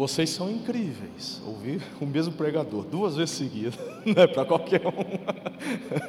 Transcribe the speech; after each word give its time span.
vocês 0.00 0.30
são 0.30 0.50
incríveis. 0.50 1.42
Ouvir 1.46 1.82
o 2.00 2.06
mesmo 2.06 2.32
pregador 2.32 2.84
duas 2.84 3.16
vezes 3.16 3.34
seguidas, 3.34 3.78
não 4.06 4.22
é 4.22 4.26
para 4.26 4.46
qualquer 4.46 4.80
um. 4.86 4.92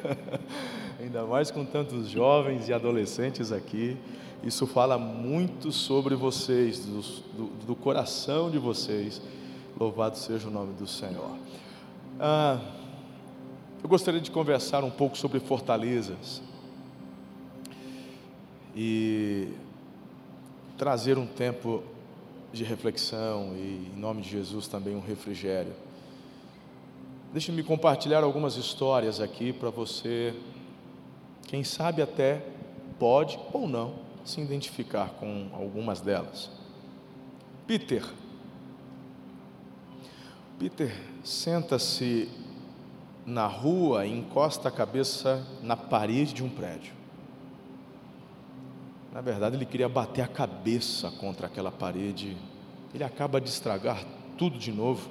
Ainda 1.04 1.25
mais 1.25 1.52
com 1.52 1.66
tantos 1.66 2.07
jovens 2.07 2.70
e 2.70 2.73
adolescentes 2.73 3.52
aqui. 3.52 3.98
Isso 4.45 4.66
fala 4.66 4.98
muito 4.98 5.73
sobre 5.73 6.16
vocês, 6.16 6.85
do, 6.85 7.02
do, 7.35 7.66
do 7.66 7.75
coração 7.75 8.49
de 8.49 8.57
vocês. 8.57 9.21
Louvado 9.77 10.17
seja 10.17 10.48
o 10.48 10.52
nome 10.52 10.71
do 10.76 10.88
Senhor. 10.88 11.35
Ah, 12.17 12.62
eu 13.84 13.89
gostaria 13.89 14.21
de 14.21 14.31
conversar 14.31 14.85
um 14.85 14.91
pouco 14.91 15.17
sobre 15.17 15.41
fortalezas 15.41 16.41
e 18.73 19.49
trazer 20.77 21.17
um 21.17 21.27
tempo 21.27 21.84
de 22.52 22.64
reflexão 22.64 23.54
e, 23.55 23.91
em 23.96 24.00
nome 24.00 24.22
de 24.22 24.30
Jesus, 24.30 24.68
também 24.68 24.96
um 24.96 25.02
refrigério. 25.02 25.73
Deixe-me 27.32 27.64
compartilhar 27.64 28.24
algumas 28.24 28.58
histórias 28.58 29.22
aqui 29.22 29.54
para 29.54 29.70
você, 29.70 30.34
quem 31.48 31.64
sabe 31.64 32.02
até 32.02 32.46
pode 33.00 33.40
ou 33.54 33.68
não 33.68 33.96
se 34.26 34.41
identificar 34.41 35.10
com 35.20 35.50
algumas 35.54 36.02
delas. 36.02 36.52
Peter. 37.66 38.05
Peter 40.60 40.94
senta-se 41.24 42.30
na 43.26 43.48
rua 43.48 44.05
e 44.05 44.12
encosta 44.12 44.68
a 44.68 44.72
cabeça 44.72 45.46
na 45.62 45.77
parede 45.77 46.34
de 46.34 46.43
um 46.43 46.49
prédio. 46.49 47.01
Na 49.13 49.20
verdade, 49.20 49.57
ele 49.57 49.65
queria 49.65 49.90
bater 49.90 50.21
a 50.21 50.27
cabeça 50.27 51.12
contra 51.12 51.48
aquela 51.48 51.71
parede. 51.71 52.37
Ele 52.93 53.04
acaba 53.04 53.41
de 53.41 53.49
estragar 53.49 54.03
tudo 54.37 54.57
de 54.57 54.71
novo. 54.71 55.09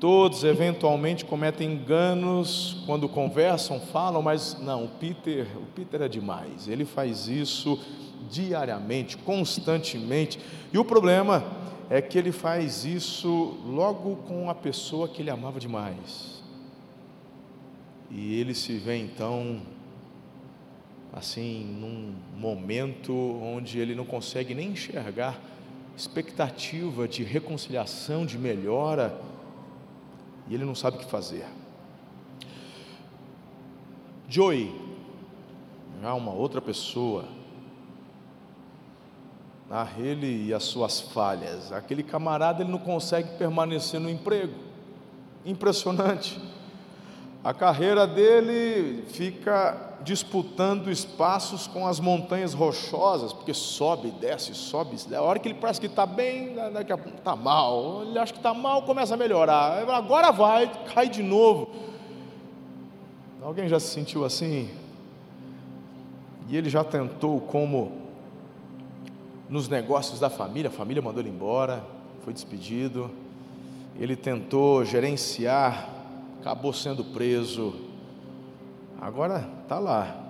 Todos 0.00 0.42
eventualmente 0.42 1.24
cometem 1.24 1.72
enganos 1.72 2.82
quando 2.84 3.08
conversam, 3.08 3.80
falam, 3.80 4.20
mas 4.20 4.58
não, 4.60 4.84
o 4.84 4.88
Peter, 4.88 5.46
o 5.56 5.66
Peter 5.74 6.02
é 6.02 6.08
demais. 6.08 6.66
Ele 6.66 6.84
faz 6.84 7.28
isso 7.28 7.78
diariamente, 8.28 9.16
constantemente. 9.16 10.40
E 10.72 10.78
o 10.78 10.84
problema 10.84 11.44
é 11.88 12.02
que 12.02 12.18
ele 12.18 12.32
faz 12.32 12.84
isso 12.84 13.56
logo 13.64 14.16
com 14.26 14.50
a 14.50 14.54
pessoa 14.54 15.06
que 15.06 15.22
ele 15.22 15.30
amava 15.30 15.60
demais. 15.60 16.42
E 18.10 18.40
ele 18.40 18.54
se 18.54 18.76
vê 18.76 18.96
então 18.96 19.60
assim, 21.14 21.64
num 21.80 22.12
momento 22.36 23.14
onde 23.40 23.78
ele 23.78 23.94
não 23.94 24.04
consegue 24.04 24.54
nem 24.54 24.70
enxergar 24.70 25.38
expectativa 25.96 27.06
de 27.06 27.22
reconciliação, 27.22 28.26
de 28.26 28.36
melhora, 28.36 29.16
e 30.48 30.54
ele 30.54 30.64
não 30.64 30.74
sabe 30.74 30.96
o 30.96 31.00
que 31.00 31.06
fazer. 31.06 31.46
Joey, 34.28 34.74
já 36.02 36.12
uma 36.14 36.32
outra 36.32 36.60
pessoa, 36.60 37.26
a 39.70 39.88
ele 39.98 40.46
e 40.46 40.52
as 40.52 40.64
suas 40.64 41.00
falhas. 41.00 41.70
Aquele 41.72 42.02
camarada 42.02 42.62
ele 42.62 42.72
não 42.72 42.78
consegue 42.78 43.36
permanecer 43.38 44.00
no 44.00 44.10
emprego. 44.10 44.54
Impressionante. 45.46 46.40
A 47.42 47.54
carreira 47.54 48.06
dele 48.06 49.04
fica 49.08 49.93
disputando 50.04 50.90
espaços 50.90 51.66
com 51.66 51.86
as 51.86 51.98
montanhas 51.98 52.52
rochosas, 52.52 53.32
porque 53.32 53.54
sobe, 53.54 54.10
desce, 54.10 54.54
sobe, 54.54 54.96
a 55.14 55.22
hora 55.22 55.38
que 55.38 55.48
ele 55.48 55.58
parece 55.58 55.80
que 55.80 55.86
está 55.86 56.04
bem, 56.04 56.54
daqui 56.72 56.92
a 56.92 56.98
pouco 56.98 57.18
está 57.18 57.34
mal, 57.34 58.02
ele 58.02 58.18
acha 58.18 58.32
que 58.32 58.38
está 58.38 58.52
mal, 58.52 58.82
começa 58.82 59.14
a 59.14 59.16
melhorar, 59.16 59.88
agora 59.88 60.30
vai, 60.30 60.70
cai 60.94 61.08
de 61.08 61.22
novo. 61.22 61.70
Alguém 63.42 63.68
já 63.68 63.80
se 63.80 63.88
sentiu 63.88 64.24
assim? 64.24 64.70
E 66.48 66.56
ele 66.56 66.68
já 66.68 66.84
tentou 66.84 67.40
como 67.40 67.92
nos 69.48 69.68
negócios 69.68 70.20
da 70.20 70.28
família, 70.28 70.68
a 70.68 70.72
família 70.72 71.02
mandou 71.02 71.20
ele 71.22 71.30
embora, 71.30 71.82
foi 72.22 72.32
despedido, 72.32 73.10
ele 73.98 74.16
tentou 74.16 74.84
gerenciar, 74.84 75.88
acabou 76.40 76.72
sendo 76.72 77.04
preso, 77.04 77.74
Agora 79.00 79.48
está 79.62 79.78
lá, 79.78 80.24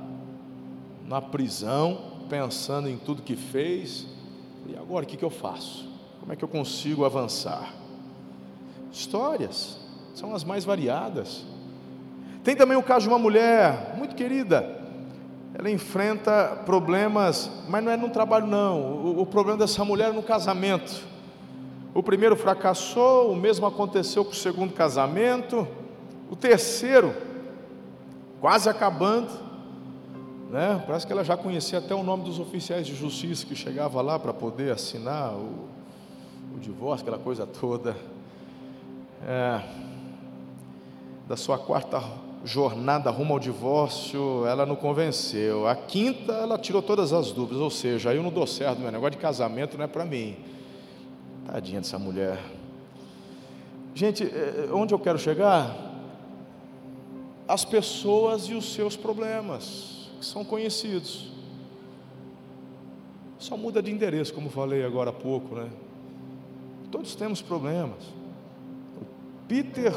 na 1.07 1.21
prisão, 1.21 1.99
pensando 2.29 2.89
em 2.89 2.97
tudo 2.97 3.23
que 3.23 3.37
fez. 3.37 4.07
E 4.67 4.77
agora 4.77 5.05
o 5.05 5.09
que, 5.09 5.17
que 5.17 5.25
eu 5.25 5.31
faço? 5.31 5.89
Como 6.21 6.33
é 6.33 6.37
que 6.37 6.45
eu 6.45 6.49
consigo 6.49 7.05
avançar? 7.05 7.75
Histórias 8.91 9.79
são 10.15 10.35
as 10.35 10.45
mais 10.45 10.65
variadas. 10.65 11.45
Tem 12.43 12.55
também 12.55 12.77
o 12.77 12.83
caso 12.83 13.03
de 13.03 13.09
uma 13.09 13.19
mulher 13.19 13.95
muito 13.97 14.15
querida. 14.15 14.83
Ela 15.57 15.71
enfrenta 15.71 16.63
problemas, 16.65 17.51
mas 17.69 17.85
não 17.85 17.93
é 17.93 17.97
no 17.97 18.11
trabalho, 18.11 18.47
não. 18.47 18.81
O, 18.81 19.21
o 19.21 19.27
problema 19.27 19.59
dessa 19.59 19.85
mulher 19.85 20.11
é 20.11 20.13
no 20.13 20.23
casamento. 20.23 21.07
O 21.95 22.03
primeiro 22.03 22.35
fracassou, 22.35 23.31
o 23.31 23.37
mesmo 23.37 23.67
aconteceu 23.67 24.25
com 24.25 24.33
o 24.33 24.35
segundo 24.35 24.73
casamento. 24.73 25.67
O 26.29 26.35
terceiro 26.35 27.15
quase 28.45 28.69
acabando, 28.69 29.31
né? 30.51 30.85
Parece 30.87 31.07
que 31.07 31.13
ela 31.15 31.25
já 31.25 31.35
conhecia 31.35 31.79
até 31.79 31.95
o 31.95 32.03
nome 32.03 32.25
dos 32.25 32.39
oficiais 32.39 32.87
de 32.87 32.95
justiça 32.95 33.47
que 33.47 33.57
chegava 33.57 34.03
lá 34.03 34.19
para 34.19 34.35
poder 34.35 34.71
assinar 34.71 35.33
o, 35.33 35.67
o, 36.55 36.61
divórcio, 36.61 37.07
aquela 37.07 37.23
coisa 37.25 37.47
toda. 37.47 37.97
É, 39.27 39.63
da 41.27 41.39
sua 41.39 41.57
quarta 41.57 42.03
jornada 42.45 43.09
rumo 43.09 43.33
ao 43.33 43.41
divórcio, 43.41 44.45
ela 44.47 44.67
não 44.67 44.77
convenceu. 44.77 45.67
A 45.67 45.75
quinta, 45.75 46.35
ela 46.35 46.59
tirou 46.59 46.83
todas 46.83 47.15
as 47.15 47.33
dúvidas, 47.33 47.63
ou 47.63 47.71
seja, 47.71 48.13
eu 48.13 48.23
não 48.23 48.31
dou 48.31 48.47
certo, 48.47 48.79
meu 48.79 48.93
negócio 48.93 49.13
de 49.13 49.17
casamento 49.17 49.79
não 49.79 49.87
é 49.87 49.89
para 49.89 50.05
mim. 50.05 50.37
Tadinha 51.47 51.81
dessa 51.81 51.99
mulher. 51.99 52.39
Gente, 53.95 54.23
é, 54.23 54.69
onde 54.71 54.93
eu 54.93 54.99
quero 54.99 55.19
chegar? 55.19 55.94
As 57.47 57.65
pessoas 57.65 58.45
e 58.45 58.55
os 58.55 58.73
seus 58.73 58.97
problemas, 58.97 60.09
que 60.19 60.25
são 60.25 60.45
conhecidos. 60.45 61.33
Só 63.39 63.57
muda 63.57 63.83
de 63.83 63.91
endereço, 63.91 64.33
como 64.33 64.49
falei 64.49 64.85
agora 64.85 65.11
há 65.11 65.13
pouco, 65.13 65.55
né? 65.55 65.71
Todos 66.91 67.15
temos 67.15 67.43
problemas. 67.43 68.03
O 68.97 69.05
Peter, 69.47 69.93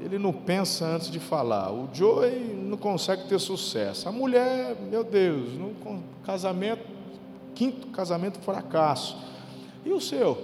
ele 0.00 0.18
não 0.18 0.32
pensa 0.32 0.86
antes 0.86 1.10
de 1.10 1.18
falar. 1.18 1.70
O 1.70 1.90
Joey 1.92 2.54
não 2.54 2.78
consegue 2.78 3.28
ter 3.28 3.38
sucesso. 3.38 4.08
A 4.08 4.12
mulher, 4.12 4.76
meu 4.88 5.04
Deus, 5.04 5.52
no 5.52 5.74
casamento, 6.24 6.86
quinto 7.54 7.88
casamento 7.88 8.38
fracasso. 8.38 9.18
E 9.84 9.92
o 9.92 10.00
seu? 10.00 10.42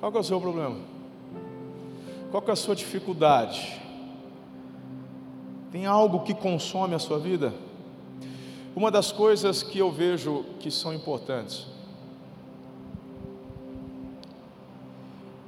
Qual 0.00 0.12
é 0.12 0.18
o 0.18 0.22
seu 0.22 0.40
problema? 0.40 0.76
Qual 2.30 2.44
é 2.46 2.50
a 2.50 2.56
sua 2.56 2.74
dificuldade? 2.74 3.81
Tem 5.72 5.86
algo 5.86 6.20
que 6.20 6.34
consome 6.34 6.94
a 6.94 6.98
sua 6.98 7.18
vida? 7.18 7.54
Uma 8.76 8.90
das 8.90 9.10
coisas 9.10 9.62
que 9.62 9.78
eu 9.78 9.90
vejo 9.90 10.44
que 10.60 10.70
são 10.70 10.92
importantes 10.92 11.66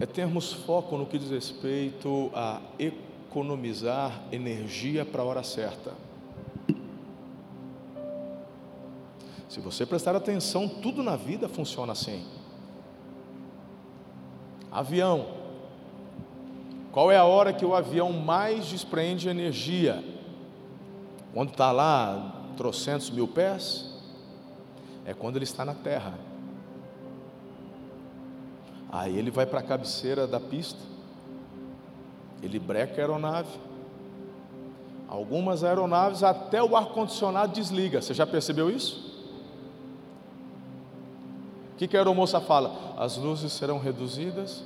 é 0.01 0.07
termos 0.07 0.53
foco 0.53 0.97
no 0.97 1.05
que 1.05 1.19
diz 1.19 1.31
respeito 1.31 2.31
a 2.35 2.61
economizar 2.79 4.23
energia 4.33 5.05
para 5.05 5.23
a 5.23 5.25
hora 5.27 5.43
certa. 5.43 5.93
Se 9.49 9.61
você 9.61 9.85
prestar 9.85 10.17
atenção, 10.17 10.69
tudo 10.69 11.03
na 11.03 11.17
vida 11.17 11.49
funciona 11.49 11.93
assim. 11.93 12.25
Avião. 14.73 15.27
Qual 16.91 17.11
é 17.13 17.17
a 17.17 17.25
hora 17.25 17.53
que 17.53 17.65
o 17.65 17.75
avião 17.75 18.13
mais 18.13 18.67
desprende 18.67 19.29
energia? 19.29 20.14
Quando 21.35 21.51
está 21.51 21.73
lá, 21.73 22.33
trocentos 22.57 23.11
mil 23.11 23.27
pés, 23.27 23.93
é 25.05 25.13
quando 25.13 25.35
ele 25.35 25.45
está 25.45 25.65
na 25.65 25.75
terra. 25.75 26.15
Aí 28.91 29.19
ele 29.19 29.33
vai 29.33 29.45
para 29.45 29.59
a 29.59 29.63
cabeceira 29.63 30.29
da 30.29 30.39
pista, 30.39 30.79
ele 32.41 32.61
breca 32.61 32.95
a 32.95 32.99
aeronave. 32.99 33.59
Algumas 35.09 35.65
aeronaves 35.65 36.23
até 36.23 36.63
o 36.63 36.77
ar-condicionado 36.77 37.53
desliga. 37.53 38.01
Você 38.01 38.15
já 38.15 38.25
percebeu 38.25 38.71
isso? 38.71 39.13
O 41.73 41.77
que, 41.77 41.89
que 41.89 41.97
a 41.97 42.01
aeromoça 42.01 42.41
fala? 42.41 42.95
As 42.97 43.17
luzes 43.17 43.53
serão 43.53 43.81
reduzidas 43.81 44.63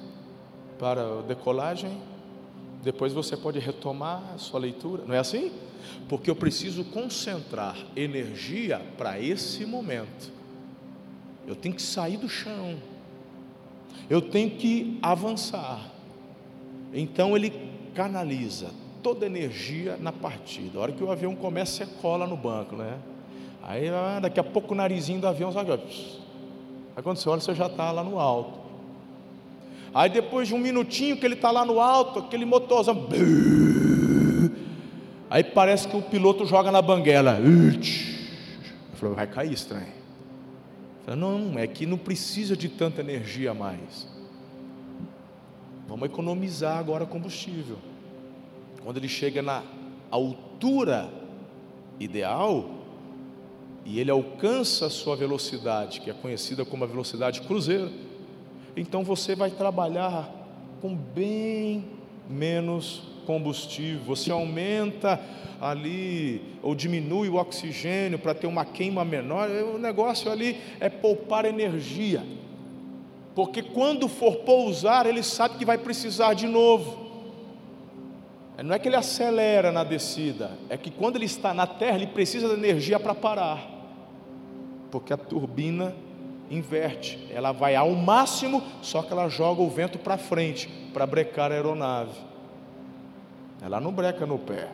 para 0.79 1.23
decolagem 1.23 1.99
depois 2.83 3.13
você 3.13 3.37
pode 3.37 3.59
retomar 3.59 4.23
a 4.35 4.39
sua 4.39 4.61
leitura, 4.61 5.05
não 5.07 5.15
é 5.15 5.19
assim? 5.19 5.53
Porque 6.09 6.31
eu 6.31 6.37
preciso 6.37 6.85
concentrar 6.85 7.77
energia 7.97 8.81
para 8.97 9.21
esse 9.21 9.67
momento. 9.67 10.33
Eu 11.47 11.57
tenho 11.57 11.75
que 11.75 11.83
sair 11.83 12.17
do 12.17 12.29
chão. 12.29 12.77
Eu 14.09 14.21
tenho 14.21 14.51
que 14.51 14.99
avançar. 15.03 15.91
Então 16.93 17.37
ele 17.37 17.53
canaliza 17.95 18.71
toda 19.03 19.27
a 19.27 19.29
energia 19.29 19.97
na 19.97 20.13
partida. 20.13 20.79
A 20.79 20.83
hora 20.83 20.93
que 20.93 21.03
o 21.03 21.11
avião 21.11 21.35
começa, 21.35 21.85
você 21.85 21.93
cola 22.01 22.27
no 22.27 22.37
banco, 22.37 22.77
né? 22.77 22.99
Aí 23.63 23.89
ah, 23.89 24.21
daqui 24.21 24.41
a 24.41 24.45
pouco 24.45 24.73
o 24.73 24.77
narizinho 24.77 25.21
do 25.21 25.27
avião, 25.27 25.53
sabe? 25.53 25.73
Aí 25.73 27.03
quando 27.03 27.17
você 27.17 27.29
olha, 27.29 27.41
você 27.41 27.55
já 27.55 27.67
está 27.67 27.91
lá 27.91 28.03
no 28.03 28.19
alto. 28.19 28.68
Aí 29.94 30.11
depois 30.11 30.49
de 30.49 30.55
um 30.55 30.58
minutinho 30.58 31.17
que 31.17 31.26
ele 31.26 31.35
está 31.35 31.50
lá 31.50 31.64
no 31.64 31.81
alto, 31.81 32.19
aquele 32.20 32.44
motorzão. 32.44 33.08
Aí 35.31 35.44
parece 35.44 35.88
que 35.88 35.96
o 35.96 36.02
piloto 36.02 36.46
joga 36.46 36.70
na 36.70 36.81
banguela. 36.81 37.38
Eu 37.38 37.81
falei, 38.94 39.14
vai 39.14 39.26
cair 39.26 39.52
estranho. 39.52 39.93
Falei, 41.05 41.20
não, 41.20 41.58
é 41.58 41.67
que 41.67 41.87
não 41.87 41.99
precisa 41.99 42.56
de 42.56 42.69
tanta 42.69 43.00
energia 43.00 43.55
mais. 43.55 44.08
Vamos 45.87 46.08
economizar 46.08 46.79
agora 46.79 47.06
combustível. 47.06 47.79
Quando 48.85 48.99
ele 48.99 49.08
chega 49.08 49.43
na 49.43 49.62
altura 50.11 51.11
ideal, 51.99 52.79
e 53.85 53.99
ele 53.99 54.11
alcança 54.11 54.85
a 54.85 54.90
sua 54.90 55.17
velocidade, 55.17 56.02
que 56.02 56.11
é 56.11 56.12
conhecida 56.12 56.62
como 56.62 56.85
a 56.85 56.87
velocidade 56.87 57.40
cruzeiro, 57.40 57.90
então 58.76 59.03
você 59.03 59.35
vai 59.35 59.50
trabalhar 59.50 60.31
com 60.81 60.94
bem 60.94 61.85
menos 62.29 63.03
combustível, 63.26 64.03
você 64.05 64.31
aumenta 64.31 65.20
ali 65.61 66.43
ou 66.62 66.75
diminui 66.75 67.29
o 67.29 67.37
oxigênio 67.37 68.19
para 68.19 68.35
ter 68.35 68.47
uma 68.47 68.65
queima 68.65 69.05
menor, 69.05 69.50
o 69.50 69.79
negócio 69.79 70.31
ali 70.31 70.56
é 70.81 70.88
poupar 70.88 71.44
energia. 71.44 72.25
Porque 73.35 73.62
quando 73.62 74.09
for 74.09 74.37
pousar, 74.38 75.06
ele 75.06 75.23
sabe 75.23 75.59
que 75.59 75.64
vai 75.64 75.79
precisar 75.79 76.35
de 76.35 76.47
novo. 76.47 77.06
Não 78.64 78.75
é 78.75 78.79
que 78.79 78.88
ele 78.88 78.97
acelera 78.97 79.71
na 79.71 79.85
descida, 79.85 80.50
é 80.69 80.76
que 80.76 80.91
quando 80.91 81.17
ele 81.17 81.26
está 81.26 81.55
na 81.55 81.67
terra, 81.67 81.97
ele 81.97 82.09
precisa 82.09 82.49
de 82.49 82.55
energia 82.55 82.99
para 82.99 83.14
parar 83.14 83.79
porque 84.91 85.12
a 85.12 85.17
turbina 85.17 85.94
inverte, 86.50 87.29
ela 87.31 87.53
vai 87.53 87.77
ao 87.77 87.91
máximo, 87.91 88.62
só 88.83 89.03
que 89.03 89.12
ela 89.12 89.29
joga 89.29 89.62
o 89.62 89.71
vento 89.71 89.99
para 89.99 90.17
frente 90.17 90.69
para 90.93 91.06
brecar 91.06 91.53
a 91.53 91.55
aeronave. 91.55 92.19
Ela 93.61 93.81
não 93.81 93.93
breca 93.93 94.27
no 94.27 94.39
pé. 94.39 94.69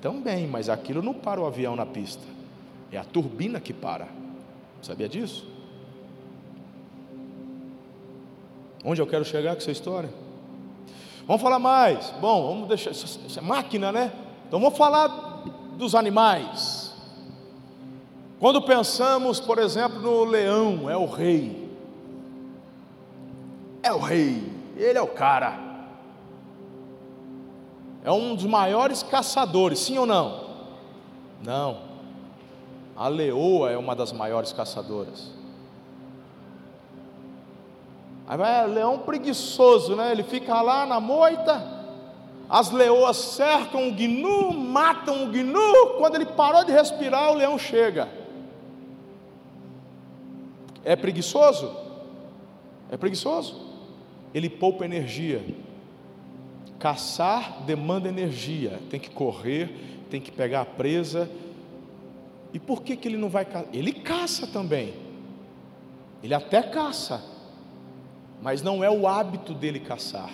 Também, 0.00 0.46
mas 0.46 0.68
aquilo 0.68 1.02
não 1.02 1.12
para 1.12 1.40
o 1.40 1.46
avião 1.46 1.76
na 1.76 1.84
pista. 1.84 2.22
É 2.90 2.96
a 2.96 3.04
turbina 3.04 3.60
que 3.60 3.72
para. 3.72 4.08
Sabia 4.82 5.08
disso? 5.08 5.46
Onde 8.84 9.00
eu 9.00 9.06
quero 9.06 9.24
chegar 9.24 9.52
com 9.52 9.58
essa 9.58 9.70
história? 9.70 10.08
Vamos 11.26 11.42
falar 11.42 11.58
mais. 11.58 12.10
Bom, 12.20 12.48
vamos 12.48 12.68
deixar. 12.68 12.90
Isso 12.90 13.38
é 13.38 13.42
máquina, 13.42 13.92
né? 13.92 14.10
Então 14.48 14.58
vamos 14.58 14.76
falar 14.76 15.44
dos 15.76 15.94
animais. 15.94 16.79
Quando 18.40 18.62
pensamos, 18.62 19.38
por 19.38 19.58
exemplo, 19.58 20.00
no 20.00 20.24
leão, 20.24 20.88
é 20.88 20.96
o 20.96 21.04
rei. 21.04 21.70
É 23.82 23.92
o 23.92 23.98
rei, 23.98 24.50
ele 24.78 24.96
é 24.98 25.02
o 25.02 25.06
cara. 25.06 25.58
É 28.02 28.10
um 28.10 28.34
dos 28.34 28.46
maiores 28.46 29.02
caçadores, 29.02 29.78
sim 29.80 29.98
ou 29.98 30.06
não? 30.06 30.48
Não. 31.44 31.82
A 32.96 33.08
leoa 33.08 33.70
é 33.70 33.76
uma 33.76 33.94
das 33.94 34.10
maiores 34.10 34.54
caçadoras. 34.54 35.30
Aí 38.26 38.38
vai, 38.38 38.64
é 38.64 38.66
leão 38.66 39.00
preguiçoso, 39.00 39.94
né? 39.94 40.12
Ele 40.12 40.22
fica 40.22 40.62
lá 40.62 40.86
na 40.86 40.98
moita, 40.98 41.62
as 42.48 42.70
leoas 42.70 43.18
cercam 43.18 43.88
o 43.88 43.92
gnu, 43.92 44.54
matam 44.54 45.24
o 45.24 45.26
gnu. 45.26 45.98
Quando 45.98 46.14
ele 46.14 46.26
parou 46.26 46.64
de 46.64 46.72
respirar, 46.72 47.32
o 47.32 47.34
leão 47.34 47.58
chega. 47.58 48.19
É 50.84 50.96
preguiçoso? 50.96 51.74
É 52.90 52.96
preguiçoso. 52.96 53.60
Ele 54.34 54.48
poupa 54.48 54.84
energia. 54.84 55.44
Caçar 56.78 57.62
demanda 57.64 58.08
energia. 58.08 58.80
Tem 58.88 58.98
que 58.98 59.10
correr, 59.10 59.70
tem 60.10 60.20
que 60.20 60.32
pegar 60.32 60.62
a 60.62 60.64
presa. 60.64 61.30
E 62.52 62.58
por 62.58 62.82
que, 62.82 62.96
que 62.96 63.06
ele 63.06 63.16
não 63.16 63.28
vai 63.28 63.44
caçar? 63.44 63.68
Ele 63.72 63.92
caça 63.92 64.46
também. 64.46 64.94
Ele 66.22 66.34
até 66.34 66.62
caça. 66.62 67.22
Mas 68.42 68.62
não 68.62 68.82
é 68.82 68.90
o 68.90 69.06
hábito 69.06 69.52
dele 69.52 69.80
caçar. 69.80 70.30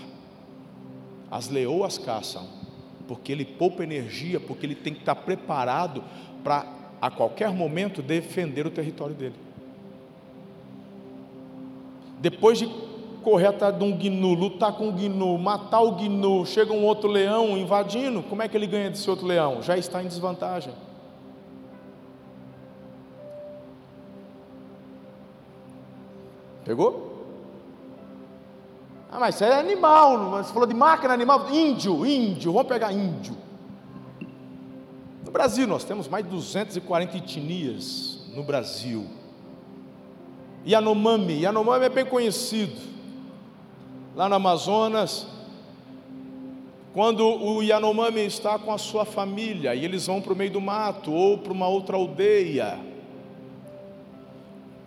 As 1.30 1.48
leoas 1.48 1.98
caçam. 1.98 2.46
Porque 3.08 3.32
ele 3.32 3.44
poupa 3.44 3.82
energia, 3.82 4.40
porque 4.40 4.66
ele 4.66 4.74
tem 4.74 4.92
que 4.92 5.00
estar 5.00 5.14
preparado 5.14 6.02
para 6.42 6.66
a 7.00 7.10
qualquer 7.10 7.52
momento 7.52 8.02
defender 8.02 8.66
o 8.66 8.70
território 8.70 9.14
dele. 9.14 9.45
Depois 12.18 12.58
de 12.58 12.66
correr 13.22 13.48
atrás 13.48 13.76
de 13.76 13.82
um 13.82 13.90
gnu, 13.90 14.34
lutar 14.34 14.72
com 14.72 14.88
o 14.88 14.92
gnu, 14.92 15.36
matar 15.36 15.80
o 15.80 15.96
gnu, 15.96 16.46
chega 16.46 16.72
um 16.72 16.84
outro 16.84 17.08
leão 17.08 17.58
invadindo, 17.58 18.22
como 18.22 18.40
é 18.42 18.48
que 18.48 18.56
ele 18.56 18.68
ganha 18.68 18.88
desse 18.88 19.10
outro 19.10 19.26
leão? 19.26 19.60
Já 19.62 19.76
está 19.76 20.02
em 20.02 20.06
desvantagem. 20.06 20.72
Pegou? 26.64 27.24
Ah, 29.10 29.18
mas 29.18 29.34
isso 29.34 29.44
é 29.44 29.58
animal, 29.58 30.30
você 30.30 30.52
falou 30.52 30.68
de 30.68 30.74
máquina 30.74 31.14
animal, 31.14 31.48
índio, 31.50 32.04
índio, 32.04 32.52
vamos 32.52 32.68
pegar 32.68 32.92
índio. 32.92 33.36
No 35.24 35.32
Brasil 35.32 35.66
nós 35.66 35.84
temos 35.84 36.06
mais 36.06 36.24
de 36.24 36.30
240 36.30 37.16
etnias 37.16 38.20
no 38.34 38.44
Brasil. 38.44 39.06
Yanomami. 40.66 41.42
Yanomami 41.42 41.84
é 41.84 41.88
bem 41.88 42.04
conhecido. 42.04 42.80
Lá 44.14 44.28
no 44.28 44.34
Amazonas, 44.34 45.26
quando 46.92 47.24
o 47.24 47.62
Yanomami 47.62 48.24
está 48.24 48.58
com 48.58 48.72
a 48.72 48.78
sua 48.78 49.04
família 49.04 49.74
e 49.74 49.84
eles 49.84 50.06
vão 50.06 50.20
para 50.20 50.32
o 50.32 50.36
meio 50.36 50.50
do 50.50 50.60
mato 50.60 51.12
ou 51.12 51.38
para 51.38 51.52
uma 51.52 51.68
outra 51.68 51.96
aldeia, 51.96 52.78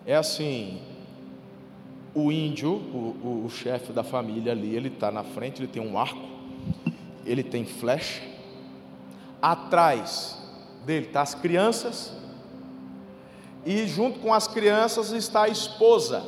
é 0.04 0.16
assim: 0.16 0.80
o 2.14 2.32
índio, 2.32 2.72
o, 2.72 3.16
o, 3.22 3.44
o 3.46 3.50
chefe 3.50 3.92
da 3.92 4.02
família 4.02 4.52
ali, 4.52 4.74
ele 4.74 4.88
está 4.88 5.10
na 5.10 5.22
frente, 5.22 5.60
ele 5.60 5.68
tem 5.68 5.80
um 5.80 5.96
arco, 5.96 6.28
ele 7.24 7.44
tem 7.44 7.64
flecha, 7.64 8.22
atrás 9.40 10.36
dele 10.84 11.06
estão 11.06 11.14
tá 11.14 11.22
as 11.22 11.34
crianças, 11.34 12.12
e 13.64 13.86
junto 13.86 14.20
com 14.20 14.32
as 14.32 14.48
crianças 14.48 15.12
está 15.12 15.42
a 15.42 15.48
esposa, 15.48 16.24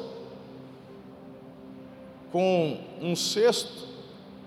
com 2.30 2.78
um 3.00 3.14
cesto, 3.16 3.88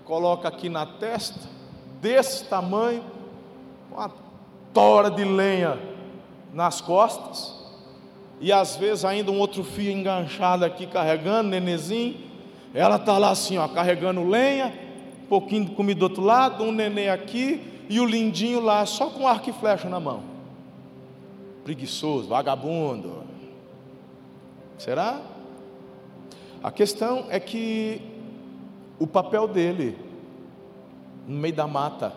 coloca 0.04 0.48
aqui 0.48 0.68
na 0.68 0.86
testa, 0.86 1.40
desse 2.00 2.44
tamanho, 2.44 3.02
uma 3.90 4.10
tora 4.72 5.10
de 5.10 5.24
lenha 5.24 5.78
nas 6.52 6.80
costas, 6.80 7.54
e 8.40 8.52
às 8.52 8.76
vezes 8.76 9.04
ainda 9.04 9.30
um 9.30 9.38
outro 9.38 9.64
fio 9.64 9.90
enganchado 9.90 10.64
aqui 10.64 10.86
carregando, 10.86 11.48
nenezinho. 11.48 12.26
Ela 12.74 12.96
está 12.96 13.16
lá 13.16 13.30
assim, 13.30 13.56
ó, 13.56 13.66
carregando 13.66 14.22
lenha, 14.28 14.72
um 15.24 15.26
pouquinho 15.26 15.64
de 15.64 15.70
comida 15.74 16.00
do 16.00 16.02
outro 16.02 16.22
lado, 16.22 16.62
um 16.62 16.70
neném 16.70 17.08
aqui 17.08 17.84
e 17.88 17.98
o 17.98 18.04
lindinho 18.04 18.60
lá, 18.60 18.84
só 18.84 19.06
com 19.06 19.26
arco 19.26 19.48
e 19.48 19.52
flecha 19.54 19.88
na 19.88 19.98
mão 19.98 20.35
preguiçoso, 21.66 22.28
vagabundo. 22.28 23.24
Será? 24.78 25.20
A 26.62 26.70
questão 26.70 27.26
é 27.28 27.40
que 27.40 28.00
o 29.00 29.06
papel 29.06 29.48
dele, 29.48 29.98
no 31.26 31.36
meio 31.36 31.54
da 31.54 31.66
mata, 31.66 32.12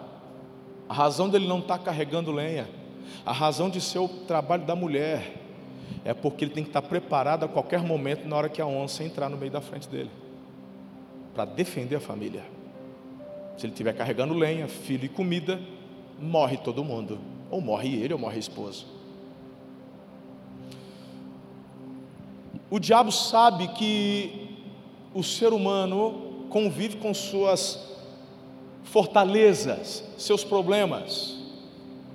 a 0.88 0.94
razão 0.94 1.28
dele 1.28 1.48
não 1.48 1.58
estar 1.58 1.80
tá 1.80 1.84
carregando 1.86 2.32
lenha, 2.32 2.70
a 3.26 3.32
razão 3.32 3.72
de 3.72 3.82
ser 3.82 3.98
o 3.98 4.08
trabalho 4.08 4.68
da 4.68 4.76
mulher, 4.76 5.34
é 6.06 6.14
porque 6.14 6.46
ele 6.46 6.54
tem 6.54 6.64
que 6.64 6.70
estar 6.70 6.84
preparado 6.84 7.44
a 7.44 7.48
qualquer 7.48 7.82
momento 7.82 8.28
na 8.28 8.36
hora 8.36 8.50
que 8.50 8.62
a 8.62 8.68
onça 8.68 9.04
entrar 9.04 9.30
no 9.30 9.38
meio 9.38 9.52
da 9.52 9.62
frente 9.62 9.90
dele, 9.90 10.12
para 11.34 11.46
defender 11.46 11.96
a 11.96 12.00
família. 12.00 12.44
Se 13.58 13.66
ele 13.66 13.74
estiver 13.74 13.94
carregando 13.94 14.36
lenha, 14.36 14.68
filho 14.68 15.06
e 15.06 15.10
comida, 15.10 15.60
morre 16.20 16.56
todo 16.58 16.84
mundo, 16.84 17.18
ou 17.50 17.60
morre 17.60 17.96
ele 17.96 18.14
ou 18.14 18.20
morre 18.20 18.36
a 18.36 18.40
esposa. 18.40 18.99
O 22.72 22.80
diabo 22.80 23.12
sabe 23.12 23.68
que 23.70 24.50
o 25.14 25.24
ser 25.24 25.54
humano 25.54 26.46
convive 26.50 26.98
com 26.98 27.14
suas 27.14 27.88
fortalezas, 28.84 30.04
seus 30.18 30.44
problemas, 30.44 31.38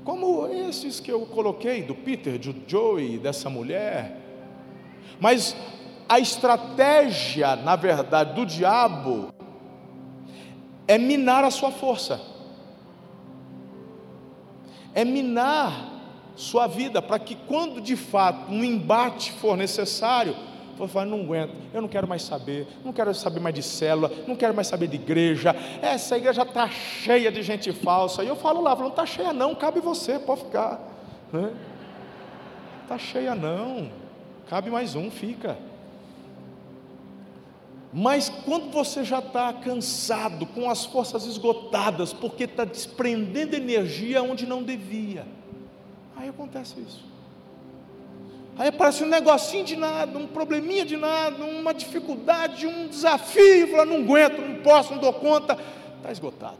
como 0.04 0.46
esses 0.46 1.00
que 1.00 1.10
eu 1.10 1.26
coloquei, 1.26 1.82
do 1.82 1.94
Peter, 1.94 2.38
do 2.38 2.54
Joey, 2.68 3.18
dessa 3.18 3.48
mulher. 3.48 4.20
Mas 5.18 5.56
a 6.08 6.20
estratégia, 6.20 7.56
na 7.56 7.74
verdade, 7.74 8.34
do 8.34 8.44
diabo 8.44 9.32
é 10.86 10.98
minar 10.98 11.42
a 11.42 11.50
sua 11.50 11.70
força, 11.70 12.20
é 14.94 15.04
minar 15.04 15.93
sua 16.36 16.66
vida, 16.66 17.00
para 17.00 17.18
que 17.18 17.34
quando 17.34 17.80
de 17.80 17.96
fato 17.96 18.50
um 18.50 18.64
embate 18.64 19.32
for 19.32 19.56
necessário, 19.56 20.34
você 20.76 20.92
falar, 20.92 21.06
não 21.06 21.20
aguento, 21.20 21.54
eu 21.72 21.80
não 21.80 21.88
quero 21.88 22.08
mais 22.08 22.22
saber, 22.22 22.66
não 22.84 22.92
quero 22.92 23.14
saber 23.14 23.40
mais 23.40 23.54
de 23.54 23.62
célula, 23.62 24.10
não 24.26 24.34
quero 24.34 24.54
mais 24.54 24.66
saber 24.66 24.88
de 24.88 24.96
igreja, 24.96 25.54
essa 25.80 26.16
igreja 26.16 26.42
está 26.42 26.68
cheia 26.68 27.30
de 27.30 27.42
gente 27.42 27.72
falsa, 27.72 28.24
e 28.24 28.28
eu 28.28 28.36
falo 28.36 28.60
lá, 28.60 28.74
não 28.74 28.88
está 28.88 29.06
cheia 29.06 29.32
não, 29.32 29.54
cabe 29.54 29.80
você, 29.80 30.18
pode 30.18 30.42
ficar, 30.42 30.80
está 32.82 32.98
cheia 32.98 33.34
não, 33.34 33.90
cabe 34.48 34.70
mais 34.70 34.96
um, 34.96 35.10
fica, 35.10 35.56
mas 37.92 38.28
quando 38.28 38.72
você 38.72 39.04
já 39.04 39.20
está 39.20 39.52
cansado, 39.52 40.46
com 40.46 40.68
as 40.68 40.84
forças 40.84 41.26
esgotadas, 41.26 42.12
porque 42.12 42.42
está 42.42 42.64
desprendendo 42.64 43.54
energia 43.54 44.20
onde 44.20 44.44
não 44.44 44.64
devia, 44.64 45.24
aí 46.24 46.30
acontece 46.30 46.80
isso. 46.80 47.04
Aí 48.56 48.68
aparece 48.68 49.02
um 49.04 49.08
negocinho 49.08 49.64
de 49.64 49.76
nada, 49.76 50.18
um 50.18 50.26
probleminha 50.26 50.84
de 50.84 50.96
nada, 50.96 51.44
uma 51.44 51.74
dificuldade, 51.74 52.66
um 52.66 52.88
desafio, 52.88 53.68
fala, 53.70 53.84
não 53.84 54.02
aguento, 54.02 54.38
não 54.40 54.62
posso, 54.62 54.92
não 54.92 55.00
dou 55.00 55.12
conta, 55.12 55.58
está 55.96 56.10
esgotado. 56.10 56.58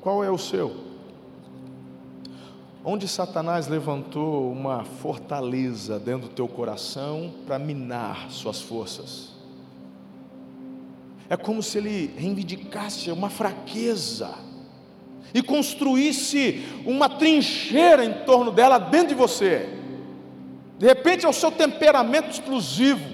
Qual 0.00 0.22
é 0.22 0.30
o 0.30 0.38
seu? 0.38 0.92
onde 2.84 3.06
Satanás 3.06 3.68
levantou 3.68 4.50
uma 4.50 4.84
fortaleza 4.84 6.00
dentro 6.00 6.28
do 6.28 6.34
teu 6.34 6.48
coração 6.48 7.32
para 7.46 7.56
minar 7.56 8.28
suas 8.28 8.60
forças. 8.60 9.30
É 11.30 11.36
como 11.36 11.62
se 11.62 11.78
ele 11.78 12.12
reivindicasse 12.16 13.08
uma 13.12 13.30
fraqueza 13.30 14.34
e 15.34 15.42
construísse 15.42 16.64
uma 16.84 17.08
trincheira 17.08 18.04
em 18.04 18.12
torno 18.24 18.50
dela 18.50 18.78
dentro 18.78 19.08
de 19.08 19.14
você. 19.14 19.68
De 20.78 20.86
repente 20.86 21.24
é 21.24 21.28
o 21.28 21.32
seu 21.32 21.50
temperamento 21.50 22.30
explosivo. 22.30 23.08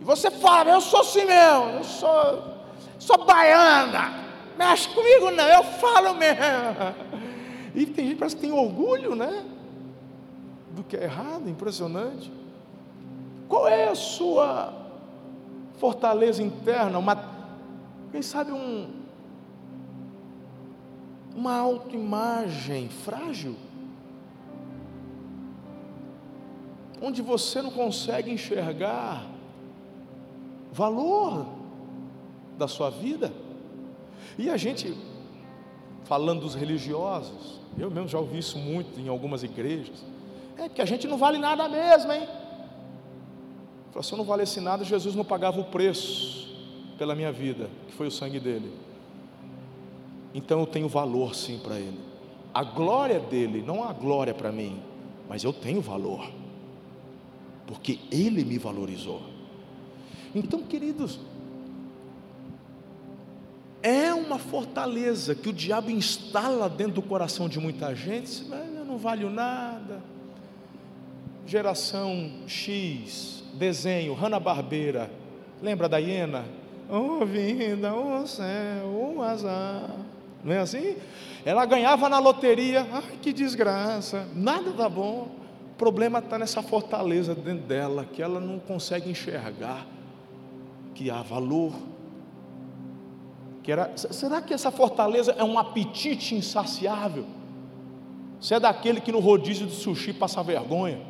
E 0.00 0.04
você 0.04 0.30
fala, 0.30 0.70
eu 0.70 0.80
sou 0.80 1.00
assim 1.00 1.24
mesmo, 1.24 1.78
eu 1.78 1.84
sou, 1.84 2.44
sou 2.98 3.24
baiana, 3.24 4.14
mexe 4.56 4.88
comigo 4.88 5.30
não, 5.30 5.44
eu 5.44 5.64
falo 5.64 6.14
mesmo. 6.14 6.40
E 7.74 7.86
tem 7.86 8.06
gente 8.06 8.14
que 8.14 8.18
parece 8.18 8.36
que 8.36 8.42
tem 8.42 8.52
orgulho, 8.52 9.14
né? 9.14 9.44
Do 10.70 10.82
que 10.82 10.96
é 10.96 11.04
errado, 11.04 11.48
impressionante. 11.48 12.32
Qual 13.48 13.66
é 13.66 13.88
a 13.88 13.94
sua 13.94 14.72
fortaleza 15.78 16.42
interna? 16.42 16.98
Uma, 16.98 17.16
quem 18.12 18.22
sabe 18.22 18.52
um, 18.52 18.99
uma 21.34 21.56
autoimagem 21.56 22.88
frágil? 22.88 23.56
Onde 27.02 27.22
você 27.22 27.62
não 27.62 27.70
consegue 27.70 28.30
enxergar 28.30 29.26
valor 30.72 31.46
da 32.58 32.68
sua 32.68 32.90
vida. 32.90 33.32
E 34.38 34.50
a 34.50 34.56
gente, 34.56 34.94
falando 36.04 36.40
dos 36.40 36.54
religiosos, 36.54 37.58
eu 37.78 37.90
mesmo 37.90 38.08
já 38.08 38.18
ouvi 38.18 38.38
isso 38.38 38.58
muito 38.58 39.00
em 39.00 39.08
algumas 39.08 39.42
igrejas. 39.42 40.04
É 40.56 40.68
que 40.68 40.82
a 40.82 40.84
gente 40.84 41.08
não 41.08 41.16
vale 41.16 41.38
nada 41.38 41.68
mesmo, 41.68 42.12
hein? 42.12 42.28
Se 44.02 44.12
eu 44.12 44.18
não 44.18 44.24
valesse 44.24 44.60
nada, 44.60 44.84
Jesus 44.84 45.14
não 45.14 45.24
pagava 45.24 45.60
o 45.60 45.64
preço 45.64 46.48
pela 46.96 47.14
minha 47.14 47.32
vida, 47.32 47.68
que 47.88 47.92
foi 47.94 48.06
o 48.06 48.10
sangue 48.10 48.38
dele. 48.38 48.70
Então 50.34 50.60
eu 50.60 50.66
tenho 50.66 50.88
valor 50.88 51.34
sim 51.34 51.58
para 51.58 51.78
ele. 51.78 51.98
A 52.52 52.62
glória 52.64 53.20
dele, 53.20 53.62
não 53.64 53.84
a 53.84 53.92
glória 53.92 54.34
para 54.34 54.50
mim, 54.50 54.80
mas 55.28 55.44
eu 55.44 55.52
tenho 55.52 55.80
valor, 55.80 56.28
porque 57.66 58.00
ele 58.10 58.44
me 58.44 58.58
valorizou. 58.58 59.22
Então, 60.34 60.62
queridos, 60.62 61.20
é 63.82 64.12
uma 64.12 64.38
fortaleza 64.38 65.34
que 65.34 65.48
o 65.48 65.52
diabo 65.52 65.90
instala 65.90 66.68
dentro 66.68 66.94
do 66.94 67.02
coração 67.02 67.48
de 67.48 67.58
muita 67.58 67.94
gente. 67.94 68.44
Eu 68.76 68.84
não 68.84 68.98
valho 68.98 69.30
nada. 69.30 70.02
Geração 71.46 72.30
X, 72.46 73.42
desenho, 73.54 74.14
Hanna-Barbera. 74.14 75.10
Lembra 75.62 75.88
da 75.88 75.98
hiena? 75.98 76.44
Oh, 76.88 77.24
vida, 77.24 77.94
oh 77.94 78.26
céu, 78.26 79.14
oh 79.16 79.22
azar. 79.22 80.09
Não 80.44 80.52
é 80.52 80.58
assim? 80.58 80.96
Ela 81.44 81.64
ganhava 81.66 82.08
na 82.08 82.18
loteria. 82.18 82.86
Ai, 82.92 83.18
que 83.20 83.32
desgraça. 83.32 84.26
Nada 84.34 84.72
tá 84.72 84.88
bom. 84.88 85.28
O 85.72 85.76
problema 85.76 86.18
está 86.18 86.38
nessa 86.38 86.62
fortaleza 86.62 87.34
dentro 87.34 87.66
dela, 87.66 88.04
que 88.04 88.22
ela 88.22 88.40
não 88.40 88.58
consegue 88.58 89.10
enxergar 89.10 89.86
que 90.94 91.10
há 91.10 91.22
valor 91.22 91.72
que 93.62 93.70
era, 93.70 93.92
será 93.96 94.40
que 94.40 94.54
essa 94.54 94.70
fortaleza 94.70 95.32
é 95.38 95.44
um 95.44 95.58
apetite 95.58 96.34
insaciável? 96.34 97.26
Você 98.40 98.54
é 98.54 98.60
daquele 98.60 99.00
que 99.00 99.12
no 99.12 99.20
rodízio 99.20 99.66
de 99.66 99.74
sushi 99.74 100.12
passa 100.12 100.42
vergonha? 100.42 101.00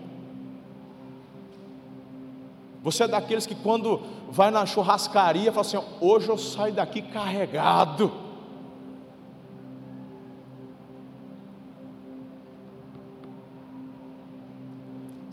Você 2.82 3.04
é 3.04 3.08
daqueles 3.08 3.46
que 3.46 3.54
quando 3.54 4.02
vai 4.30 4.50
na 4.50 4.66
churrascaria 4.66 5.52
fala 5.52 5.60
assim: 5.60 5.78
hoje 6.00 6.28
eu 6.28 6.36
saio 6.36 6.72
daqui 6.72 7.02
carregado. 7.02 8.12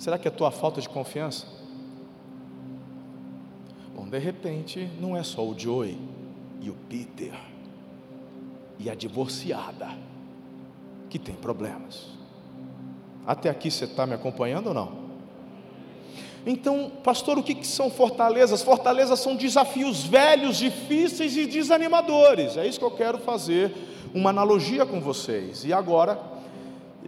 Será 0.07 0.17
que 0.17 0.25
é 0.25 0.31
tua 0.31 0.51
falta 0.51 0.79
de 0.79 0.87
confiança? 0.87 1.45
Bom, 3.93 4.07
de 4.07 4.17
repente, 4.17 4.89
não 5.01 5.17
é 5.17 5.21
só 5.21 5.45
o 5.45 5.53
Joey 5.59 5.99
e 6.61 6.69
o 6.69 6.75
Peter 6.87 7.33
e 8.79 8.89
a 8.89 8.95
divorciada 8.95 9.89
que 11.09 11.19
tem 11.19 11.35
problemas. 11.35 12.07
Até 13.25 13.49
aqui 13.49 13.69
você 13.69 13.83
está 13.83 14.05
me 14.05 14.13
acompanhando 14.13 14.67
ou 14.67 14.73
não? 14.73 14.93
Então, 16.45 16.89
pastor, 17.03 17.37
o 17.37 17.43
que, 17.43 17.53
que 17.53 17.67
são 17.67 17.89
fortalezas? 17.91 18.61
Fortalezas 18.61 19.19
são 19.19 19.35
desafios 19.35 20.05
velhos, 20.05 20.55
difíceis 20.55 21.35
e 21.35 21.45
desanimadores. 21.45 22.55
É 22.55 22.65
isso 22.65 22.79
que 22.79 22.85
eu 22.85 22.91
quero 22.91 23.17
fazer 23.17 23.75
uma 24.13 24.29
analogia 24.29 24.85
com 24.85 25.01
vocês. 25.01 25.65
E 25.65 25.73
agora, 25.73 26.36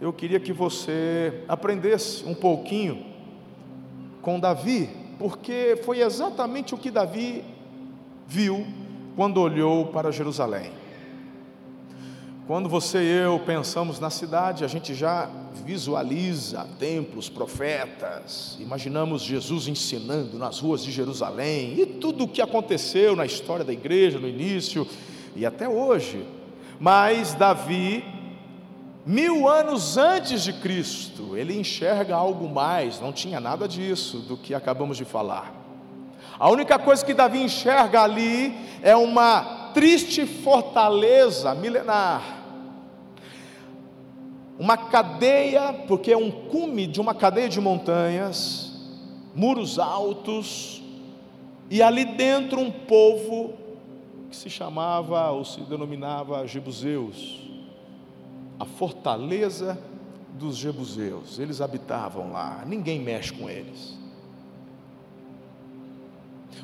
eu 0.00 0.12
queria 0.12 0.40
que 0.40 0.52
você 0.52 1.44
aprendesse 1.46 2.24
um 2.24 2.34
pouquinho 2.34 3.04
com 4.22 4.40
Davi, 4.40 4.88
porque 5.18 5.78
foi 5.84 6.00
exatamente 6.00 6.74
o 6.74 6.78
que 6.78 6.90
Davi 6.90 7.44
viu 8.26 8.66
quando 9.14 9.40
olhou 9.40 9.88
para 9.88 10.10
Jerusalém. 10.10 10.72
Quando 12.46 12.68
você 12.68 12.98
e 12.98 13.24
eu 13.24 13.38
pensamos 13.40 14.00
na 14.00 14.10
cidade, 14.10 14.64
a 14.64 14.68
gente 14.68 14.94
já 14.94 15.30
visualiza 15.64 16.66
templos, 16.78 17.28
profetas, 17.28 18.56
imaginamos 18.58 19.22
Jesus 19.22 19.68
ensinando 19.68 20.38
nas 20.38 20.58
ruas 20.58 20.82
de 20.82 20.90
Jerusalém 20.90 21.78
e 21.78 21.86
tudo 21.86 22.24
o 22.24 22.28
que 22.28 22.40
aconteceu 22.40 23.14
na 23.14 23.26
história 23.26 23.64
da 23.64 23.72
igreja 23.72 24.18
no 24.18 24.26
início 24.26 24.86
e 25.36 25.44
até 25.44 25.68
hoje. 25.68 26.26
Mas 26.80 27.34
Davi, 27.34 28.02
mil 29.04 29.48
anos 29.48 29.96
antes 29.96 30.42
de 30.42 30.52
Cristo, 30.52 31.36
ele 31.36 31.58
enxerga 31.58 32.14
algo 32.14 32.48
mais, 32.48 33.00
não 33.00 33.12
tinha 33.12 33.40
nada 33.40 33.66
disso 33.66 34.18
do 34.18 34.36
que 34.36 34.54
acabamos 34.54 34.96
de 34.96 35.04
falar. 35.04 35.54
A 36.38 36.50
única 36.50 36.78
coisa 36.78 37.04
que 37.04 37.12
Davi 37.12 37.42
enxerga 37.42 38.02
ali 38.02 38.54
é 38.82 38.96
uma 38.96 39.70
triste 39.74 40.24
fortaleza 40.24 41.54
milenar. 41.54 42.38
Uma 44.58 44.76
cadeia, 44.76 45.72
porque 45.86 46.12
é 46.12 46.16
um 46.16 46.30
cume 46.30 46.86
de 46.86 47.00
uma 47.00 47.14
cadeia 47.14 47.48
de 47.48 47.60
montanhas, 47.60 48.72
muros 49.34 49.78
altos, 49.78 50.82
e 51.70 51.82
ali 51.82 52.04
dentro 52.04 52.60
um 52.60 52.70
povo 52.70 53.54
que 54.30 54.36
se 54.36 54.50
chamava 54.50 55.30
ou 55.30 55.44
se 55.44 55.60
denominava 55.62 56.46
Jebuseus, 56.46 57.49
a 58.60 58.66
fortaleza 58.66 59.82
dos 60.34 60.58
Jebuseus, 60.58 61.38
eles 61.38 61.62
habitavam 61.62 62.30
lá, 62.30 62.62
ninguém 62.66 63.00
mexe 63.00 63.32
com 63.32 63.48
eles. 63.48 63.98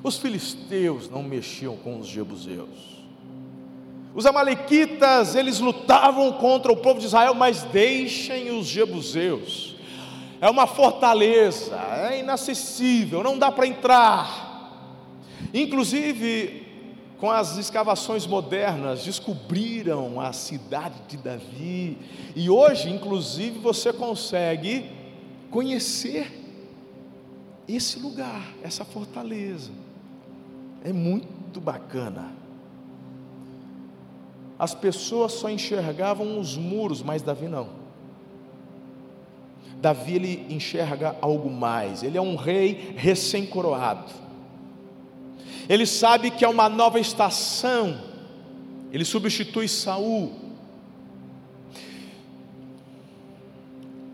Os 0.03 0.19
filisteus 0.19 1.09
não 1.09 1.23
mexiam 1.23 1.75
com 1.79 1.99
os 1.99 2.07
jebuseus. 2.07 3.03
Os 4.15 4.27
amalequitas, 4.27 5.35
eles 5.35 5.59
lutavam 5.59 6.33
contra 6.35 6.71
o 6.71 6.77
povo 6.77 7.01
de 7.01 7.07
Israel, 7.07 7.35
mas 7.35 7.63
deixem 7.63 8.51
os 8.51 8.67
jebuseus. 8.67 9.75
é 10.39 10.51
uma 10.51 10.67
fortaleza, 10.67 11.77
é 12.11 12.21
inacessível, 12.21 13.23
não 13.23 13.39
dá 13.39 13.51
para 13.51 13.67
entrar. 13.67 14.71
Inclusive, 15.53 16.66
com 17.19 17.31
as 17.31 17.57
escavações 17.57 18.27
modernas, 18.27 19.05
descobriram 19.05 20.21
a 20.21 20.33
cidade 20.33 20.97
de 21.09 21.17
Davi, 21.17 21.99
e 22.35 22.51
hoje, 22.51 22.91
inclusive, 22.91 23.59
você 23.59 23.93
consegue 23.93 24.91
conhecer 25.51 26.31
esse 27.67 27.99
lugar, 27.99 28.53
essa 28.63 28.85
fortaleza. 28.85 29.71
É 30.85 30.93
muito 30.93 31.61
bacana. 31.61 32.33
As 34.59 34.75
pessoas 34.75 35.33
só 35.33 35.51
enxergavam 35.51 36.39
os 36.39 36.57
muros, 36.57 37.03
mas 37.03 37.23
Davi 37.23 37.49
não. 37.49 37.69
Davi 39.81 40.15
ele 40.15 40.47
enxerga 40.49 41.17
algo 41.21 41.51
mais. 41.51 42.03
Ele 42.03 42.17
é 42.17 42.21
um 42.21 42.37
rei 42.37 42.95
recém-coroado. 42.97 44.26
Ele 45.69 45.87
sabe 45.87 46.31
que 46.31 46.45
é 46.45 46.49
uma 46.49 46.69
nova 46.69 47.01
estação. 47.01 48.01
Ele 48.93 49.05
substitui 49.05 49.69
Saul. 49.69 50.33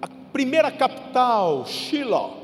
A 0.01 0.09
primeira 0.33 0.71
capital, 0.71 1.67
Shiloh, 1.67 2.43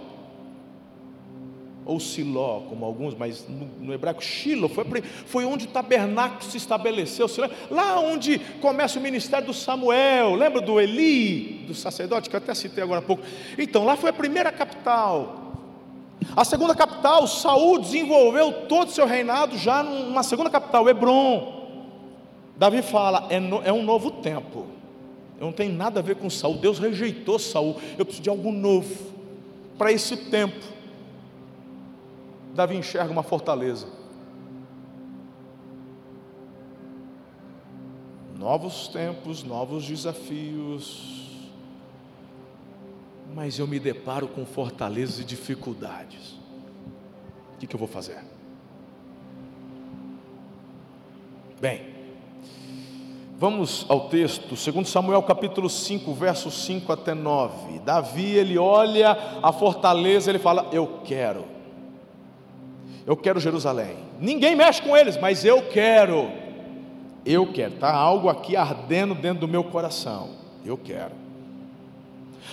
ou 1.89 1.99
Siló, 1.99 2.61
como 2.69 2.85
alguns, 2.85 3.15
mas 3.15 3.49
no, 3.49 3.65
no 3.81 3.95
hebraico, 3.95 4.23
Shiloh, 4.23 4.69
foi, 4.69 4.85
foi 5.25 5.47
onde 5.47 5.65
o 5.65 5.69
tabernáculo 5.69 6.43
se 6.43 6.59
estabeleceu, 6.59 7.27
lá 7.71 7.99
onde 7.99 8.39
começa 8.61 8.99
o 8.99 9.03
ministério 9.03 9.47
do 9.47 9.55
Samuel, 9.55 10.35
lembra 10.35 10.61
do 10.61 10.79
Eli, 10.79 11.65
do 11.67 11.75
sacerdote, 11.75 12.29
que 12.29 12.37
eu 12.37 12.39
até 12.39 12.55
citei 12.55 12.85
agora 12.85 12.99
há 12.99 13.03
pouco. 13.03 13.23
Então, 13.57 13.87
lá 13.87 13.97
foi 13.97 14.11
a 14.11 14.13
primeira 14.13 14.53
capital. 14.53 15.38
A 16.37 16.45
segunda 16.45 16.75
capital, 16.75 17.27
Saul 17.27 17.81
desenvolveu 17.81 18.67
todo 18.69 18.89
o 18.89 18.93
seu 18.93 19.07
reinado 19.07 19.57
já 19.57 19.83
numa 19.83 20.23
segunda 20.23 20.51
capital, 20.51 20.89
Hebron. 20.89 21.59
Davi 22.57 22.83
fala, 22.83 23.27
é, 23.31 23.39
no, 23.39 23.63
é 23.63 23.73
um 23.73 23.83
novo 23.83 24.11
tempo. 24.11 24.67
Eu 25.39 25.47
não 25.47 25.53
tem 25.53 25.69
nada 25.69 26.01
a 26.01 26.03
ver 26.03 26.17
com 26.17 26.29
Saul. 26.29 26.57
Deus 26.57 26.79
rejeitou 26.79 27.39
Saul. 27.39 27.77
Eu 27.97 28.05
preciso 28.05 28.23
de 28.23 28.31
algo 28.31 28.51
novo 28.51 29.13
para 29.77 29.93
esse 29.93 30.17
tempo. 30.17 30.65
Davi 32.55 32.77
enxerga 32.77 33.13
uma 33.13 33.23
fortaleza. 33.23 33.87
Novos 38.37 38.89
tempos, 38.89 39.45
novos 39.45 39.85
desafios, 39.85 41.28
mas 43.39 43.57
eu 43.57 43.69
me 43.69 43.79
deparo 43.79 44.27
com 44.27 44.45
fortalezas 44.45 45.21
e 45.21 45.25
dificuldades. 45.25 46.33
O 47.55 47.59
que, 47.61 47.69
que 47.69 47.77
eu 47.77 47.79
vou 47.79 47.87
fazer? 47.87 48.19
Bem, 51.61 51.83
vamos 53.37 53.87
ao 53.89 54.09
texto, 54.09 54.57
segundo 54.57 54.89
Samuel 54.89 55.23
capítulo 55.23 55.71
5, 55.71 56.13
versos 56.15 56.65
5 56.65 56.93
até 56.93 57.15
9. 57.15 57.79
Davi, 57.79 58.35
ele 58.35 58.59
olha 58.59 59.17
a 59.41 59.53
fortaleza, 59.53 60.33
ele 60.33 60.41
fala: 60.41 60.69
Eu 60.73 60.99
quero. 61.05 61.45
Eu 63.07 63.17
quero 63.17 63.39
Jerusalém. 63.39 63.99
Ninguém 64.19 64.57
mexe 64.57 64.83
com 64.83 64.97
eles, 64.97 65.17
mas 65.17 65.45
eu 65.45 65.63
quero. 65.69 66.29
Eu 67.25 67.53
quero. 67.53 67.75
Está 67.75 67.95
algo 67.95 68.29
aqui 68.29 68.57
ardendo 68.57 69.15
dentro 69.15 69.43
do 69.43 69.49
meu 69.49 69.63
coração. 69.63 70.31
Eu 70.65 70.77
quero. 70.77 71.28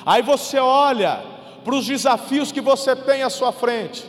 Aí 0.05 0.21
você 0.21 0.59
olha 0.59 1.23
para 1.63 1.75
os 1.75 1.85
desafios 1.85 2.51
que 2.51 2.61
você 2.61 2.95
tem 2.95 3.23
à 3.23 3.29
sua 3.29 3.51
frente. 3.51 4.03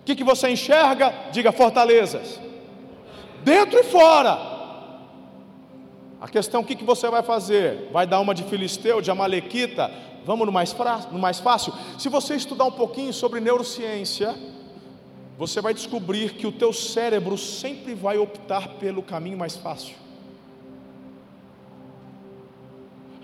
O 0.00 0.04
que, 0.04 0.16
que 0.16 0.24
você 0.24 0.48
enxerga? 0.48 1.12
Diga 1.32 1.52
fortalezas. 1.52 2.40
Dentro 3.44 3.78
e 3.78 3.84
fora. 3.84 4.56
A 6.20 6.28
questão: 6.28 6.62
o 6.62 6.64
que, 6.64 6.74
que 6.74 6.84
você 6.84 7.08
vai 7.08 7.22
fazer? 7.22 7.88
Vai 7.92 8.06
dar 8.06 8.20
uma 8.20 8.34
de 8.34 8.44
filisteu, 8.44 9.00
de 9.00 9.10
amalequita? 9.10 9.90
Vamos 10.24 10.46
no 10.46 10.52
mais, 10.52 10.74
no 11.12 11.18
mais 11.18 11.38
fácil? 11.38 11.72
Se 11.98 12.08
você 12.08 12.34
estudar 12.34 12.64
um 12.64 12.72
pouquinho 12.72 13.12
sobre 13.12 13.38
neurociência, 13.38 14.34
você 15.38 15.60
vai 15.60 15.74
descobrir 15.74 16.34
que 16.34 16.46
o 16.46 16.52
teu 16.52 16.72
cérebro 16.72 17.36
sempre 17.36 17.94
vai 17.94 18.16
optar 18.18 18.70
pelo 18.70 19.02
caminho 19.02 19.38
mais 19.38 19.56
fácil. 19.56 19.94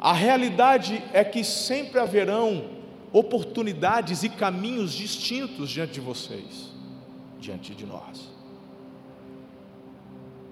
A 0.02 0.12
realidade 0.12 1.00
é 1.12 1.22
que 1.22 1.44
sempre 1.44 2.00
haverão 2.00 2.64
oportunidades 3.12 4.24
e 4.24 4.28
caminhos 4.28 4.94
distintos 4.94 5.70
diante 5.70 5.92
de 5.92 6.00
vocês, 6.00 6.72
diante 7.38 7.72
de 7.72 7.86
nós. 7.86 8.28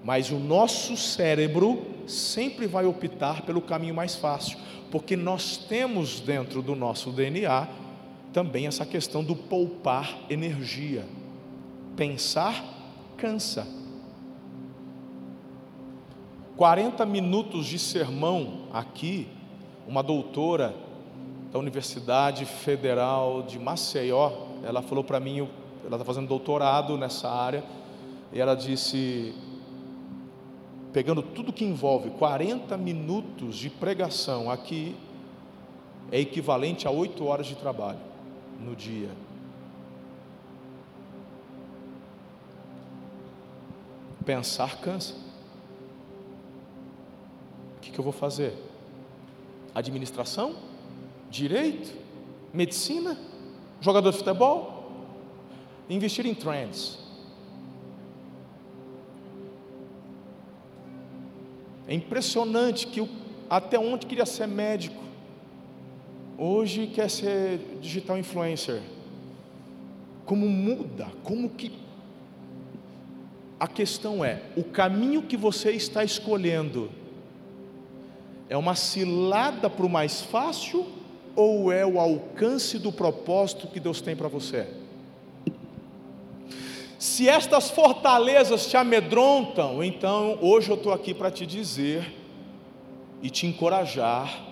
Mas 0.04 0.30
o 0.30 0.38
nosso 0.38 0.96
cérebro 0.96 1.84
sempre 2.06 2.68
vai 2.68 2.84
optar 2.86 3.42
pelo 3.42 3.60
caminho 3.60 3.92
mais 3.92 4.14
fácil, 4.14 4.56
porque 4.88 5.16
nós 5.16 5.56
temos 5.56 6.20
dentro 6.20 6.62
do 6.62 6.76
nosso 6.76 7.10
DNA 7.10 7.66
também 8.32 8.68
essa 8.68 8.86
questão 8.86 9.24
do 9.24 9.34
poupar 9.34 10.16
energia. 10.30 11.04
Pensar 11.96 12.64
cansa. 13.16 13.66
40 16.56 17.04
minutos 17.04 17.66
de 17.66 17.80
sermão 17.80 18.68
aqui, 18.72 19.26
uma 19.90 20.04
doutora 20.04 20.72
da 21.52 21.58
Universidade 21.58 22.44
Federal 22.44 23.42
de 23.42 23.58
Maceió, 23.58 24.30
ela 24.62 24.82
falou 24.82 25.02
para 25.02 25.18
mim, 25.18 25.48
ela 25.84 25.96
está 25.96 26.04
fazendo 26.04 26.28
doutorado 26.28 26.96
nessa 26.96 27.28
área, 27.28 27.64
e 28.32 28.40
ela 28.40 28.54
disse, 28.54 29.34
pegando 30.92 31.22
tudo 31.22 31.52
que 31.52 31.64
envolve 31.64 32.10
40 32.10 32.76
minutos 32.76 33.56
de 33.56 33.68
pregação 33.68 34.48
aqui, 34.48 34.94
é 36.12 36.20
equivalente 36.20 36.86
a 36.86 36.90
8 36.92 37.26
horas 37.26 37.46
de 37.46 37.56
trabalho 37.56 37.98
no 38.60 38.76
dia. 38.76 39.10
Pensar 44.24 44.80
cansa. 44.80 45.14
O 47.76 47.80
que, 47.80 47.90
que 47.90 47.98
eu 47.98 48.04
vou 48.04 48.12
fazer? 48.12 48.69
Administração? 49.74 50.54
Direito? 51.30 51.92
Medicina? 52.52 53.16
Jogador 53.80 54.10
de 54.10 54.18
futebol? 54.18 54.80
Investir 55.88 56.26
em 56.26 56.34
trends. 56.34 56.98
É 61.86 61.94
impressionante 61.94 62.86
que 62.86 63.00
até 63.48 63.76
onde 63.76 64.06
queria 64.06 64.24
ser 64.24 64.46
médico, 64.46 65.02
hoje 66.38 66.86
quer 66.86 67.10
ser 67.10 67.58
digital 67.80 68.16
influencer. 68.16 68.80
Como 70.24 70.48
muda, 70.48 71.08
como 71.24 71.50
que 71.50 71.72
a 73.58 73.66
questão 73.66 74.24
é: 74.24 74.42
o 74.56 74.62
caminho 74.62 75.22
que 75.22 75.36
você 75.36 75.72
está 75.72 76.04
escolhendo 76.04 76.90
é 78.50 78.56
uma 78.56 78.74
cilada 78.74 79.70
para 79.70 79.86
o 79.86 79.88
mais 79.88 80.20
fácil 80.20 80.84
ou 81.36 81.70
é 81.72 81.86
o 81.86 82.00
alcance 82.00 82.80
do 82.80 82.90
propósito 82.90 83.68
que 83.68 83.78
Deus 83.78 84.00
tem 84.00 84.16
para 84.16 84.26
você? 84.26 84.66
Se 86.98 87.28
estas 87.28 87.70
fortalezas 87.70 88.66
te 88.66 88.76
amedrontam, 88.76 89.82
então 89.84 90.36
hoje 90.42 90.68
eu 90.68 90.74
estou 90.74 90.92
aqui 90.92 91.14
para 91.14 91.30
te 91.30 91.46
dizer 91.46 92.12
e 93.22 93.30
te 93.30 93.46
encorajar 93.46 94.44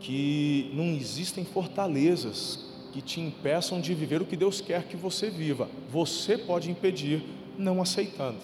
que 0.00 0.68
não 0.74 0.86
existem 0.86 1.44
fortalezas 1.44 2.66
que 2.92 3.00
te 3.00 3.20
impeçam 3.20 3.80
de 3.80 3.94
viver 3.94 4.20
o 4.20 4.26
que 4.26 4.36
Deus 4.36 4.60
quer 4.60 4.82
que 4.88 4.96
você 4.96 5.30
viva. 5.30 5.68
Você 5.88 6.36
pode 6.36 6.68
impedir 6.68 7.22
não 7.56 7.80
aceitando. 7.80 8.40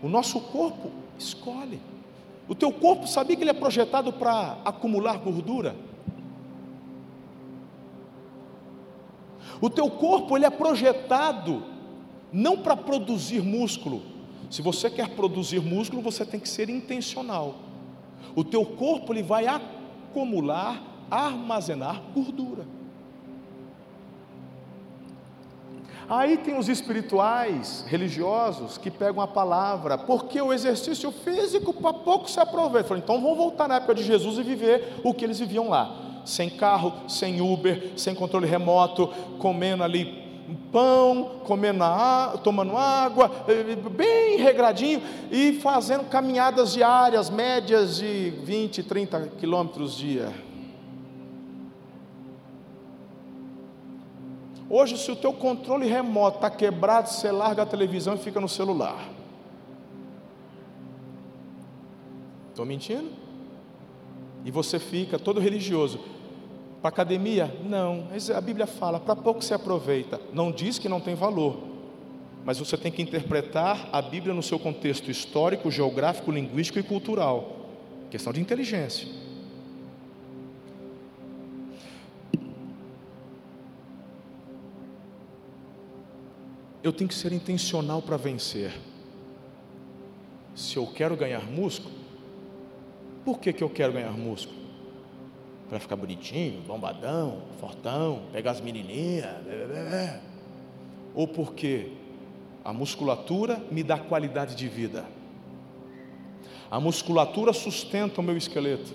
O 0.00 0.08
nosso 0.08 0.40
corpo 0.40 0.92
escolhe. 1.18 1.80
O 2.48 2.54
teu 2.54 2.72
corpo 2.72 3.06
sabia 3.06 3.36
que 3.36 3.42
ele 3.42 3.50
é 3.50 3.54
projetado 3.54 4.12
para 4.12 4.58
acumular 4.64 5.18
gordura? 5.18 5.74
O 9.60 9.70
teu 9.70 9.90
corpo 9.90 10.36
ele 10.36 10.44
é 10.44 10.50
projetado 10.50 11.62
não 12.32 12.58
para 12.58 12.76
produzir 12.76 13.42
músculo. 13.42 14.02
Se 14.50 14.62
você 14.62 14.88
quer 14.90 15.08
produzir 15.10 15.60
músculo, 15.60 16.02
você 16.02 16.24
tem 16.24 16.38
que 16.38 16.48
ser 16.48 16.68
intencional. 16.68 17.56
O 18.34 18.44
teu 18.44 18.64
corpo 18.64 19.12
ele 19.12 19.22
vai 19.22 19.46
acumular, 19.46 20.82
armazenar 21.10 22.02
gordura. 22.14 22.66
Aí 26.08 26.36
tem 26.36 26.56
os 26.56 26.68
espirituais, 26.68 27.84
religiosos, 27.88 28.78
que 28.78 28.90
pegam 28.90 29.20
a 29.20 29.26
palavra, 29.26 29.98
porque 29.98 30.40
o 30.40 30.52
exercício 30.52 31.10
físico 31.10 31.72
para 31.72 31.92
pouco 31.92 32.30
se 32.30 32.38
aproveita. 32.38 32.88
Falam, 32.88 33.02
então 33.02 33.20
vamos 33.20 33.36
voltar 33.36 33.66
na 33.66 33.76
época 33.76 33.96
de 33.96 34.04
Jesus 34.04 34.38
e 34.38 34.42
viver 34.42 35.00
o 35.02 35.12
que 35.12 35.24
eles 35.24 35.40
viviam 35.40 35.68
lá. 35.68 36.02
sem 36.24 36.50
carro, 36.50 36.92
sem 37.08 37.40
Uber, 37.40 37.92
sem 37.96 38.12
controle 38.12 38.48
remoto, 38.48 39.08
comendo 39.38 39.84
ali 39.84 40.26
pão, 40.72 41.40
comendo 41.44 41.84
tomando 42.42 42.76
água, 42.76 43.30
eh, 43.48 43.76
bem 43.90 44.36
regradinho 44.38 45.00
e 45.30 45.54
fazendo 45.54 46.04
caminhadas 46.08 46.72
diárias, 46.72 47.30
médias 47.30 47.96
de 47.96 48.30
20, 48.42 48.82
30 48.82 49.28
quilômetros 49.38 49.96
dia. 49.96 50.32
Hoje, 54.68 54.98
se 54.98 55.10
o 55.10 55.16
teu 55.16 55.32
controle 55.32 55.86
remoto 55.86 56.38
está 56.38 56.50
quebrado, 56.50 57.08
você 57.08 57.30
larga 57.30 57.62
a 57.62 57.66
televisão 57.66 58.14
e 58.14 58.18
fica 58.18 58.40
no 58.40 58.48
celular. 58.48 59.08
Estou 62.50 62.66
mentindo? 62.66 63.10
E 64.44 64.50
você 64.50 64.78
fica 64.78 65.18
todo 65.18 65.38
religioso. 65.38 66.00
Para 66.80 66.88
academia? 66.88 67.54
Não. 67.64 68.08
A 68.34 68.40
Bíblia 68.40 68.66
fala, 68.66 68.98
para 68.98 69.14
pouco 69.14 69.42
se 69.42 69.54
aproveita. 69.54 70.20
Não 70.32 70.50
diz 70.50 70.78
que 70.78 70.88
não 70.88 71.00
tem 71.00 71.14
valor. 71.14 71.58
Mas 72.44 72.58
você 72.58 72.76
tem 72.76 72.90
que 72.90 73.02
interpretar 73.02 73.88
a 73.92 74.00
Bíblia 74.00 74.32
no 74.32 74.42
seu 74.42 74.58
contexto 74.58 75.10
histórico, 75.10 75.70
geográfico, 75.70 76.30
linguístico 76.30 76.78
e 76.78 76.82
cultural. 76.82 77.56
Questão 78.10 78.32
de 78.32 78.40
inteligência. 78.40 79.25
Eu 86.86 86.92
tenho 86.92 87.08
que 87.08 87.16
ser 87.16 87.32
intencional 87.32 88.00
para 88.00 88.16
vencer. 88.16 88.72
Se 90.54 90.76
eu 90.76 90.86
quero 90.86 91.16
ganhar 91.16 91.44
músculo, 91.50 91.92
por 93.24 93.40
que, 93.40 93.52
que 93.52 93.64
eu 93.64 93.68
quero 93.68 93.92
ganhar 93.92 94.12
músculo? 94.12 94.66
para 95.68 95.80
ficar 95.80 95.96
bonitinho, 95.96 96.60
bombadão, 96.60 97.42
fortão, 97.58 98.22
pegar 98.32 98.52
as 98.52 98.60
menininhas, 98.60 99.34
ou 101.12 101.26
porque 101.26 101.90
a 102.64 102.72
musculatura 102.72 103.60
me 103.68 103.82
dá 103.82 103.98
qualidade 103.98 104.54
de 104.54 104.68
vida. 104.68 105.04
A 106.70 106.78
musculatura 106.78 107.52
sustenta 107.52 108.20
o 108.20 108.24
meu 108.24 108.36
esqueleto. 108.36 108.94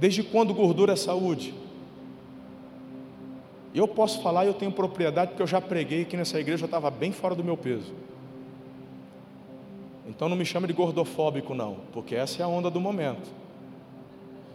Desde 0.00 0.24
quando 0.24 0.52
gordura 0.52 0.94
é 0.94 0.96
saúde? 0.96 1.54
Eu 3.76 3.86
posso 3.86 4.22
falar 4.22 4.46
eu 4.46 4.54
tenho 4.54 4.72
propriedade 4.72 5.32
porque 5.32 5.42
eu 5.42 5.46
já 5.46 5.60
preguei 5.60 6.00
aqui 6.00 6.16
nessa 6.16 6.40
igreja, 6.40 6.64
eu 6.64 6.66
estava 6.66 6.90
bem 6.90 7.12
fora 7.12 7.34
do 7.34 7.44
meu 7.44 7.58
peso. 7.58 7.92
Então 10.08 10.30
não 10.30 10.36
me 10.36 10.46
chame 10.46 10.66
de 10.66 10.72
gordofóbico 10.72 11.54
não, 11.54 11.76
porque 11.92 12.14
essa 12.14 12.40
é 12.40 12.44
a 12.44 12.48
onda 12.48 12.70
do 12.70 12.80
momento. 12.80 13.28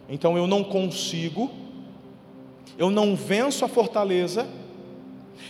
Então 0.08 0.36
eu 0.36 0.48
não 0.48 0.64
consigo, 0.64 1.52
eu 2.76 2.90
não 2.90 3.14
venço 3.14 3.64
a 3.64 3.68
fortaleza. 3.68 4.44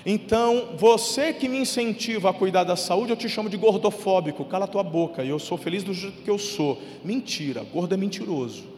Então, 0.05 0.77
você 0.77 1.33
que 1.33 1.49
me 1.49 1.59
incentiva 1.59 2.29
a 2.29 2.33
cuidar 2.33 2.65
da 2.65 2.77
saúde, 2.77 3.11
eu 3.11 3.17
te 3.17 3.29
chamo 3.29 3.49
de 3.49 3.57
gordofóbico, 3.57 4.45
cala 4.45 4.67
tua 4.67 4.83
boca, 4.83 5.25
eu 5.25 5.39
sou 5.39 5.57
feliz 5.57 5.83
do 5.83 5.95
jeito 5.95 6.23
que 6.23 6.31
eu 6.31 6.39
sou. 6.39 6.79
Mentira, 7.03 7.65
gordo 7.73 7.95
é 7.95 7.97
mentiroso. 7.97 8.72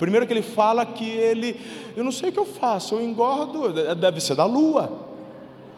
Primeiro 0.00 0.26
que 0.26 0.32
ele 0.32 0.40
fala 0.40 0.86
que 0.86 1.06
ele, 1.06 1.60
eu 1.94 2.02
não 2.02 2.10
sei 2.10 2.30
o 2.30 2.32
que 2.32 2.38
eu 2.38 2.46
faço, 2.46 2.94
eu 2.94 3.02
engordo, 3.02 3.70
deve 3.94 4.18
ser 4.18 4.34
da 4.34 4.46
lua, 4.46 4.90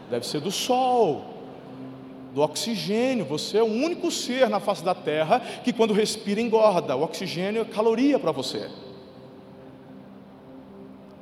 deve 0.09 0.25
ser 0.25 0.41
do 0.41 0.53
sol, 0.53 1.25
do 2.33 2.41
oxigênio. 2.41 3.25
Você 3.25 3.59
é 3.59 3.63
o 3.65 3.67
único 3.67 4.13
ser 4.13 4.49
na 4.49 4.61
face 4.61 4.85
da 4.85 4.95
terra 4.95 5.41
que 5.65 5.73
quando 5.73 5.93
respira 5.93 6.41
engorda. 6.41 6.95
O 6.95 7.03
oxigênio 7.03 7.63
é 7.63 7.65
caloria 7.65 8.17
para 8.17 8.31
você. 8.31 8.71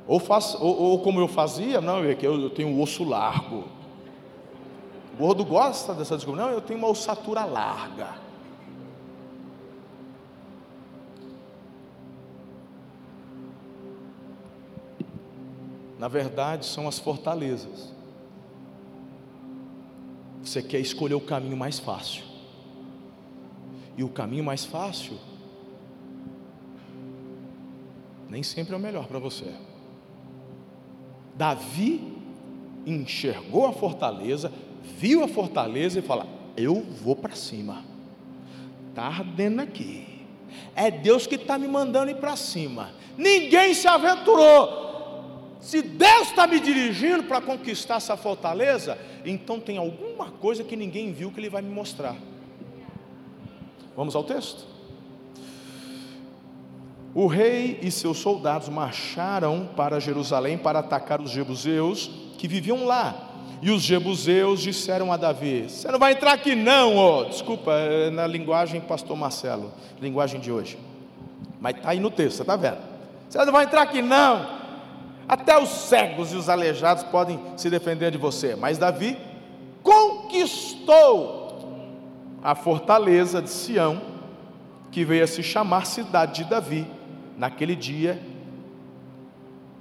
Ou, 0.07 0.19
faz, 0.19 0.55
ou, 0.59 0.79
ou 0.79 0.99
como 0.99 1.19
eu 1.19 1.27
fazia, 1.27 1.81
não, 1.81 2.03
é 2.03 2.15
eu, 2.21 2.39
eu 2.39 2.49
tenho 2.51 2.69
um 2.69 2.79
osso 2.79 3.03
largo. 3.03 3.63
O 5.15 5.17
gordo 5.17 5.43
gosta 5.43 5.95
dessa 5.95 6.15
desculpa. 6.15 6.39
Não, 6.39 6.51
eu 6.51 6.61
tenho 6.61 6.77
uma 6.77 6.89
ossatura 6.89 7.45
larga. 7.45 8.20
Na 16.01 16.07
verdade, 16.07 16.65
são 16.65 16.87
as 16.87 16.97
fortalezas. 16.97 17.93
Você 20.41 20.59
quer 20.59 20.79
escolher 20.79 21.13
o 21.13 21.21
caminho 21.21 21.55
mais 21.55 21.77
fácil. 21.77 22.23
E 23.95 24.03
o 24.03 24.09
caminho 24.09 24.43
mais 24.43 24.65
fácil 24.65 25.15
nem 28.27 28.41
sempre 28.41 28.73
é 28.73 28.77
o 28.77 28.79
melhor 28.79 29.05
para 29.05 29.19
você. 29.19 29.53
Davi 31.35 32.17
enxergou 32.83 33.67
a 33.67 33.71
fortaleza, 33.71 34.51
viu 34.97 35.23
a 35.23 35.27
fortaleza 35.27 35.99
e 35.99 36.01
fala: 36.01 36.25
Eu 36.57 36.81
vou 36.81 37.15
para 37.15 37.35
cima. 37.35 37.85
Está 38.89 39.03
ardendo 39.03 39.59
aqui. 39.59 40.25
É 40.75 40.89
Deus 40.89 41.27
que 41.27 41.35
está 41.35 41.59
me 41.59 41.67
mandando 41.67 42.09
ir 42.09 42.17
para 42.17 42.35
cima. 42.35 42.89
Ninguém 43.15 43.75
se 43.75 43.87
aventurou. 43.87 44.89
Se 45.61 45.83
Deus 45.83 46.29
está 46.29 46.47
me 46.47 46.59
dirigindo 46.59 47.23
para 47.23 47.39
conquistar 47.39 47.95
essa 47.95 48.17
fortaleza, 48.17 48.97
então 49.23 49.59
tem 49.59 49.77
alguma 49.77 50.31
coisa 50.31 50.63
que 50.63 50.75
ninguém 50.75 51.13
viu 51.13 51.31
que 51.31 51.39
Ele 51.39 51.49
vai 51.49 51.61
me 51.61 51.69
mostrar. 51.69 52.15
Vamos 53.95 54.15
ao 54.15 54.23
texto? 54.23 54.65
O 57.13 57.27
rei 57.27 57.77
e 57.81 57.91
seus 57.91 58.17
soldados 58.17 58.69
marcharam 58.69 59.69
para 59.75 59.99
Jerusalém 59.99 60.57
para 60.57 60.79
atacar 60.79 61.21
os 61.21 61.29
jebuseus 61.29 62.09
que 62.37 62.47
viviam 62.47 62.85
lá. 62.85 63.27
E 63.61 63.69
os 63.69 63.83
jebuseus 63.83 64.61
disseram 64.61 65.11
a 65.11 65.17
Davi: 65.17 65.69
Você 65.69 65.91
não 65.91 65.99
vai 65.99 66.13
entrar 66.13 66.33
aqui, 66.33 66.55
não, 66.55 66.97
oh. 66.97 67.25
desculpa, 67.25 67.71
é 67.73 68.09
na 68.09 68.25
linguagem 68.25 68.81
pastor 68.81 69.15
Marcelo, 69.15 69.71
linguagem 70.01 70.39
de 70.39 70.51
hoje. 70.51 70.79
Mas 71.59 71.75
está 71.75 71.89
aí 71.89 71.99
no 71.99 72.09
texto, 72.09 72.37
você 72.37 72.41
está 72.41 72.55
vendo? 72.55 72.79
Você 73.29 73.45
não 73.45 73.53
vai 73.53 73.65
entrar 73.65 73.83
aqui, 73.83 74.01
não. 74.01 74.60
Até 75.31 75.57
os 75.57 75.69
cegos 75.69 76.31
e 76.31 76.35
os 76.35 76.47
aleijados 76.47 77.03
podem 77.05 77.39
se 77.57 77.71
defender 77.71 78.11
de 78.11 78.19
você. 78.19 78.55
Mas 78.55 78.77
Davi 78.77 79.17
conquistou 79.81 81.39
a 82.43 82.53
fortaleza 82.53 83.41
de 83.41 83.49
Sião, 83.49 83.99
que 84.91 85.03
veio 85.03 85.23
a 85.23 85.27
se 85.27 85.41
chamar 85.41 85.87
cidade 85.87 86.43
de 86.43 86.49
Davi 86.49 86.85
Naquele 87.41 87.75
dia, 87.75 88.21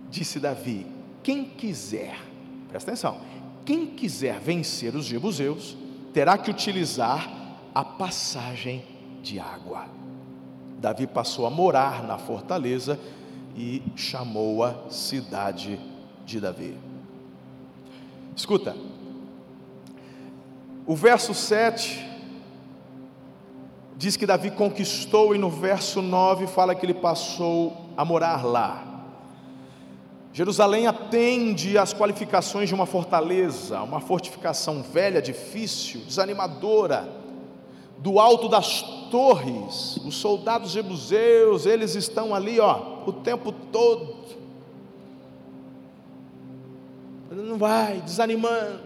disse 0.08 0.40
Davi: 0.40 0.86
Quem 1.22 1.44
quiser, 1.44 2.18
presta 2.70 2.92
atenção, 2.92 3.18
quem 3.66 3.84
quiser 3.84 4.40
vencer 4.40 4.94
os 4.94 5.04
jebuseus, 5.04 5.76
terá 6.14 6.38
que 6.38 6.50
utilizar 6.50 7.30
a 7.74 7.84
passagem 7.84 8.82
de 9.22 9.38
água. 9.38 9.84
Davi 10.78 11.06
passou 11.06 11.46
a 11.46 11.50
morar 11.50 12.02
na 12.02 12.16
fortaleza 12.16 12.98
e 13.60 13.82
chamou-a 13.94 14.74
cidade 14.88 15.78
de 16.24 16.40
Davi. 16.40 16.78
Escuta, 18.34 18.74
o 20.86 20.96
verso 20.96 21.34
7 21.34 22.08
diz 23.98 24.16
que 24.16 24.24
Davi 24.24 24.50
conquistou, 24.50 25.34
e 25.34 25.38
no 25.38 25.50
verso 25.50 26.00
9 26.00 26.46
fala 26.46 26.74
que 26.74 26.86
ele 26.86 26.94
passou 26.94 27.76
a 27.98 28.02
morar 28.02 28.46
lá. 28.46 28.86
Jerusalém 30.32 30.86
atende 30.86 31.76
às 31.76 31.92
qualificações 31.92 32.66
de 32.66 32.74
uma 32.74 32.86
fortaleza, 32.86 33.82
uma 33.82 34.00
fortificação 34.00 34.82
velha, 34.82 35.20
difícil, 35.20 36.00
desanimadora. 36.06 37.19
Do 38.00 38.18
alto 38.18 38.48
das 38.48 38.82
torres, 39.10 39.98
os 40.04 40.16
soldados 40.16 40.70
jebuseus, 40.70 41.66
eles 41.66 41.94
estão 41.94 42.34
ali, 42.34 42.58
ó, 42.58 43.04
o 43.06 43.12
tempo 43.12 43.52
todo. 43.52 44.16
Não 47.30 47.58
vai, 47.58 48.00
desanimando, 48.00 48.80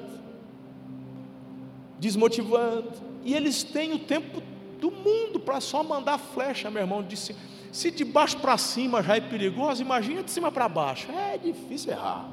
desmotivando. 1.98 2.90
E 3.24 3.34
eles 3.34 3.62
têm 3.62 3.92
o 3.92 3.98
tempo 3.98 4.42
do 4.80 4.90
mundo 4.90 5.40
para 5.40 5.60
só 5.60 5.82
mandar 5.82 6.18
flecha, 6.18 6.70
meu 6.70 6.82
irmão. 6.82 7.02
Disse, 7.02 7.34
se 7.72 7.90
de 7.90 8.04
baixo 8.04 8.38
para 8.38 8.58
cima 8.58 9.02
já 9.02 9.16
é 9.16 9.20
perigoso, 9.20 9.80
imagina 9.80 10.22
de 10.22 10.30
cima 10.30 10.52
para 10.52 10.68
baixo. 10.68 11.10
É 11.10 11.38
difícil 11.38 11.92
errar. 11.92 12.28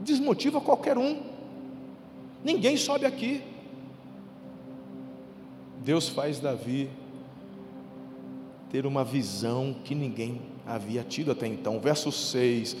Desmotiva 0.00 0.60
qualquer 0.60 0.98
um. 0.98 1.22
Ninguém 2.42 2.76
sobe 2.76 3.06
aqui. 3.06 3.42
Deus 5.84 6.08
faz 6.08 6.40
Davi 6.40 6.90
ter 8.70 8.86
uma 8.86 9.04
visão 9.04 9.76
que 9.84 9.94
ninguém 9.94 10.40
havia 10.66 11.04
tido 11.04 11.30
até 11.30 11.46
então. 11.46 11.78
Verso 11.78 12.10
6. 12.10 12.74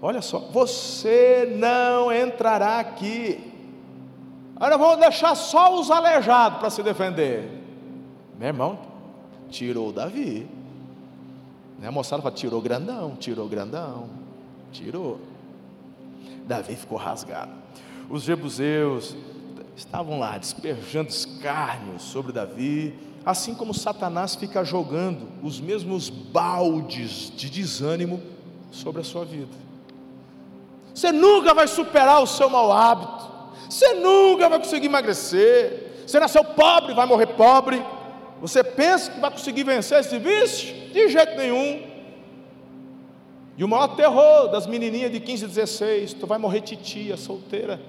Olha 0.00 0.22
só, 0.22 0.38
você 0.38 1.52
não 1.58 2.12
entrará 2.12 2.78
aqui. 2.78 3.40
Agora 4.54 4.78
vou 4.78 4.96
deixar 4.96 5.34
só 5.34 5.78
os 5.78 5.90
aleijados 5.90 6.60
para 6.60 6.70
se 6.70 6.80
defender. 6.82 7.50
Meu 8.38 8.48
irmão, 8.48 8.78
tirou 9.50 9.92
Davi. 9.92 10.48
A 11.82 11.90
moçada 11.90 12.22
fala: 12.22 12.34
tirou 12.34 12.60
grandão, 12.60 13.16
tirou 13.16 13.48
grandão, 13.48 14.08
tirou. 14.70 15.20
Davi 16.46 16.76
ficou 16.76 16.96
rasgado. 16.98 17.50
Os 18.08 18.22
jebuseus 18.22 19.16
estavam 19.78 20.18
lá 20.18 20.36
despejando 20.36 21.08
escárnio 21.08 22.00
sobre 22.00 22.32
Davi, 22.32 22.98
assim 23.24 23.54
como 23.54 23.72
Satanás 23.72 24.34
fica 24.34 24.64
jogando 24.64 25.28
os 25.42 25.60
mesmos 25.60 26.10
baldes 26.10 27.32
de 27.36 27.48
desânimo 27.48 28.20
sobre 28.72 29.00
a 29.00 29.04
sua 29.04 29.24
vida. 29.24 29.52
Você 30.92 31.12
nunca 31.12 31.54
vai 31.54 31.68
superar 31.68 32.20
o 32.20 32.26
seu 32.26 32.50
mau 32.50 32.72
hábito, 32.72 33.30
você 33.70 33.94
nunca 33.94 34.48
vai 34.48 34.58
conseguir 34.58 34.86
emagrecer, 34.86 36.02
você 36.04 36.18
nasceu 36.18 36.42
pobre, 36.42 36.92
vai 36.92 37.06
morrer 37.06 37.28
pobre. 37.28 37.80
Você 38.40 38.62
pensa 38.62 39.10
que 39.10 39.20
vai 39.20 39.30
conseguir 39.30 39.64
vencer 39.64 39.98
esse 40.00 40.18
vício? 40.18 40.72
De 40.92 41.08
jeito 41.08 41.36
nenhum. 41.36 41.82
E 43.56 43.64
o 43.64 43.68
maior 43.68 43.88
terror 43.88 44.48
das 44.48 44.66
menininhas 44.66 45.10
de 45.10 45.18
15, 45.18 45.46
16, 45.48 46.14
tu 46.14 46.26
vai 46.26 46.38
morrer 46.38 46.60
titia, 46.60 47.16
solteira. 47.16 47.80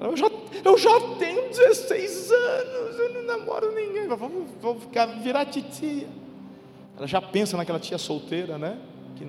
Eu 0.00 0.16
já, 0.16 0.30
eu 0.64 0.78
já 0.78 1.00
tenho 1.18 1.48
16 1.48 2.30
anos, 2.30 2.98
eu 2.98 3.14
não 3.14 3.22
namoro 3.24 3.74
ninguém, 3.74 4.06
vou, 4.06 4.46
vou 4.60 4.78
ficar, 4.78 5.06
virar 5.06 5.44
titia. 5.46 6.08
Ela 6.96 7.06
já 7.06 7.20
pensa 7.20 7.56
naquela 7.56 7.80
tia 7.80 7.98
solteira, 7.98 8.56
né? 8.56 8.78
Que... 9.16 9.28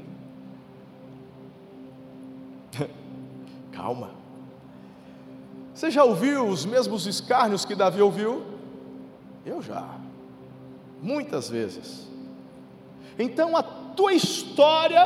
Calma. 3.71 4.11
Você 5.73 5.89
já 5.89 6.03
ouviu 6.03 6.47
os 6.47 6.65
mesmos 6.65 7.07
escárnios 7.07 7.65
que 7.65 7.73
Davi 7.73 8.01
ouviu? 8.01 8.45
Eu 9.45 9.61
já, 9.61 9.97
muitas 11.01 11.49
vezes. 11.49 12.07
Então 13.17 13.57
a 13.57 13.63
tua 13.63 14.13
história 14.13 15.05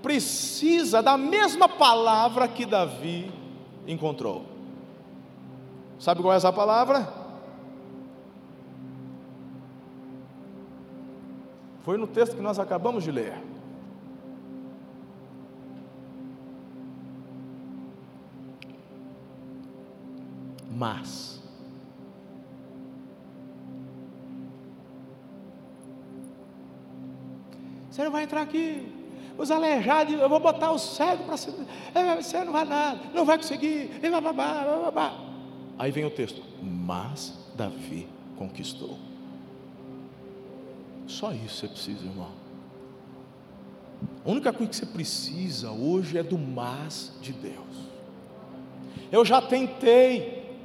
precisa 0.00 1.02
da 1.02 1.18
mesma 1.18 1.68
palavra 1.68 2.46
que 2.46 2.64
Davi 2.64 3.32
encontrou. 3.86 4.55
Sabe 5.98 6.22
qual 6.22 6.34
é 6.34 6.36
essa 6.36 6.52
palavra? 6.52 7.26
Foi 11.82 11.96
no 11.96 12.06
texto 12.06 12.36
que 12.36 12.42
nós 12.42 12.58
acabamos 12.58 13.04
de 13.04 13.10
ler. 13.10 13.34
Mas, 20.70 21.40
você 27.88 28.04
não 28.04 28.10
vai 28.10 28.24
entrar 28.24 28.42
aqui. 28.42 28.92
Os 29.38 29.50
aleijados, 29.50 30.12
eu 30.12 30.28
vou 30.28 30.40
botar 30.40 30.70
o 30.70 30.78
cego 30.78 31.24
para 31.24 31.34
é, 31.94 32.16
você 32.16 32.44
não 32.44 32.52
vai 32.52 32.64
nada, 32.64 33.00
não 33.14 33.24
vai 33.24 33.38
conseguir. 33.38 33.88
Blá, 34.00 34.20
blá, 34.20 34.32
blá, 34.32 34.90
blá. 34.90 35.25
Aí 35.78 35.90
vem 35.90 36.04
o 36.04 36.10
texto: 36.10 36.42
Mas 36.62 37.38
Davi 37.54 38.08
conquistou. 38.36 38.98
Só 41.06 41.32
isso 41.32 41.56
você 41.56 41.68
precisa, 41.68 42.04
irmão. 42.04 42.30
A 44.24 44.30
única 44.30 44.52
coisa 44.52 44.70
que 44.70 44.76
você 44.76 44.86
precisa 44.86 45.70
hoje 45.70 46.18
é 46.18 46.22
do 46.22 46.36
mas 46.36 47.12
de 47.20 47.32
Deus. 47.32 47.86
Eu 49.10 49.24
já 49.24 49.40
tentei, 49.40 50.56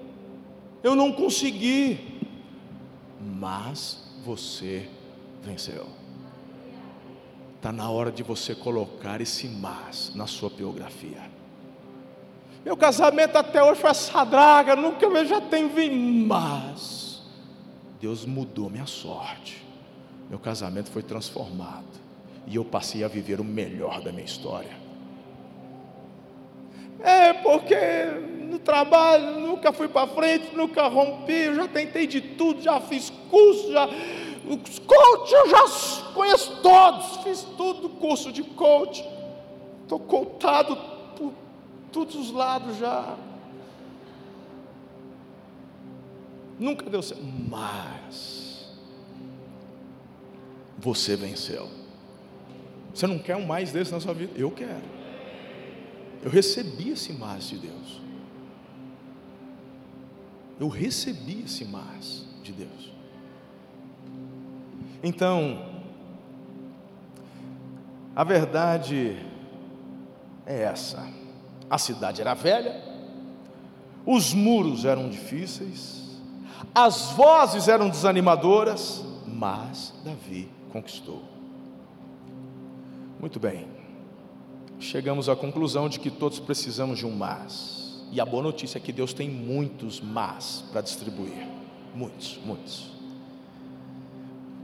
eu 0.83 0.95
não 0.95 1.11
consegui, 1.11 2.19
mas 3.19 4.03
você 4.25 4.89
venceu. 5.43 5.87
Está 7.55 7.71
na 7.71 7.89
hora 7.89 8.11
de 8.11 8.23
você 8.23 8.55
colocar 8.55 9.21
esse 9.21 9.47
mas 9.47 10.11
na 10.15 10.25
sua 10.25 10.49
biografia. 10.49 11.29
Meu 12.63 12.77
casamento 12.77 13.35
até 13.35 13.63
hoje 13.63 13.81
foi 13.81 13.89
essa 13.89 14.23
draga, 14.23 14.75
nunca 14.75 15.05
eu 15.05 15.25
já 15.25 15.41
tenho 15.41 15.69
vindo. 15.69 16.27
Mas 16.27 17.21
Deus 17.99 18.25
mudou 18.25 18.69
minha 18.69 18.85
sorte. 18.85 19.65
Meu 20.29 20.39
casamento 20.39 20.89
foi 20.91 21.01
transformado. 21.01 22.01
E 22.47 22.55
eu 22.55 22.65
passei 22.65 23.03
a 23.03 23.07
viver 23.07 23.39
o 23.39 23.43
melhor 23.43 24.01
da 24.01 24.11
minha 24.11 24.25
história. 24.25 24.79
É 26.99 27.33
porque 27.33 27.75
no 28.47 28.59
trabalho 28.59 29.39
nunca 29.39 29.71
fui 29.71 29.87
para 29.87 30.07
frente, 30.07 30.55
nunca 30.55 30.87
rompi, 30.87 31.45
eu 31.45 31.55
já 31.55 31.67
tentei 31.67 32.05
de 32.05 32.21
tudo, 32.21 32.61
já 32.61 32.79
fiz 32.79 33.11
curso, 33.29 33.71
já. 33.71 33.87
Os 33.87 34.79
coach 34.79 35.31
eu 35.31 35.49
já 35.49 35.63
conheço 36.13 36.61
todos, 36.61 37.17
fiz 37.23 37.43
tudo 37.57 37.89
curso 37.89 38.31
de 38.31 38.43
coach. 38.43 39.03
Estou 39.83 39.99
contado 39.99 40.75
todos 41.91 42.15
os 42.15 42.31
lados 42.31 42.77
já. 42.77 43.17
Nunca 46.59 46.89
deu 46.89 47.01
certo, 47.01 47.23
mas 47.49 48.71
você 50.77 51.15
venceu. 51.15 51.67
Você 52.93 53.07
não 53.07 53.17
quer 53.17 53.35
um 53.35 53.45
mais 53.45 53.71
desse 53.71 53.91
na 53.91 53.99
sua 53.99 54.13
vida? 54.13 54.33
Eu 54.35 54.51
quero. 54.51 54.83
Eu 56.23 56.29
recebi 56.29 56.89
esse 56.89 57.13
mais 57.13 57.47
de 57.47 57.57
Deus. 57.57 58.01
Eu 60.59 60.67
recebi 60.67 61.41
esse 61.43 61.65
mais 61.65 62.25
de 62.43 62.51
Deus. 62.51 62.91
Então, 65.01 65.65
a 68.15 68.23
verdade 68.23 69.17
é 70.45 70.61
essa. 70.63 71.20
A 71.71 71.77
cidade 71.77 72.21
era 72.21 72.33
velha, 72.33 72.83
os 74.05 74.33
muros 74.33 74.85
eram 74.85 75.09
difíceis, 75.09 76.21
as 76.75 77.11
vozes 77.11 77.67
eram 77.67 77.89
desanimadoras, 77.89 79.03
mas 79.25 79.93
Davi 80.03 80.51
conquistou. 80.71 81.23
Muito 83.19 83.39
bem, 83.39 83.67
chegamos 84.79 85.29
à 85.29 85.35
conclusão 85.35 85.87
de 85.87 85.99
que 85.99 86.11
todos 86.11 86.39
precisamos 86.39 86.99
de 86.99 87.05
um 87.05 87.15
mas, 87.15 88.03
e 88.11 88.19
a 88.19 88.25
boa 88.25 88.43
notícia 88.43 88.77
é 88.77 88.81
que 88.81 88.91
Deus 88.91 89.13
tem 89.13 89.29
muitos 89.29 90.01
mas 90.01 90.65
para 90.71 90.81
distribuir 90.81 91.61
muitos, 91.93 92.39
muitos. 92.45 92.89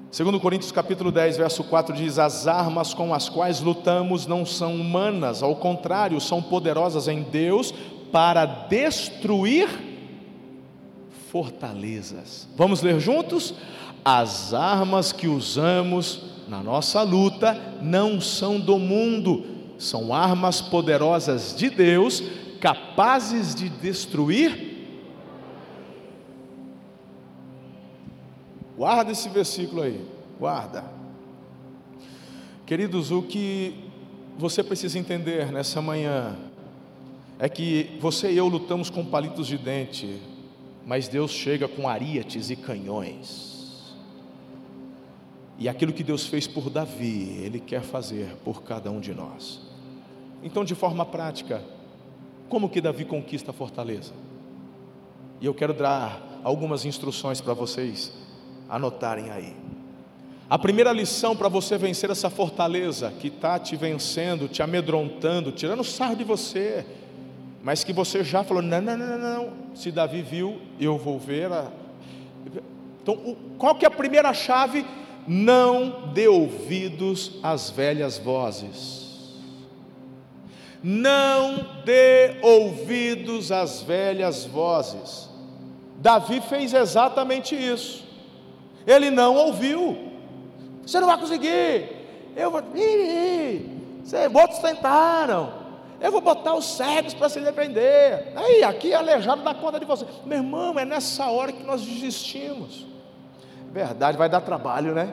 Segundo 0.10 0.40
Coríntios 0.40 0.72
capítulo 0.72 1.12
10, 1.12 1.38
verso 1.38 1.64
4 1.66 1.94
diz: 1.94 2.18
As 2.18 2.48
armas 2.48 2.94
com 2.94 3.14
as 3.14 3.28
quais 3.28 3.60
lutamos 3.60 4.26
não 4.26 4.46
são 4.46 4.76
humanas, 4.76 5.44
ao 5.44 5.56
contrário, 5.56 6.20
são 6.22 6.42
poderosas 6.42 7.08
em 7.08 7.24
Deus 7.24 7.74
para 8.12 8.46
destruir 8.46 9.68
fortalezas. 11.30 12.48
Vamos 12.56 12.82
ler 12.82 13.00
juntos? 13.00 13.54
As 14.04 14.54
armas 14.54 15.12
que 15.12 15.28
usamos 15.28 16.22
na 16.48 16.64
nossa 16.64 17.04
luta 17.04 17.60
não 17.82 18.22
são 18.22 18.58
do 18.58 18.80
mundo, 18.80 19.46
são 19.78 20.14
armas 20.14 20.62
poderosas 20.62 21.54
de 21.54 21.70
Deus, 21.70 22.24
capazes 22.62 23.54
de 23.54 23.68
destruir 23.68 24.67
Guarda 28.78 29.12
esse 29.12 29.28
versículo 29.28 29.82
aí, 29.82 30.06
guarda. 30.40 30.86
Queridos, 32.64 33.10
o 33.10 33.24
que 33.24 33.74
você 34.38 34.64
precisa 34.64 35.00
entender 35.00 35.52
nessa 35.52 35.82
manhã 35.82 36.38
é 37.40 37.50
que 37.50 37.98
você 38.00 38.32
e 38.32 38.38
eu 38.38 38.48
lutamos 38.48 38.92
com 38.92 39.04
palitos 39.04 39.48
de 39.48 39.58
dente, 39.58 40.22
mas 40.86 41.08
Deus 41.08 41.32
chega 41.32 41.68
com 41.68 41.90
ariates 41.90 42.52
e 42.52 42.56
canhões. 42.56 43.96
E 45.58 45.68
aquilo 45.68 45.92
que 45.92 46.04
Deus 46.04 46.28
fez 46.28 46.46
por 46.46 46.70
Davi, 46.70 47.40
Ele 47.44 47.60
quer 47.60 47.82
fazer 47.82 48.36
por 48.46 48.62
cada 48.62 48.92
um 48.92 49.00
de 49.00 49.12
nós. 49.12 49.60
Então, 50.44 50.64
de 50.64 50.76
forma 50.76 51.04
prática, 51.04 51.64
como 52.48 52.70
que 52.70 52.80
Davi 52.80 53.06
conquista 53.06 53.50
a 53.50 53.54
fortaleza? 53.56 54.14
E 55.42 55.48
eu 55.48 55.54
quero 55.56 55.74
dar 55.74 56.22
algumas 56.44 56.86
instruções 56.86 57.42
para 57.42 57.56
vocês 57.56 58.27
anotarem 58.70 59.32
aí. 59.32 59.68
A 60.50 60.58
primeira 60.58 60.94
lição 60.94 61.36
para 61.36 61.50
você 61.50 61.78
vencer 61.78 62.10
essa 62.10 62.30
fortaleza 62.30 63.12
que 63.20 63.28
está 63.28 63.60
te 63.60 63.76
vencendo, 63.76 64.48
te 64.48 64.64
amedrontando, 64.64 65.52
tirando 65.52 65.84
sarro 65.84 66.16
de 66.16 66.24
você, 66.24 66.86
mas 67.62 67.84
que 67.84 67.92
você 67.92 68.24
já 68.24 68.46
falou: 68.46 68.64
não, 68.64 68.82
não, 68.82 68.98
não, 68.98 69.18
não, 69.18 69.50
se 69.76 69.92
Davi 69.92 70.22
viu, 70.22 70.62
eu 70.80 70.98
vou 70.98 71.20
ver. 71.20 71.52
A... 71.52 71.70
Então, 73.04 73.36
qual 73.58 73.76
que 73.76 73.84
é 73.84 73.88
a 73.90 73.92
primeira 73.92 74.34
chave? 74.34 74.86
Não 75.28 76.14
dê 76.14 76.30
ouvidos 76.30 77.34
às 77.44 77.70
velhas 77.70 78.18
vozes. 78.18 79.06
Não 80.82 81.66
dê 81.84 82.38
ouvidos 82.42 83.52
às 83.52 83.82
velhas 83.82 84.46
vozes. 84.46 85.30
Davi 85.98 86.40
fez 86.40 86.74
exatamente 86.74 87.54
isso 87.54 88.07
ele 88.88 89.12
não 89.12 89.36
ouviu. 89.36 89.98
Você 90.82 91.00
não 91.00 91.08
vai 91.08 91.20
conseguir. 91.20 91.90
Eu 92.36 92.50
vou. 92.50 92.64
Ih, 92.74 93.70
outros 94.34 94.60
tentaram. 94.60 95.52
Eu 96.00 96.12
vou 96.12 96.22
botar 96.22 96.54
os 96.54 96.78
cegos 96.78 97.14
para 97.14 97.28
se 97.28 97.40
defender. 97.42 98.32
Aí, 98.36 98.64
aqui 98.64 98.94
é 98.94 98.96
aleijado 98.96 99.42
dá 99.42 99.54
conta 99.54 99.80
de 99.80 99.86
você. 99.86 100.06
Meu 100.26 100.38
irmão, 100.38 100.78
é 100.78 100.86
nessa 100.86 101.26
hora 101.26 101.52
que 101.52 101.64
nós 101.64 101.82
desistimos. 101.82 102.86
Verdade, 103.72 104.18
vai 104.18 104.30
dar 104.30 104.42
trabalho, 104.42 104.94
né? 104.94 105.12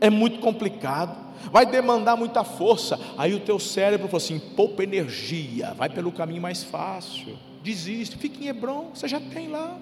É 0.00 0.08
muito 0.08 0.40
complicado. 0.40 1.28
Vai 1.50 1.66
demandar 1.66 2.16
muita 2.16 2.44
força. 2.44 2.98
Aí 3.16 3.34
o 3.34 3.40
teu 3.40 3.58
cérebro 3.58 4.06
falou 4.06 4.18
assim: 4.18 4.38
poupa 4.38 4.82
energia, 4.82 5.74
vai 5.74 5.88
pelo 5.88 6.12
caminho 6.12 6.42
mais 6.42 6.62
fácil. 6.62 7.36
Desiste, 7.62 8.16
fica 8.16 8.42
em 8.42 8.48
Hebron, 8.48 8.90
você 8.94 9.08
já 9.08 9.20
tem 9.20 9.48
lá. 9.48 9.76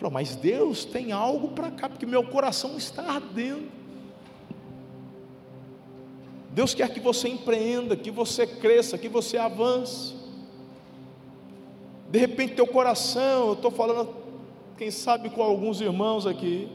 Falou, 0.00 0.14
mas 0.14 0.34
Deus 0.34 0.86
tem 0.86 1.12
algo 1.12 1.48
para 1.48 1.70
cá, 1.70 1.86
porque 1.86 2.06
meu 2.06 2.24
coração 2.24 2.78
está 2.78 3.02
ardendo. 3.02 3.70
Deus 6.52 6.72
quer 6.72 6.88
que 6.88 6.98
você 6.98 7.28
empreenda, 7.28 7.94
que 7.94 8.10
você 8.10 8.46
cresça, 8.46 8.96
que 8.96 9.10
você 9.10 9.36
avance. 9.36 10.14
De 12.10 12.18
repente, 12.18 12.54
teu 12.54 12.66
coração, 12.66 13.48
eu 13.48 13.52
estou 13.52 13.70
falando, 13.70 14.08
quem 14.78 14.90
sabe, 14.90 15.28
com 15.28 15.42
alguns 15.42 15.82
irmãos 15.82 16.26
aqui, 16.26 16.66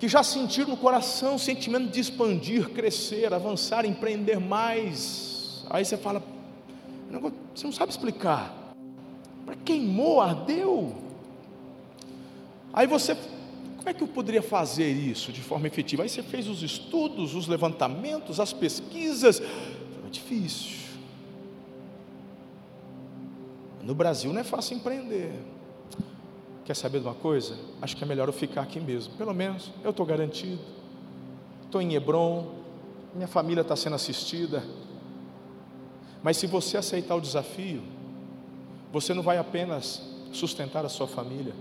que 0.00 0.08
já 0.08 0.24
sentiram 0.24 0.70
no 0.70 0.76
coração 0.76 1.36
o 1.36 1.38
sentimento 1.38 1.92
de 1.92 2.00
expandir, 2.00 2.70
crescer, 2.70 3.32
avançar, 3.32 3.84
empreender 3.84 4.40
mais. 4.40 5.64
Aí 5.70 5.84
você 5.84 5.96
fala, 5.96 6.24
você 7.54 7.64
não 7.64 7.72
sabe 7.72 7.92
explicar, 7.92 8.74
mas 9.46 9.56
queimou, 9.64 10.20
ardeu. 10.20 11.06
Aí 12.78 12.86
você 12.86 13.16
como 13.78 13.88
é 13.88 13.92
que 13.92 14.04
eu 14.04 14.06
poderia 14.06 14.40
fazer 14.40 14.88
isso 14.88 15.32
de 15.32 15.40
forma 15.40 15.66
efetiva? 15.66 16.04
Aí 16.04 16.08
você 16.08 16.22
fez 16.22 16.46
os 16.46 16.62
estudos, 16.62 17.34
os 17.34 17.48
levantamentos, 17.48 18.38
as 18.38 18.52
pesquisas. 18.52 19.40
É 19.40 20.08
difícil. 20.08 20.78
No 23.82 23.96
Brasil 23.96 24.32
não 24.32 24.40
é 24.40 24.44
fácil 24.44 24.76
empreender. 24.76 25.32
Quer 26.64 26.76
saber 26.76 27.00
de 27.00 27.06
uma 27.06 27.14
coisa? 27.14 27.58
Acho 27.82 27.96
que 27.96 28.04
é 28.04 28.06
melhor 28.06 28.28
eu 28.28 28.32
ficar 28.32 28.62
aqui 28.62 28.78
mesmo. 28.78 29.14
Pelo 29.14 29.34
menos 29.34 29.72
eu 29.82 29.90
estou 29.90 30.06
garantido. 30.06 30.60
Estou 31.64 31.82
em 31.82 31.94
Hebron, 31.94 32.54
minha 33.12 33.26
família 33.26 33.62
está 33.62 33.74
sendo 33.74 33.96
assistida. 33.96 34.62
Mas 36.22 36.36
se 36.36 36.46
você 36.46 36.76
aceitar 36.76 37.16
o 37.16 37.20
desafio, 37.20 37.82
você 38.92 39.12
não 39.12 39.22
vai 39.24 39.36
apenas 39.36 40.00
sustentar 40.32 40.84
a 40.84 40.88
sua 40.88 41.08
família, 41.08 41.54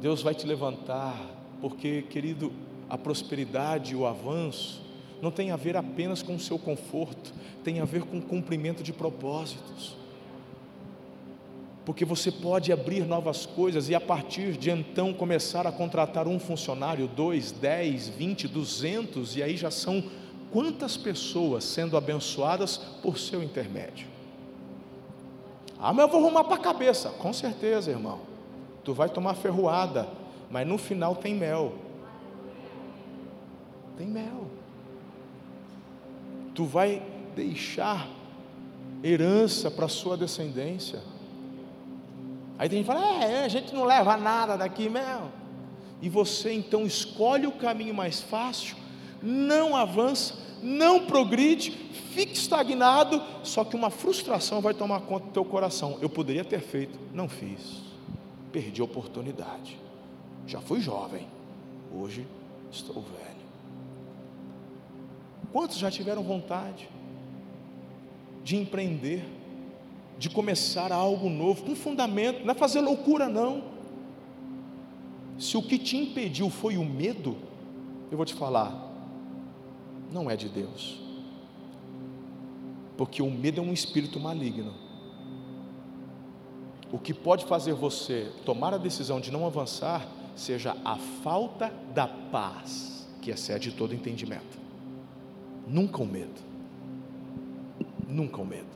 Deus 0.00 0.22
vai 0.22 0.34
te 0.34 0.46
levantar, 0.46 1.18
porque, 1.60 2.02
querido, 2.02 2.52
a 2.88 2.98
prosperidade, 2.98 3.96
o 3.96 4.06
avanço, 4.06 4.82
não 5.22 5.30
tem 5.30 5.50
a 5.50 5.56
ver 5.56 5.76
apenas 5.76 6.22
com 6.22 6.34
o 6.34 6.40
seu 6.40 6.58
conforto, 6.58 7.32
tem 7.62 7.80
a 7.80 7.84
ver 7.84 8.02
com 8.02 8.18
o 8.18 8.22
cumprimento 8.22 8.82
de 8.82 8.92
propósitos. 8.92 9.96
Porque 11.84 12.04
você 12.04 12.30
pode 12.30 12.72
abrir 12.72 13.06
novas 13.06 13.46
coisas 13.46 13.88
e 13.88 13.94
a 13.94 14.00
partir 14.00 14.56
de 14.56 14.70
então 14.70 15.12
começar 15.12 15.66
a 15.66 15.72
contratar 15.72 16.26
um 16.26 16.38
funcionário, 16.38 17.06
dois, 17.06 17.52
dez, 17.52 18.08
vinte, 18.08 18.48
duzentos, 18.48 19.36
e 19.36 19.42
aí 19.42 19.56
já 19.56 19.70
são 19.70 20.02
quantas 20.50 20.96
pessoas 20.96 21.64
sendo 21.64 21.96
abençoadas 21.96 22.78
por 23.02 23.18
seu 23.18 23.42
intermédio. 23.42 24.06
Ah, 25.78 25.92
mas 25.92 26.06
eu 26.06 26.12
vou 26.12 26.20
arrumar 26.20 26.44
para 26.44 26.54
a 26.54 26.58
cabeça. 26.58 27.10
Com 27.10 27.32
certeza, 27.32 27.90
irmão. 27.90 28.33
Tu 28.84 28.92
vai 28.92 29.08
tomar 29.08 29.34
ferroada, 29.34 30.06
mas 30.50 30.66
no 30.66 30.76
final 30.76 31.16
tem 31.16 31.34
mel. 31.34 31.72
Tem 33.96 34.06
mel. 34.06 34.46
Tu 36.54 36.64
vai 36.66 37.02
deixar 37.34 38.06
herança 39.02 39.70
para 39.70 39.86
a 39.86 39.88
sua 39.88 40.16
descendência. 40.16 41.02
Aí 42.58 42.68
tem 42.68 42.78
gente 42.78 42.86
que 42.86 42.92
fala: 42.92 43.24
é, 43.24 43.44
a 43.44 43.48
gente 43.48 43.74
não 43.74 43.84
leva 43.84 44.16
nada 44.18 44.56
daqui, 44.56 44.90
mel. 44.90 45.30
E 46.02 46.08
você 46.10 46.52
então 46.52 46.84
escolhe 46.84 47.46
o 47.46 47.52
caminho 47.52 47.94
mais 47.94 48.20
fácil, 48.20 48.76
não 49.22 49.74
avança, 49.74 50.34
não 50.62 51.06
progride, 51.06 51.70
fica 51.70 52.34
estagnado, 52.34 53.22
só 53.42 53.64
que 53.64 53.74
uma 53.74 53.88
frustração 53.88 54.60
vai 54.60 54.74
tomar 54.74 55.00
conta 55.00 55.24
do 55.26 55.32
teu 55.32 55.44
coração. 55.44 55.96
Eu 56.02 56.10
poderia 56.10 56.44
ter 56.44 56.60
feito, 56.60 56.98
não 57.14 57.28
fiz 57.28 57.83
perdi 58.54 58.80
a 58.80 58.84
oportunidade. 58.84 59.76
Já 60.46 60.60
fui 60.60 60.80
jovem, 60.80 61.26
hoje 61.92 62.24
estou 62.70 63.02
velho. 63.02 63.34
Quantos 65.52 65.76
já 65.76 65.90
tiveram 65.90 66.22
vontade 66.22 66.88
de 68.44 68.56
empreender, 68.56 69.24
de 70.16 70.30
começar 70.30 70.92
algo 70.92 71.28
novo, 71.28 71.64
com 71.64 71.74
fundamento, 71.74 72.44
não 72.44 72.52
é 72.52 72.54
fazer 72.54 72.80
loucura, 72.80 73.28
não. 73.28 73.64
Se 75.36 75.56
o 75.56 75.62
que 75.62 75.76
te 75.76 75.96
impediu 75.96 76.48
foi 76.48 76.76
o 76.76 76.84
medo, 76.84 77.36
eu 78.08 78.16
vou 78.16 78.24
te 78.24 78.34
falar, 78.34 78.88
não 80.12 80.30
é 80.30 80.36
de 80.36 80.48
Deus, 80.48 81.00
porque 82.96 83.20
o 83.20 83.28
medo 83.28 83.60
é 83.60 83.64
um 83.64 83.72
espírito 83.72 84.20
maligno 84.20 84.83
o 86.94 86.98
que 87.00 87.12
pode 87.12 87.44
fazer 87.46 87.72
você 87.72 88.30
tomar 88.44 88.72
a 88.72 88.78
decisão 88.78 89.18
de 89.18 89.28
não 89.28 89.44
avançar 89.44 90.06
seja 90.36 90.76
a 90.84 90.94
falta 90.94 91.74
da 91.92 92.06
paz 92.06 93.08
que 93.20 93.32
excede 93.32 93.72
todo 93.72 93.92
entendimento. 93.92 94.56
Nunca 95.66 96.00
o 96.00 96.06
medo. 96.06 96.40
Nunca 98.06 98.40
o 98.40 98.46
medo. 98.46 98.68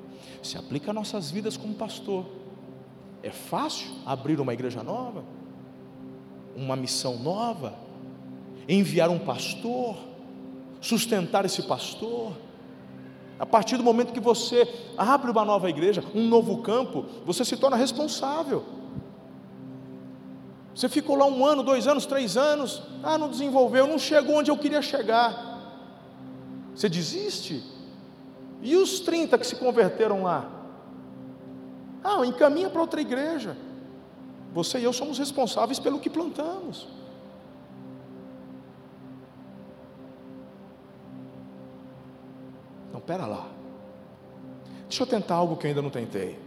Se 0.43 0.59
aplica 0.59 0.91
a 0.91 0.93
nossas 0.93 1.31
vidas 1.31 1.57
como 1.57 1.75
pastor. 1.75 2.27
É 3.23 3.31
fácil 3.31 3.89
abrir 4.05 4.41
uma 4.41 4.53
igreja 4.53 4.83
nova, 4.83 5.23
uma 6.57 6.75
missão 6.75 7.21
nova, 7.21 7.79
enviar 8.69 9.11
um 9.11 9.21
pastor, 9.21 9.97
sustentar 10.81 11.45
esse 11.45 11.63
pastor 11.63 12.33
a 13.39 13.47
partir 13.47 13.77
do 13.77 13.85
momento 13.85 14.13
que 14.13 14.21
você 14.21 14.69
abre 14.97 15.31
uma 15.31 15.45
nova 15.45 15.71
igreja, 15.71 16.03
um 16.15 16.27
novo 16.27 16.59
campo, 16.59 17.07
você 17.25 17.45
se 17.45 17.57
torna 17.57 17.77
responsável. 17.77 18.65
Você 20.75 20.89
ficou 20.89 21.17
lá 21.17 21.27
um 21.27 21.45
ano, 21.45 21.63
dois 21.63 21.87
anos, 21.87 22.05
três 22.05 22.37
anos, 22.37 22.83
ah, 23.03 23.17
não 23.17 23.29
desenvolveu, 23.29 23.87
não 23.87 23.99
chegou 23.99 24.37
onde 24.37 24.51
eu 24.51 24.57
queria 24.57 24.83
chegar. 24.83 25.47
Você 26.75 26.89
desiste? 26.89 27.63
E 28.63 28.77
os 28.77 29.01
30 29.01 29.39
que 29.39 29.47
se 29.47 29.57
converteram 29.57 30.23
lá? 30.23 30.49
Ah, 32.03 32.25
encaminha 32.25 32.71
para 32.71 32.81
outra 32.81 33.01
igreja. 33.01 33.57
Você 34.53 34.79
e 34.79 34.85
eu 34.85 34.93
somos 34.93 35.19
responsáveis 35.19 35.79
pelo 35.79 36.01
que 36.01 36.11
plantamos. 36.11 36.89
Espera 43.09 43.25
lá. 43.25 43.49
Deixa 44.87 45.03
eu 45.03 45.07
tentar 45.07 45.37
algo 45.37 45.57
que 45.57 45.65
eu 45.65 45.71
ainda 45.71 45.81
não 45.81 45.89
tentei. 45.89 46.39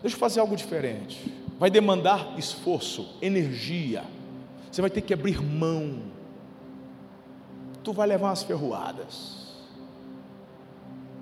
Deixa 0.00 0.16
eu 0.16 0.18
fazer 0.18 0.40
algo 0.40 0.56
diferente. 0.56 1.30
Vai 1.58 1.68
demandar 1.68 2.38
esforço, 2.38 3.14
energia. 3.20 4.04
Você 4.72 4.80
vai 4.80 4.88
ter 4.88 5.02
que 5.02 5.12
abrir 5.12 5.38
mão. 5.42 6.04
Tu 7.82 7.92
vai 7.92 8.08
levar 8.08 8.28
umas 8.28 8.42
ferroadas. 8.42 9.48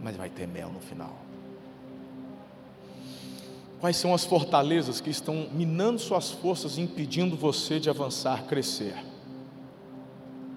Mas 0.00 0.16
vai 0.16 0.30
ter 0.30 0.46
mel 0.46 0.70
no 0.70 0.78
final. 0.78 1.16
Quais 3.80 3.96
são 3.96 4.14
as 4.14 4.24
fortalezas 4.24 5.00
que 5.00 5.10
estão 5.10 5.48
minando 5.50 5.98
suas 5.98 6.30
forças, 6.30 6.78
impedindo 6.78 7.36
você 7.36 7.80
de 7.80 7.90
avançar, 7.90 8.44
crescer? 8.44 8.94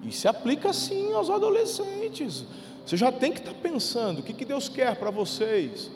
E 0.04 0.12
se 0.12 0.28
aplica 0.28 0.72
sim 0.72 1.12
aos 1.14 1.28
adolescentes. 1.28 2.46
Você 2.86 2.96
já 2.96 3.10
tem 3.10 3.32
que 3.32 3.40
estar 3.40 3.52
pensando: 3.54 4.20
o 4.20 4.22
que, 4.22 4.32
que 4.32 4.44
Deus 4.44 4.68
quer 4.68 4.94
para 4.96 5.10
vocês? 5.10 5.90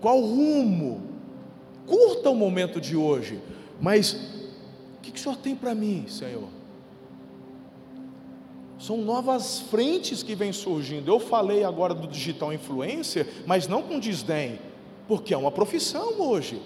Qual 0.00 0.20
rumo? 0.20 1.08
Curta 1.86 2.30
o 2.30 2.34
momento 2.34 2.80
de 2.80 2.96
hoje, 2.96 3.40
mas 3.80 4.12
o 4.12 5.00
que, 5.00 5.12
que 5.12 5.18
o 5.18 5.22
Senhor 5.22 5.36
tem 5.36 5.54
para 5.54 5.74
mim, 5.74 6.06
Senhor? 6.08 6.48
São 8.78 8.96
novas 8.96 9.60
frentes 9.60 10.22
que 10.22 10.34
vêm 10.34 10.52
surgindo. 10.52 11.10
Eu 11.10 11.20
falei 11.20 11.64
agora 11.64 11.94
do 11.94 12.08
digital 12.08 12.52
influencer, 12.52 13.26
mas 13.46 13.68
não 13.68 13.82
com 13.82 13.98
desdém, 13.98 14.58
porque 15.06 15.34
é 15.34 15.36
uma 15.36 15.50
profissão 15.50 16.20
hoje. 16.20 16.60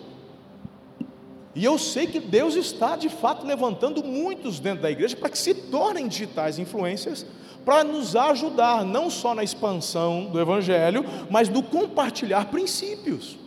E 1.55 1.65
eu 1.65 1.79
sei 1.79 2.07
que 2.07 2.21
Deus 2.21 2.55
está 2.55 2.97
de 2.97 3.09
fato 3.09 3.47
levantando 3.47 4.03
muitos 4.03 4.59
dentro 4.59 4.83
da 4.83 4.91
igreja 4.91 5.17
para 5.17 5.29
que 5.29 5.39
se 5.39 5.55
tornem 5.55 6.09
digitais 6.09 6.59
influencers, 6.59 7.27
para 7.65 7.83
nos 7.83 8.15
ajudar 8.15 8.85
não 8.85 9.09
só 9.09 9.35
na 9.35 9.43
expansão 9.43 10.27
do 10.27 10.41
evangelho, 10.41 11.05
mas 11.31 11.49
no 11.49 11.63
compartilhar 11.63 12.47
princípios. 12.47 13.39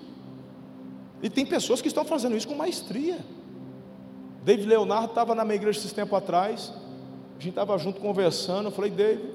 E 1.22 1.30
tem 1.30 1.46
pessoas 1.46 1.82
que 1.82 1.88
estão 1.88 2.06
fazendo 2.06 2.36
isso 2.36 2.48
com 2.48 2.56
maestria, 2.56 3.20
David 4.48 4.66
Leonardo 4.66 5.08
estava 5.08 5.36
na 5.36 5.44
minha 5.44 5.56
igreja 5.56 5.78
esse 5.78 5.94
tempo 5.94 6.16
atrás. 6.16 6.72
A 7.32 7.34
gente 7.34 7.50
estava 7.50 7.78
junto 7.78 8.00
conversando. 8.00 8.68
Eu 8.68 8.72
falei, 8.72 8.90
David, 8.90 9.30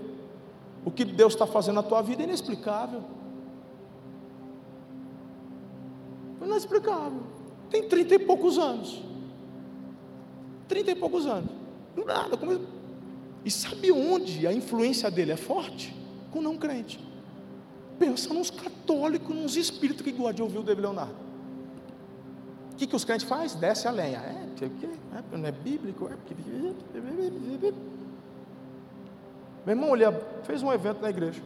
o 0.87 0.91
que 0.91 1.05
Deus 1.05 1.35
está 1.35 1.47
fazendo 1.47 1.74
na 1.74 1.83
tua 1.83 2.01
vida 2.01 2.22
é 2.22 2.24
inexplicável. 2.24 3.03
Inexplicável. 6.43 7.20
Tem 7.68 7.87
trinta 7.87 8.14
e 8.14 8.18
poucos 8.20 8.57
anos. 8.57 9.03
Trinta 10.66 10.93
e 10.93 10.95
poucos 10.95 11.26
anos. 11.26 11.51
Nada. 12.07 12.35
Como... 12.39 12.59
E 13.45 13.51
sabe 13.51 13.90
onde 13.90 14.47
a 14.47 14.53
influência 14.53 15.11
dele 15.11 15.32
é 15.32 15.36
forte? 15.36 15.95
Com 16.30 16.40
não 16.40 16.57
crente. 16.57 17.01
Pensa 17.99 18.32
nos 18.32 18.51
católicos, 18.51 19.34
nos 19.34 19.57
espíritos 19.57 20.03
que 20.03 20.12
gostam 20.12 20.34
de 20.34 20.43
ouvir 20.43 20.59
o 20.59 20.62
David 20.62 20.82
Leonardo. 20.82 21.14
O 22.72 22.76
que, 22.76 22.86
que 22.86 22.97
os 22.97 23.05
crentes 23.05 23.26
fazem? 23.26 23.61
Desce 23.61 23.86
a 23.86 23.90
lenha. 23.90 24.18
É, 24.18 24.64
é, 24.64 25.36
não 25.36 25.47
é 25.47 25.53
bíblico? 25.53 26.09
É. 26.09 26.16
Meu 29.64 29.76
irmão, 29.76 29.95
ele 29.95 30.05
fez 30.45 30.62
um 30.62 30.72
evento 30.72 31.01
na 31.01 31.11
igreja. 31.11 31.43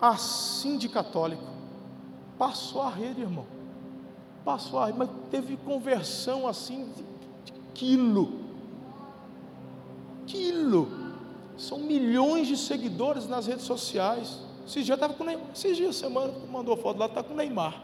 Assim 0.00 0.78
de 0.78 0.88
católico. 0.88 1.44
Passou 2.38 2.82
a 2.82 2.90
rede, 2.90 3.20
irmão. 3.20 3.46
Passou 4.44 4.78
a 4.78 4.86
rede, 4.86 4.98
mas 4.98 5.10
teve 5.30 5.56
conversão 5.56 6.46
assim 6.46 6.90
de, 6.92 7.02
de 7.52 7.60
quilo. 7.74 8.43
São 11.56 11.78
milhões 11.78 12.48
de 12.48 12.56
seguidores 12.56 13.28
nas 13.28 13.46
redes 13.46 13.64
sociais. 13.64 14.38
Esses 14.66 14.84
dias 14.84 14.96
estava 14.96 15.14
com 15.14 15.24
Neymar. 15.24 15.50
Esses 15.54 15.76
dias, 15.76 15.96
semana, 15.96 16.32
mandou 16.50 16.76
foto 16.76 16.98
lá, 16.98 17.06
está 17.06 17.22
com 17.22 17.34
Neymar. 17.34 17.82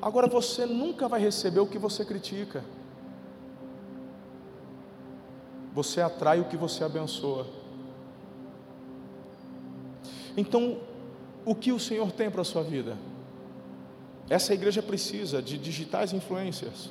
Agora 0.00 0.26
você 0.26 0.66
nunca 0.66 1.08
vai 1.08 1.20
receber 1.20 1.60
o 1.60 1.66
que 1.66 1.78
você 1.78 2.04
critica. 2.04 2.64
Você 5.72 6.00
atrai 6.00 6.40
o 6.40 6.44
que 6.44 6.56
você 6.56 6.84
abençoa. 6.84 7.46
Então, 10.36 10.78
o 11.44 11.54
que 11.54 11.72
o 11.72 11.78
Senhor 11.78 12.10
tem 12.12 12.30
para 12.30 12.42
a 12.42 12.44
sua 12.44 12.62
vida? 12.62 12.96
Essa 14.28 14.52
igreja 14.54 14.82
precisa 14.82 15.40
de 15.40 15.56
digitais 15.56 16.12
influências, 16.12 16.90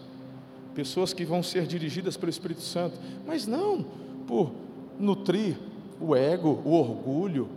pessoas 0.73 1.13
que 1.13 1.25
vão 1.25 1.43
ser 1.43 1.65
dirigidas 1.65 2.17
pelo 2.17 2.29
Espírito 2.29 2.61
Santo, 2.61 2.97
mas 3.25 3.45
não 3.45 3.85
por 4.27 4.51
nutrir 4.99 5.57
o 5.99 6.15
ego, 6.15 6.59
o 6.65 6.73
orgulho, 6.73 7.49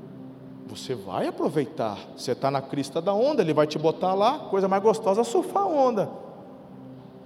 você 0.67 0.95
vai 0.95 1.27
aproveitar. 1.27 1.99
Você 2.17 2.33
está 2.33 2.51
na 2.51 2.61
crista 2.61 3.01
da 3.01 3.13
onda, 3.13 3.43
ele 3.43 3.55
vai 3.55 3.67
te 3.67 3.79
botar 3.79 4.15
lá, 4.15 4.39
coisa 4.39 4.69
mais 4.69 4.83
gostosa, 4.83 5.25
surfar 5.25 5.63
a 5.63 5.67
onda. 5.67 6.11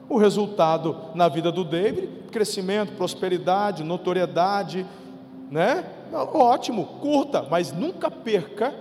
O 0.09 0.17
resultado 0.17 0.97
na 1.15 1.29
vida 1.29 1.53
do 1.53 1.65
David, 1.65 2.09
crescimento, 2.31 2.93
prosperidade, 2.95 3.85
notoriedade, 3.85 4.87
né? 5.51 5.85
Ótimo, 6.13 6.85
curta, 7.01 7.47
mas 7.51 7.73
nunca 7.73 8.11
perca 8.11 8.75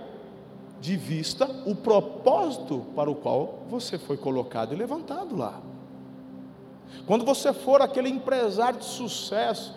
de 0.80 0.96
vista 0.96 1.48
o 1.66 1.74
propósito 1.74 2.86
para 2.94 3.10
o 3.10 3.14
qual 3.14 3.60
você 3.68 3.98
foi 3.98 4.16
colocado 4.16 4.72
e 4.72 4.76
levantado 4.76 5.36
lá. 5.36 5.60
Quando 7.06 7.24
você 7.24 7.52
for 7.52 7.80
aquele 7.80 8.08
empresário 8.08 8.78
de 8.78 8.84
sucesso, 8.84 9.74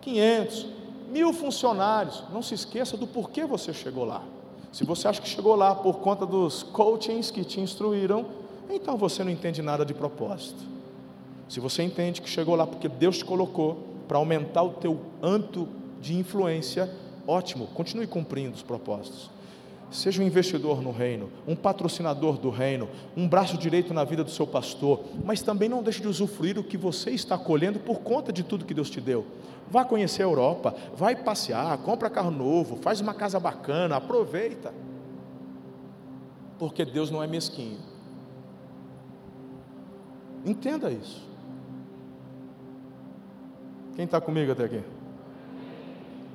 500, 0.00 0.66
mil 1.10 1.32
funcionários, 1.32 2.24
não 2.32 2.42
se 2.42 2.54
esqueça 2.54 2.96
do 2.96 3.06
porquê 3.06 3.44
você 3.44 3.72
chegou 3.72 4.04
lá. 4.04 4.22
Se 4.72 4.84
você 4.84 5.06
acha 5.06 5.20
que 5.20 5.28
chegou 5.28 5.54
lá 5.54 5.74
por 5.74 5.98
conta 5.98 6.24
dos 6.24 6.62
coachings 6.62 7.30
que 7.30 7.44
te 7.44 7.60
instruíram, 7.60 8.26
então 8.70 8.96
você 8.96 9.22
não 9.22 9.30
entende 9.30 9.60
nada 9.60 9.84
de 9.84 9.92
propósito. 9.92 10.62
Se 11.48 11.60
você 11.60 11.82
entende 11.82 12.22
que 12.22 12.30
chegou 12.30 12.56
lá 12.56 12.66
porque 12.66 12.88
Deus 12.88 13.18
te 13.18 13.24
colocou 13.24 13.78
para 14.08 14.16
aumentar 14.16 14.62
o 14.62 14.70
teu 14.70 14.98
âmbito 15.22 15.68
de 16.00 16.16
influência, 16.16 16.90
ótimo, 17.26 17.66
continue 17.74 18.06
cumprindo 18.06 18.54
os 18.56 18.62
propósitos. 18.62 19.30
Seja 19.92 20.22
um 20.22 20.26
investidor 20.26 20.80
no 20.80 20.90
reino, 20.90 21.30
um 21.46 21.54
patrocinador 21.54 22.38
do 22.38 22.48
reino, 22.48 22.88
um 23.14 23.28
braço 23.28 23.58
direito 23.58 23.92
na 23.92 24.04
vida 24.04 24.24
do 24.24 24.30
seu 24.30 24.46
pastor, 24.46 25.04
mas 25.22 25.42
também 25.42 25.68
não 25.68 25.82
deixe 25.82 26.00
de 26.00 26.08
usufruir 26.08 26.58
o 26.58 26.64
que 26.64 26.78
você 26.78 27.10
está 27.10 27.36
colhendo 27.36 27.78
por 27.78 28.00
conta 28.00 28.32
de 28.32 28.42
tudo 28.42 28.64
que 28.64 28.72
Deus 28.72 28.88
te 28.88 29.02
deu. 29.02 29.26
Vá 29.70 29.84
conhecer 29.84 30.22
a 30.22 30.24
Europa, 30.24 30.74
vai 30.96 31.14
passear, 31.14 31.76
compra 31.78 32.08
carro 32.08 32.30
novo, 32.30 32.76
faz 32.76 33.02
uma 33.02 33.12
casa 33.12 33.38
bacana, 33.38 33.96
aproveita. 33.96 34.72
Porque 36.58 36.86
Deus 36.86 37.10
não 37.10 37.22
é 37.22 37.26
mesquinho. 37.26 37.78
Entenda 40.42 40.90
isso. 40.90 41.22
Quem 43.94 44.06
está 44.06 44.22
comigo 44.22 44.52
até 44.52 44.64
aqui? 44.64 44.82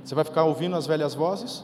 Você 0.03 0.13
vai 0.13 0.23
ficar 0.23 0.43
ouvindo 0.43 0.75
as 0.75 0.85
velhas 0.85 1.15
vozes? 1.15 1.63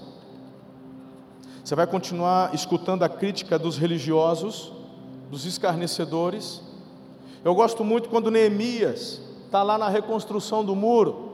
Você 1.64 1.76
vai 1.76 1.88
continuar 1.88 2.54
escutando 2.54 3.04
a 3.04 3.10
crítica 3.10 3.58
dos 3.58 3.78
religiosos, 3.78 4.74
dos 5.32 5.46
escarnecedores? 5.46 6.62
Eu 7.44 7.56
gosto 7.56 7.86
muito 7.86 8.10
quando 8.10 8.30
Neemias 8.30 9.22
está 9.46 9.64
lá 9.64 9.78
na 9.78 9.88
reconstrução 9.88 10.66
do 10.66 10.76
muro 10.76 11.32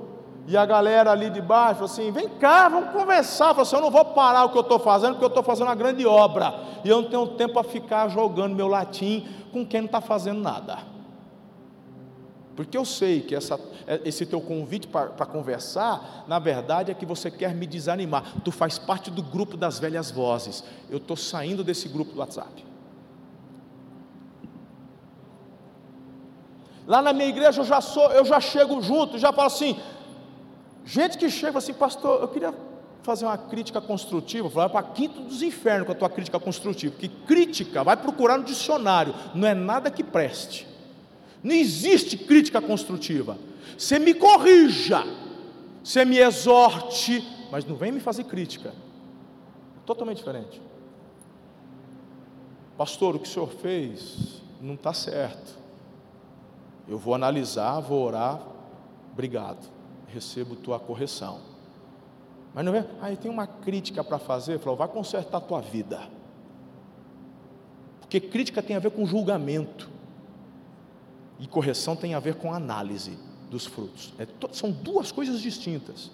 e 0.48 0.56
a 0.56 0.66
galera 0.68 1.12
ali 1.12 1.32
de 1.32 1.42
baixo, 1.42 1.84
assim, 1.84 2.12
vem 2.12 2.30
cá, 2.30 2.70
vamos 2.70 2.92
conversar. 2.92 3.50
Fala 3.50 3.62
assim, 3.64 3.76
eu 3.76 3.82
não 3.82 3.90
vou 3.90 4.06
parar 4.06 4.46
o 4.46 4.50
que 4.50 4.58
eu 4.58 4.62
estou 4.62 4.78
fazendo, 4.78 5.14
porque 5.14 5.26
eu 5.26 5.30
estou 5.30 5.44
fazendo 5.44 5.68
uma 5.68 5.76
grande 5.76 6.06
obra. 6.06 6.54
E 6.84 6.90
eu 6.90 7.02
não 7.02 7.10
tenho 7.10 7.26
tempo 7.30 7.54
para 7.54 7.64
ficar 7.64 8.08
jogando 8.08 8.56
meu 8.56 8.68
latim 8.68 9.28
com 9.52 9.66
quem 9.66 9.82
não 9.82 9.86
está 9.88 10.00
fazendo 10.00 10.42
nada. 10.42 10.78
Porque 12.60 12.78
eu 12.78 12.84
sei 12.84 13.22
que 13.22 13.34
essa, 13.34 13.57
esse 14.03 14.26
teu 14.26 14.41
convite 14.41 14.86
para 14.86 15.26
conversar, 15.26 16.26
na 16.28 16.39
verdade, 16.39 16.91
é 16.91 16.93
que 16.93 17.05
você 17.05 17.32
quer 17.32 17.55
me 17.55 17.66
desanimar. 17.66 18.41
Tu 18.43 18.51
faz 18.51 18.78
parte 18.78 19.10
do 19.10 19.24
grupo 19.24 19.55
das 19.55 19.80
velhas 19.80 20.12
vozes. 20.12 20.62
Eu 20.89 20.97
estou 20.97 21.16
saindo 21.16 21.64
desse 21.64 21.88
grupo 21.88 22.12
do 22.12 22.20
WhatsApp. 22.20 22.66
Lá 26.86 27.01
na 27.01 27.14
minha 27.14 27.30
igreja 27.30 27.62
eu 27.62 27.66
já 27.66 27.80
sou, 27.80 28.12
eu 28.12 28.26
já 28.26 28.41
chego 28.41 28.82
junto, 28.82 29.18
já 29.18 29.32
falo 29.32 29.47
assim, 29.47 29.80
Gente 30.84 31.18
que 31.18 31.30
chega 31.30 31.57
assim, 31.57 31.74
pastor, 31.74 32.20
eu 32.20 32.28
queria 32.28 32.53
fazer 33.03 33.24
uma 33.24 33.38
crítica 33.38 33.80
construtiva, 33.80 34.49
falar 34.49 34.68
para 34.68 34.84
quinto 34.84 35.22
dos 35.22 35.41
infernos 35.41 35.86
com 35.86 35.93
a 35.93 35.95
tua 35.95 36.10
crítica 36.10 36.38
construtiva, 36.38 36.93
que 36.97 37.07
crítica, 37.07 37.86
vai 37.86 37.95
procurar 37.95 38.38
no 38.38 38.43
dicionário, 38.43 39.16
não 39.34 39.47
é 39.47 39.53
nada 39.53 39.89
que 39.89 40.03
preste. 40.03 40.68
Não 41.44 41.54
existe 41.54 42.18
crítica 42.18 42.62
construtiva. 42.62 43.38
Você 43.78 43.98
me 43.98 44.14
corrija, 44.14 45.04
você 45.84 46.04
me 46.04 46.18
exorte, 46.18 47.24
mas 47.52 47.66
não 47.66 47.76
vem 47.76 47.92
me 47.92 48.00
fazer 48.00 48.26
crítica. 48.26 48.74
Totalmente 49.86 50.18
diferente. 50.18 50.62
Pastor, 52.78 53.16
o 53.16 53.20
que 53.20 53.28
o 53.28 53.32
senhor 53.32 53.50
fez 53.50 54.42
não 54.62 54.76
está 54.76 54.94
certo. 54.94 55.58
Eu 56.88 56.98
vou 56.98 57.14
analisar, 57.14 57.80
vou 57.80 58.06
orar. 58.06 58.42
Obrigado 59.12 59.80
recebo 60.10 60.56
tua 60.56 60.80
correção. 60.80 61.40
Mas 62.54 62.66
não 62.66 62.74
é, 62.74 62.86
ah, 63.02 63.16
tenho 63.16 63.34
uma 63.34 63.48
crítica 63.48 64.04
para 64.04 64.18
fazer, 64.18 64.60
falou, 64.60 64.76
vai 64.76 64.88
consertar 64.88 65.38
a 65.38 65.42
tua 65.42 65.62
vida. 65.62 66.02
Porque 68.00 68.20
crítica 68.20 68.62
tem 68.62 68.76
a 68.76 68.80
ver 68.80 68.92
com 68.92 69.06
julgamento. 69.06 69.90
E 71.40 71.48
correção 71.48 71.96
tem 71.96 72.14
a 72.14 72.20
ver 72.20 72.36
com 72.36 72.54
análise 72.54 73.18
dos 73.50 73.66
frutos. 73.66 74.14
É, 74.20 74.28
são 74.52 74.72
duas 74.72 75.12
coisas 75.12 75.42
distintas. 75.42 76.12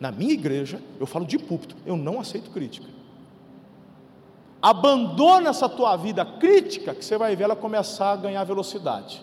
Na 0.00 0.12
minha 0.12 0.32
igreja, 0.32 0.80
eu 1.00 1.06
falo 1.06 1.26
de 1.26 1.38
púlpito, 1.38 1.76
eu 1.84 1.96
não 1.96 2.20
aceito 2.20 2.50
crítica. 2.50 2.86
Abandona 4.62 5.50
essa 5.50 5.68
tua 5.68 5.96
vida 5.96 6.24
crítica, 6.24 6.94
que 6.94 7.04
você 7.04 7.18
vai 7.18 7.34
ver 7.34 7.44
ela 7.44 7.56
começar 7.56 8.12
a 8.12 8.16
ganhar 8.16 8.44
velocidade. 8.44 9.22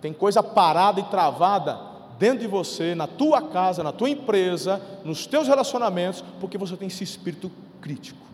Tem 0.00 0.12
coisa 0.12 0.42
parada 0.42 1.00
e 1.00 1.04
travada 1.04 1.78
dentro 2.18 2.40
de 2.40 2.46
você, 2.46 2.94
na 2.94 3.06
tua 3.06 3.42
casa, 3.42 3.82
na 3.82 3.92
tua 3.92 4.08
empresa, 4.08 4.80
nos 5.04 5.26
teus 5.26 5.48
relacionamentos, 5.48 6.22
porque 6.40 6.56
você 6.56 6.76
tem 6.76 6.88
esse 6.88 7.04
espírito 7.04 7.50
crítico. 7.80 8.26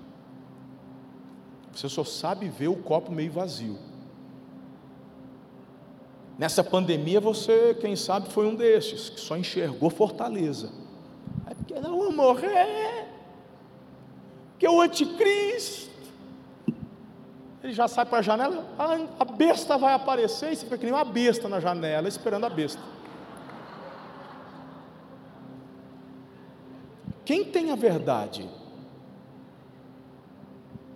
Você 1.75 1.89
só 1.89 2.05
sabe 2.05 2.49
ver 2.49 2.69
o 2.69 2.77
copo 2.77 3.11
meio 3.11 3.33
vazio. 3.33 3.79
Nessa 6.39 6.65
pandemia, 6.65 7.21
você, 7.21 7.77
quem 7.81 7.95
sabe, 7.95 8.29
foi 8.31 8.47
um 8.47 8.55
desses, 8.55 9.11
que 9.11 9.21
só 9.21 9.37
enxergou 9.37 9.91
fortaleza. 9.91 10.73
É 11.49 11.55
porque 11.55 11.79
não 11.79 11.99
vou 11.99 12.13
morrer, 12.13 13.07
que 14.59 14.67
é 14.67 14.71
o 14.71 14.81
anticristo. 14.81 15.93
Ele 17.63 17.73
já 17.73 17.87
sai 17.87 18.05
para 18.05 18.19
a 18.19 18.23
janela, 18.23 18.67
a 19.21 19.25
besta 19.25 19.79
vai 19.79 19.95
aparecer, 19.95 20.53
e 20.53 20.57
você 20.57 20.65
fica 20.65 20.79
que 20.79 20.85
nem 20.85 20.95
uma 20.95 21.05
besta 21.05 21.49
na 21.49 21.61
janela, 21.61 22.09
esperando 22.09 22.45
a 22.45 22.51
besta. 22.51 22.81
Quem 27.25 27.45
tem 27.45 27.71
a 27.71 27.77
verdade? 27.77 28.49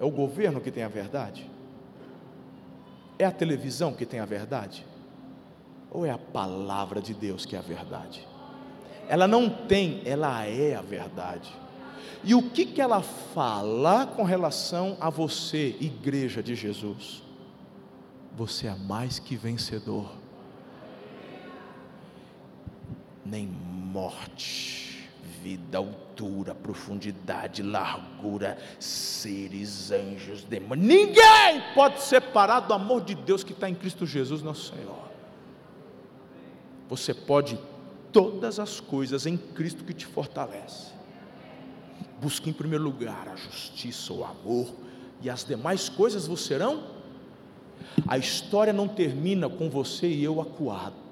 É 0.00 0.04
o 0.04 0.10
governo 0.10 0.60
que 0.60 0.72
tem 0.72 0.82
a 0.82 0.88
verdade? 0.88 1.48
É 3.18 3.24
a 3.24 3.30
televisão 3.30 3.92
que 3.92 4.04
tem 4.04 4.18
a 4.18 4.26
verdade? 4.26 4.84
Ou 5.96 6.04
é 6.04 6.10
a 6.10 6.18
palavra 6.18 7.00
de 7.00 7.14
Deus 7.14 7.46
que 7.46 7.56
é 7.56 7.58
a 7.58 7.62
verdade? 7.62 8.28
Ela 9.08 9.26
não 9.26 9.48
tem, 9.48 10.02
ela 10.04 10.44
é 10.44 10.74
a 10.74 10.82
verdade. 10.82 11.50
E 12.22 12.34
o 12.34 12.50
que, 12.50 12.66
que 12.66 12.82
ela 12.82 13.00
fala 13.00 14.06
com 14.06 14.22
relação 14.22 14.98
a 15.00 15.08
você, 15.08 15.74
igreja 15.80 16.42
de 16.42 16.54
Jesus? 16.54 17.22
Você 18.36 18.66
é 18.66 18.74
mais 18.74 19.18
que 19.18 19.36
vencedor. 19.36 20.12
Nem 23.24 23.46
morte, 23.46 25.08
vida, 25.42 25.78
altura, 25.78 26.54
profundidade, 26.54 27.62
largura, 27.62 28.58
seres, 28.78 29.90
anjos, 29.90 30.44
demônios, 30.44 30.86
ninguém 30.86 31.62
pode 31.74 32.02
separar 32.02 32.60
do 32.60 32.74
amor 32.74 33.00
de 33.00 33.14
Deus 33.14 33.42
que 33.42 33.52
está 33.52 33.66
em 33.66 33.74
Cristo 33.74 34.04
Jesus, 34.04 34.42
nosso 34.42 34.74
Senhor. 34.74 35.15
Você 36.88 37.12
pode 37.12 37.58
todas 38.12 38.58
as 38.58 38.80
coisas 38.80 39.26
em 39.26 39.36
Cristo 39.36 39.84
que 39.84 39.92
te 39.92 40.06
fortalece. 40.06 40.92
Busque 42.20 42.48
em 42.48 42.52
primeiro 42.52 42.84
lugar 42.84 43.28
a 43.28 43.36
justiça, 43.36 44.12
o 44.12 44.24
amor, 44.24 44.68
e 45.20 45.28
as 45.28 45.44
demais 45.44 45.88
coisas 45.88 46.26
vos 46.26 46.44
serão. 46.44 46.84
A 48.06 48.16
história 48.16 48.72
não 48.72 48.88
termina 48.88 49.48
com 49.48 49.68
você 49.68 50.06
e 50.06 50.24
eu 50.24 50.40
acuados. 50.40 51.06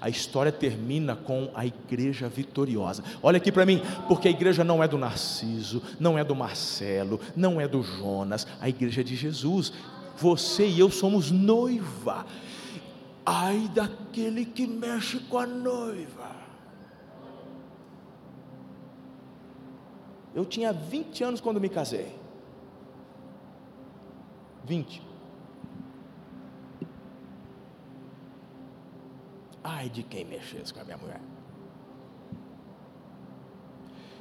A 0.00 0.08
história 0.08 0.52
termina 0.52 1.16
com 1.16 1.50
a 1.54 1.64
igreja 1.64 2.28
vitoriosa. 2.28 3.02
Olha 3.22 3.38
aqui 3.38 3.50
para 3.50 3.64
mim, 3.64 3.80
porque 4.08 4.28
a 4.28 4.30
igreja 4.30 4.62
não 4.62 4.82
é 4.82 4.88
do 4.88 4.98
Narciso, 4.98 5.82
não 5.98 6.18
é 6.18 6.24
do 6.24 6.34
Marcelo, 6.34 7.20
não 7.34 7.60
é 7.60 7.66
do 7.66 7.82
Jonas, 7.82 8.46
a 8.60 8.68
igreja 8.68 9.00
é 9.00 9.04
de 9.04 9.16
Jesus. 9.16 9.72
Você 10.18 10.66
e 10.66 10.78
eu 10.78 10.90
somos 10.90 11.30
noiva. 11.30 12.26
Ai 13.28 13.68
daquele 13.74 14.44
que 14.44 14.68
mexe 14.68 15.18
com 15.18 15.36
a 15.36 15.46
noiva. 15.46 16.30
Eu 20.32 20.44
tinha 20.44 20.72
20 20.72 21.24
anos 21.24 21.40
quando 21.40 21.60
me 21.60 21.68
casei. 21.68 22.14
20. 24.64 25.02
Ai 29.64 29.88
de 29.88 30.04
quem 30.04 30.24
mexesse 30.24 30.72
com 30.72 30.80
a 30.80 30.84
minha 30.84 30.96
mulher. 30.96 31.20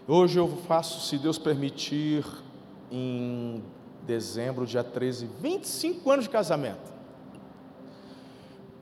Hoje 0.08 0.40
eu 0.40 0.48
faço, 0.68 1.08
se 1.08 1.20
Deus 1.20 1.38
permitir, 1.38 2.26
em 2.92 3.64
dezembro, 4.04 4.66
dia 4.66 4.84
13, 4.84 5.28
25 5.40 6.12
anos 6.12 6.26
de 6.26 6.32
casamento. 6.32 6.95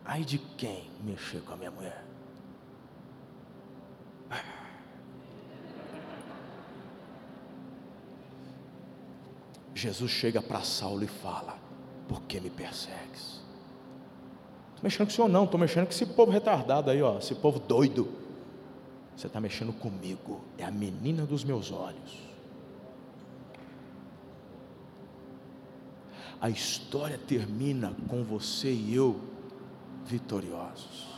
Ai 0.05 0.23
de 0.23 0.37
quem 0.37 0.89
mexer 1.03 1.41
com 1.41 1.53
a 1.53 1.57
minha 1.57 1.71
mulher? 1.71 2.03
Jesus 9.73 10.11
chega 10.11 10.41
para 10.41 10.61
Saulo 10.61 11.03
e 11.03 11.07
fala: 11.07 11.57
Por 12.07 12.21
que 12.23 12.39
me 12.39 12.49
persegues? 12.49 13.41
Estou 14.69 14.83
mexendo 14.83 15.07
com 15.07 15.11
o 15.11 15.15
senhor, 15.15 15.27
não, 15.27 15.43
estou 15.45 15.59
mexendo 15.59 15.85
com 15.85 15.91
esse 15.91 16.05
povo 16.05 16.31
retardado 16.31 16.89
aí, 16.89 17.01
ó, 17.01 17.17
esse 17.17 17.35
povo 17.35 17.59
doido. 17.59 18.07
Você 19.15 19.27
está 19.27 19.39
mexendo 19.39 19.71
comigo, 19.73 20.41
é 20.57 20.63
a 20.63 20.71
menina 20.71 21.25
dos 21.25 21.43
meus 21.43 21.71
olhos. 21.71 22.19
A 26.41 26.49
história 26.49 27.17
termina 27.17 27.93
com 28.09 28.23
você 28.23 28.71
e 28.71 28.93
eu 28.93 29.32
vitoriosos. 30.05 31.13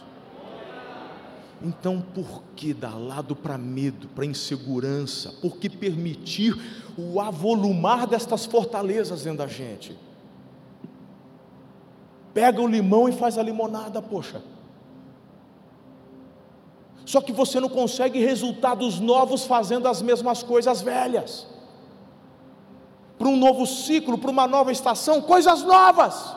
Então, 1.61 2.01
por 2.13 2.43
que 2.55 2.73
dar 2.73 2.95
lado 2.95 3.35
para 3.35 3.57
medo, 3.57 4.07
para 4.09 4.25
insegurança? 4.25 5.33
Por 5.41 5.57
que 5.57 5.69
permitir 5.69 6.55
o 6.97 7.19
avolumar 7.19 8.05
destas 8.05 8.45
fortalezas 8.45 9.23
dentro 9.23 9.39
da 9.39 9.47
gente? 9.47 9.97
Pega 12.33 12.61
o 12.61 12.67
limão 12.67 13.07
e 13.07 13.13
faz 13.13 13.37
a 13.37 13.43
limonada, 13.43 14.01
poxa. 14.01 14.41
Só 17.05 17.21
que 17.21 17.31
você 17.31 17.59
não 17.59 17.69
consegue 17.69 18.19
resultados 18.19 18.99
novos 18.99 19.45
fazendo 19.45 19.87
as 19.87 20.01
mesmas 20.01 20.43
coisas 20.43 20.81
velhas. 20.81 21.47
Para 23.17 23.29
um 23.29 23.37
novo 23.37 23.65
ciclo, 23.65 24.17
para 24.17 24.31
uma 24.31 24.47
nova 24.47 24.71
estação, 24.71 25.21
coisas 25.21 25.63
novas. 25.63 26.35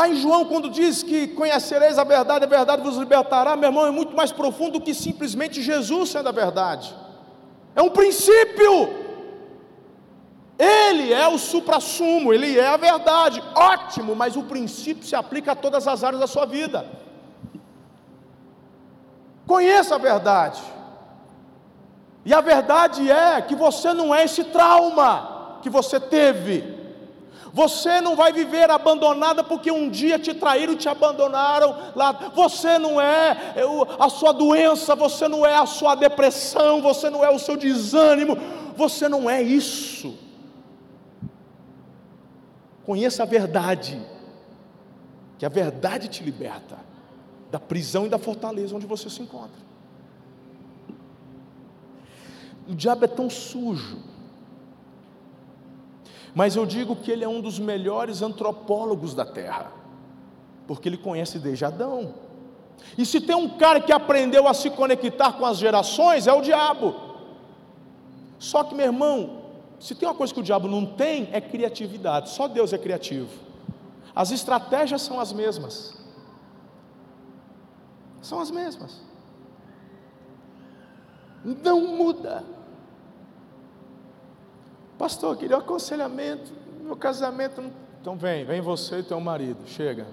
Lá 0.00 0.08
em 0.08 0.16
João, 0.16 0.46
quando 0.46 0.70
diz 0.70 1.02
que 1.02 1.28
conhecereis 1.28 1.98
a 1.98 2.04
verdade, 2.04 2.46
a 2.46 2.48
verdade 2.48 2.80
vos 2.82 2.96
libertará, 2.96 3.54
meu 3.54 3.68
irmão, 3.68 3.86
é 3.86 3.90
muito 3.90 4.16
mais 4.16 4.32
profundo 4.32 4.78
do 4.78 4.80
que 4.80 4.94
simplesmente 4.94 5.60
Jesus 5.60 6.08
sendo 6.08 6.30
a 6.30 6.32
verdade. 6.32 6.96
É 7.76 7.82
um 7.82 7.90
princípio. 7.90 8.72
Ele 10.58 11.12
é 11.12 11.28
o 11.28 11.36
supra-sumo, 11.36 12.32
ele 12.32 12.58
é 12.58 12.68
a 12.68 12.78
verdade. 12.78 13.42
Ótimo, 13.54 14.16
mas 14.16 14.38
o 14.38 14.44
princípio 14.44 15.06
se 15.06 15.14
aplica 15.14 15.52
a 15.52 15.54
todas 15.54 15.86
as 15.86 16.02
áreas 16.02 16.22
da 16.22 16.26
sua 16.26 16.46
vida. 16.46 16.86
Conheça 19.46 19.96
a 19.96 19.98
verdade. 19.98 20.62
E 22.24 22.32
a 22.32 22.40
verdade 22.40 23.10
é 23.10 23.42
que 23.42 23.54
você 23.54 23.92
não 23.92 24.14
é 24.14 24.24
esse 24.24 24.44
trauma 24.44 25.58
que 25.60 25.68
você 25.68 26.00
teve. 26.00 26.79
Você 27.52 28.00
não 28.00 28.14
vai 28.14 28.32
viver 28.32 28.70
abandonada 28.70 29.42
porque 29.42 29.70
um 29.70 29.88
dia 29.88 30.18
te 30.18 30.32
traíram 30.32 30.76
te 30.76 30.88
abandonaram 30.88 31.76
lá. 31.96 32.12
Você 32.34 32.78
não 32.78 33.00
é, 33.00 33.54
é 33.56 33.62
a 33.98 34.08
sua 34.08 34.32
doença, 34.32 34.94
você 34.94 35.26
não 35.26 35.44
é 35.44 35.56
a 35.56 35.66
sua 35.66 35.94
depressão, 35.94 36.80
você 36.80 37.10
não 37.10 37.24
é 37.24 37.30
o 37.30 37.38
seu 37.38 37.56
desânimo, 37.56 38.36
você 38.76 39.08
não 39.08 39.28
é 39.28 39.42
isso. 39.42 40.16
Conheça 42.84 43.22
a 43.22 43.26
verdade, 43.26 44.00
que 45.38 45.44
a 45.44 45.48
verdade 45.48 46.08
te 46.08 46.22
liberta 46.22 46.78
da 47.50 47.58
prisão 47.58 48.06
e 48.06 48.08
da 48.08 48.18
fortaleza 48.18 48.74
onde 48.74 48.86
você 48.86 49.10
se 49.10 49.22
encontra. 49.22 49.70
O 52.68 52.74
diabo 52.74 53.04
é 53.04 53.08
tão 53.08 53.28
sujo 53.28 54.09
mas 56.34 56.56
eu 56.56 56.64
digo 56.64 56.96
que 56.96 57.10
ele 57.10 57.24
é 57.24 57.28
um 57.28 57.40
dos 57.40 57.58
melhores 57.58 58.22
antropólogos 58.22 59.14
da 59.14 59.24
terra, 59.24 59.72
porque 60.66 60.88
ele 60.88 60.96
conhece 60.96 61.38
desde 61.38 61.64
Adão. 61.64 62.14
E 62.96 63.04
se 63.04 63.20
tem 63.20 63.36
um 63.36 63.48
cara 63.48 63.80
que 63.80 63.92
aprendeu 63.92 64.46
a 64.48 64.54
se 64.54 64.70
conectar 64.70 65.32
com 65.32 65.44
as 65.44 65.58
gerações, 65.58 66.26
é 66.26 66.32
o 66.32 66.40
diabo. 66.40 66.94
Só 68.38 68.64
que, 68.64 68.74
meu 68.74 68.86
irmão, 68.86 69.42
se 69.78 69.94
tem 69.94 70.08
uma 70.08 70.14
coisa 70.14 70.32
que 70.32 70.40
o 70.40 70.42
diabo 70.42 70.68
não 70.68 70.86
tem, 70.86 71.28
é 71.32 71.40
criatividade. 71.40 72.30
Só 72.30 72.48
Deus 72.48 72.72
é 72.72 72.78
criativo. 72.78 73.30
As 74.14 74.30
estratégias 74.30 75.02
são 75.02 75.20
as 75.20 75.32
mesmas. 75.32 75.96
São 78.22 78.40
as 78.40 78.50
mesmas. 78.50 79.00
Não 81.44 81.80
muda. 81.96 82.44
Pastor, 85.00 85.34
queria 85.38 85.56
um 85.56 85.60
aconselhamento. 85.60 86.52
Meu 86.82 86.94
casamento. 86.94 87.62
Não... 87.62 87.72
Então 88.02 88.18
vem, 88.18 88.44
vem 88.44 88.60
você 88.60 88.98
e 88.98 89.02
teu 89.02 89.18
marido. 89.18 89.66
Chega. 89.66 90.06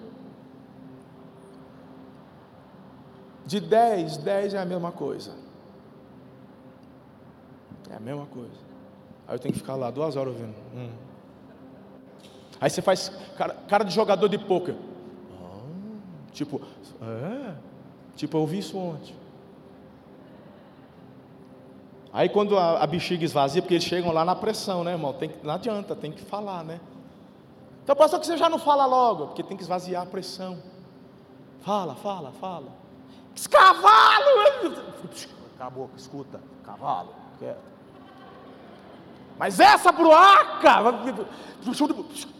De 3.45 3.59
10, 3.59 4.15
10 4.15 4.53
é 4.53 4.57
a 4.57 4.65
mesma 4.65 4.93
coisa. 4.93 5.33
É 7.89 7.97
a 7.97 7.99
mesma 7.99 8.27
coisa. 8.27 8.55
Aí 9.27 9.35
eu 9.35 9.39
tenho 9.39 9.53
que 9.53 9.59
ficar 9.59 9.75
lá 9.75 9.91
duas 9.91 10.15
horas 10.15 10.33
ouvindo. 10.33 10.55
Hum. 10.73 10.89
Aí 12.61 12.69
você 12.69 12.81
faz 12.81 13.09
cara, 13.37 13.55
cara 13.67 13.83
de 13.83 13.93
jogador 13.93 14.29
de 14.29 14.37
pôquer. 14.37 14.75
Ah, 15.33 16.31
tipo, 16.31 16.61
é. 17.01 17.55
Tipo, 18.15 18.37
eu 18.37 18.41
ouvi 18.41 18.59
isso 18.59 18.77
ontem. 18.77 19.13
Aí 22.13 22.29
quando 22.29 22.57
a, 22.57 22.81
a 22.81 22.87
bexiga 22.87 23.23
esvazia, 23.23 23.61
porque 23.61 23.75
eles 23.75 23.83
chegam 23.83 24.11
lá 24.11 24.23
na 24.23 24.35
pressão, 24.35 24.83
né, 24.83 24.91
irmão? 24.93 25.13
Tem, 25.13 25.31
não 25.43 25.53
adianta, 25.53 25.95
tem 25.95 26.11
que 26.11 26.21
falar, 26.21 26.63
né? 26.63 26.79
Então, 27.83 27.95
pastor, 27.95 28.19
que 28.19 28.25
você 28.25 28.37
já 28.37 28.49
não 28.49 28.59
fala 28.59 28.85
logo, 28.85 29.27
porque 29.27 29.43
tem 29.43 29.55
que 29.55 29.63
esvaziar 29.63 30.03
a 30.03 30.05
pressão. 30.05 30.57
Fala, 31.61 31.95
fala, 31.95 32.31
fala. 32.33 32.67
Esse 33.35 33.47
cavalo! 33.47 34.25
Cala 35.57 35.67
a 35.67 35.69
boca, 35.69 35.93
escuta. 35.95 36.39
Cavalo, 36.63 37.09
quieto. 37.39 37.59
Mas 39.37 39.59
essa 39.59 39.91
bruaca! 39.91 40.83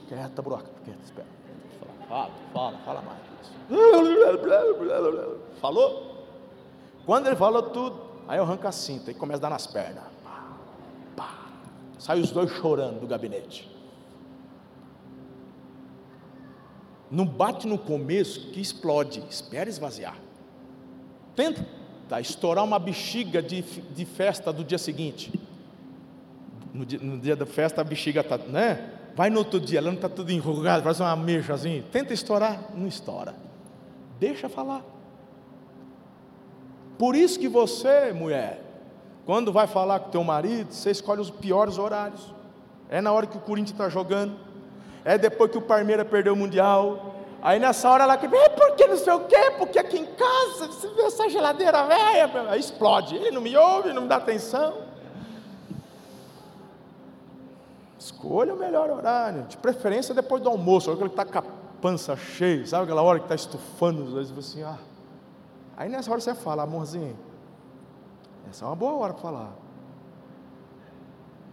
Quieta, 0.07 0.41
bruaca, 0.41 0.69
quieta, 0.83 0.99
espera. 1.03 1.27
Fala, 2.07 2.31
fala, 2.53 2.77
fala 2.85 3.01
mais. 3.01 3.27
Falou? 5.59 6.25
Quando 7.05 7.27
ele 7.27 7.35
falou 7.35 7.61
tudo, 7.63 8.06
Aí 8.27 8.37
eu 8.37 8.43
arranco 8.43 8.67
a 8.67 8.71
cinta 8.71 9.09
e 9.09 9.13
começa 9.13 9.39
a 9.39 9.41
dar 9.43 9.49
nas 9.49 9.65
pernas. 9.65 10.03
Pá, 10.23 10.57
pá. 11.15 11.45
Sai 11.97 12.19
os 12.19 12.31
dois 12.31 12.51
chorando 12.51 12.99
do 12.99 13.07
gabinete. 13.07 13.71
Não 17.09 17.25
bate 17.25 17.65
no 17.65 17.77
começo 17.77 18.51
que 18.51 18.59
explode. 18.59 19.23
Espera 19.29 19.69
esvaziar. 19.69 20.17
Tenta 21.35 21.65
estourar 22.19 22.63
uma 22.63 22.79
bexiga 22.79 23.41
de, 23.41 23.61
de 23.61 24.05
festa 24.05 24.51
do 24.51 24.63
dia 24.63 24.77
seguinte. 24.77 25.39
No 26.73 26.85
dia, 26.85 26.99
no 26.99 27.17
dia 27.17 27.35
da 27.35 27.45
festa 27.45 27.81
a 27.81 27.83
bexiga 27.83 28.21
está, 28.21 28.37
né? 28.37 28.93
Vai 29.15 29.29
no 29.29 29.39
outro 29.39 29.59
dia, 29.59 29.79
ela 29.79 29.87
não 29.87 29.95
está 29.95 30.07
tudo 30.07 30.31
enrugada, 30.31 30.83
faz 30.83 30.99
uma 30.99 31.15
mecha 31.15 31.53
assim. 31.53 31.83
Tenta 31.91 32.13
estourar, 32.13 32.71
não 32.75 32.87
estoura. 32.87 33.33
Deixa 34.19 34.47
falar. 34.47 34.83
Por 36.97 37.15
isso 37.15 37.39
que 37.39 37.47
você, 37.47 38.11
mulher, 38.11 38.61
quando 39.25 39.51
vai 39.51 39.67
falar 39.67 39.99
com 39.99 40.09
teu 40.09 40.23
marido, 40.23 40.73
você 40.73 40.91
escolhe 40.91 41.21
os 41.21 41.29
piores 41.29 41.77
horários. 41.77 42.33
É 42.89 43.01
na 43.01 43.11
hora 43.11 43.27
que 43.27 43.37
o 43.37 43.41
Corinthians 43.41 43.71
está 43.71 43.89
jogando. 43.89 44.35
É 45.03 45.17
depois 45.17 45.51
que 45.51 45.57
o 45.57 45.61
Palmeiras 45.61 46.07
perdeu 46.07 46.33
o 46.33 46.35
Mundial. 46.35 47.15
Aí 47.41 47.59
nessa 47.59 47.89
hora 47.89 48.03
ela 48.03 48.17
que 48.17 48.27
vem, 48.27 48.49
porque 48.51 48.87
não 48.87 48.97
sei 48.97 49.13
o 49.13 49.19
quê, 49.21 49.51
porque 49.57 49.77
aqui 49.77 49.97
em 49.97 50.05
casa, 50.05 50.67
você 50.67 50.87
vê 50.89 51.03
essa 51.03 51.29
geladeira 51.29 51.85
velha, 51.85 52.57
explode. 52.57 53.15
Ele 53.15 53.31
não 53.31 53.41
me 53.41 53.55
ouve, 53.55 53.93
não 53.93 54.03
me 54.03 54.07
dá 54.07 54.15
atenção. 54.15 54.73
Escolha 57.99 58.53
o 58.53 58.57
melhor 58.57 58.89
horário, 58.89 59.43
de 59.43 59.57
preferência 59.57 60.15
depois 60.15 60.41
do 60.41 60.49
almoço, 60.49 60.89
hora 60.89 60.97
que 60.97 61.03
ele 61.03 61.11
está 61.11 61.25
com 61.25 61.39
a 61.39 61.43
pança 61.81 62.15
cheia, 62.15 62.65
sabe 62.65 62.85
aquela 62.85 63.01
hora 63.01 63.19
que 63.19 63.25
está 63.25 63.35
estufando 63.35 64.03
os 64.03 64.13
dois, 64.13 64.37
assim, 64.37 64.63
ah. 64.63 64.77
Aí 65.77 65.87
nessa 65.87 66.09
hora 66.09 66.19
você 66.19 66.33
fala, 66.33 66.63
amorzinho, 66.63 67.15
essa 68.49 68.65
é 68.65 68.67
uma 68.67 68.75
boa 68.75 68.93
hora 68.93 69.13
para 69.13 69.21
falar. 69.21 69.55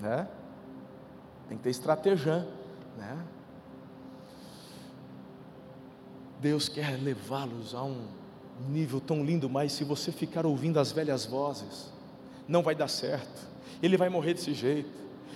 Né? 0.00 0.26
Tem 1.46 1.58
que 1.58 1.64
ter 1.64 1.70
estratégia, 1.70 2.48
né? 2.96 3.22
Deus 6.40 6.68
quer 6.68 6.98
levá-los 7.00 7.74
a 7.74 7.82
um 7.82 8.06
nível 8.68 9.00
tão 9.00 9.22
lindo, 9.22 9.48
mas 9.48 9.72
se 9.72 9.84
você 9.84 10.10
ficar 10.10 10.46
ouvindo 10.46 10.80
as 10.80 10.90
velhas 10.90 11.26
vozes, 11.26 11.92
não 12.48 12.62
vai 12.62 12.74
dar 12.74 12.88
certo. 12.88 13.46
Ele 13.82 13.96
vai 13.96 14.08
morrer 14.08 14.34
desse 14.34 14.54
jeito. 14.54 14.90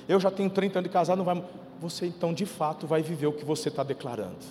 Eu 0.08 0.18
já 0.18 0.30
tenho 0.30 0.48
30 0.48 0.78
anos 0.78 0.88
de 0.88 0.92
casado, 0.92 1.18
não 1.18 1.24
vai. 1.24 1.44
Você 1.80 2.06
então 2.06 2.32
de 2.32 2.46
fato 2.46 2.86
vai 2.86 3.02
viver 3.02 3.26
o 3.26 3.32
que 3.32 3.44
você 3.44 3.68
está 3.68 3.82
declarando, 3.82 4.44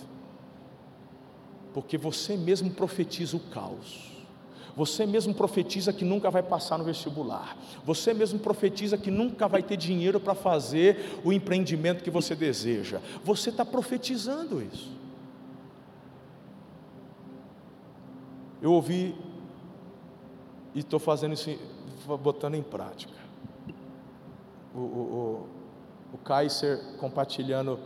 porque 1.74 1.98
você 1.98 2.36
mesmo 2.36 2.70
profetiza 2.70 3.36
o 3.36 3.40
caos. 3.40 4.17
Você 4.78 5.04
mesmo 5.04 5.34
profetiza 5.34 5.92
que 5.92 6.04
nunca 6.04 6.30
vai 6.30 6.40
passar 6.40 6.78
no 6.78 6.84
vestibular. 6.84 7.56
Você 7.84 8.14
mesmo 8.14 8.38
profetiza 8.38 8.96
que 8.96 9.10
nunca 9.10 9.48
vai 9.48 9.60
ter 9.60 9.76
dinheiro 9.76 10.20
para 10.20 10.36
fazer 10.36 11.18
o 11.24 11.32
empreendimento 11.32 12.04
que 12.04 12.12
você 12.12 12.36
deseja. 12.36 13.00
Você 13.24 13.50
está 13.50 13.64
profetizando 13.64 14.62
isso. 14.62 14.88
Eu 18.62 18.72
ouvi 18.72 19.16
e 20.72 20.78
estou 20.78 21.00
fazendo 21.00 21.32
isso, 21.32 21.58
botando 22.22 22.54
em 22.54 22.62
prática. 22.62 23.18
O, 24.72 24.78
o, 24.78 24.82
o, 26.12 26.14
o 26.14 26.18
Kaiser 26.18 26.78
compartilhando 27.00 27.80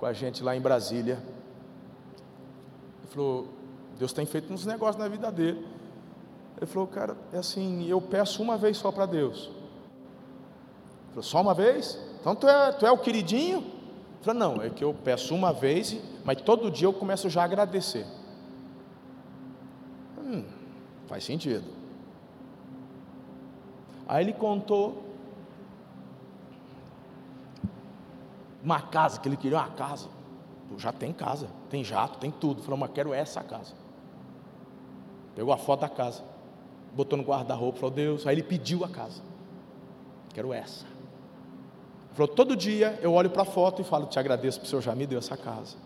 com 0.00 0.06
a 0.06 0.12
gente 0.12 0.42
lá 0.42 0.56
em 0.56 0.60
Brasília. 0.60 1.22
Ele 2.98 3.12
falou: 3.12 3.48
Deus 3.96 4.12
tem 4.12 4.26
feito 4.26 4.52
uns 4.52 4.66
negócios 4.66 4.96
na 4.96 5.06
vida 5.06 5.30
dele. 5.30 5.75
Ele 6.56 6.66
falou, 6.66 6.88
cara, 6.88 7.16
é 7.32 7.38
assim, 7.38 7.86
eu 7.86 8.00
peço 8.00 8.42
uma 8.42 8.56
vez 8.56 8.76
só 8.76 8.90
para 8.90 9.06
Deus. 9.06 9.46
Ele 9.46 11.08
falou, 11.10 11.22
só 11.22 11.40
uma 11.40 11.54
vez? 11.54 11.98
Então 12.20 12.34
tu 12.34 12.48
é, 12.48 12.72
tu 12.72 12.86
é 12.86 12.90
o 12.90 12.98
queridinho? 12.98 13.58
Ele 13.58 14.22
falou, 14.22 14.40
não, 14.40 14.62
é 14.62 14.70
que 14.70 14.82
eu 14.82 14.94
peço 14.94 15.34
uma 15.34 15.52
vez, 15.52 15.96
mas 16.24 16.40
todo 16.40 16.70
dia 16.70 16.86
eu 16.86 16.92
começo 16.92 17.28
já 17.28 17.42
a 17.42 17.44
agradecer. 17.44 18.06
Hum, 20.18 20.44
faz 21.06 21.24
sentido. 21.24 21.64
Aí 24.08 24.24
ele 24.24 24.32
contou 24.32 25.04
uma 28.62 28.80
casa, 28.80 29.20
que 29.20 29.28
ele 29.28 29.36
queria 29.36 29.58
uma 29.58 29.70
casa. 29.70 30.08
Já 30.76 30.92
tem 30.92 31.12
casa, 31.12 31.48
tem 31.70 31.84
jato, 31.84 32.18
tem 32.18 32.30
tudo. 32.30 32.62
Falou, 32.62 32.78
mas 32.78 32.90
quero 32.92 33.14
essa 33.14 33.42
casa. 33.42 33.74
Pegou 35.34 35.52
a 35.52 35.56
foto 35.56 35.80
da 35.80 35.88
casa, 35.88 36.24
botou 36.96 37.18
no 37.18 37.22
guarda-roupa, 37.22 37.78
falou, 37.78 37.94
Deus. 37.94 38.26
Aí 38.26 38.34
ele 38.34 38.42
pediu 38.42 38.84
a 38.84 38.88
casa. 38.88 39.20
Quero 40.32 40.52
essa. 40.52 40.86
Ele 40.86 42.14
falou, 42.14 42.28
todo 42.28 42.56
dia 42.56 42.98
eu 43.02 43.12
olho 43.12 43.28
para 43.28 43.42
a 43.42 43.44
foto 43.44 43.82
e 43.82 43.84
falo, 43.84 44.06
te 44.06 44.18
agradeço 44.18 44.58
porque 44.58 44.68
o 44.68 44.70
Senhor 44.70 44.82
já 44.82 44.94
me 44.94 45.06
deu 45.06 45.18
essa 45.18 45.36
casa. 45.36 45.76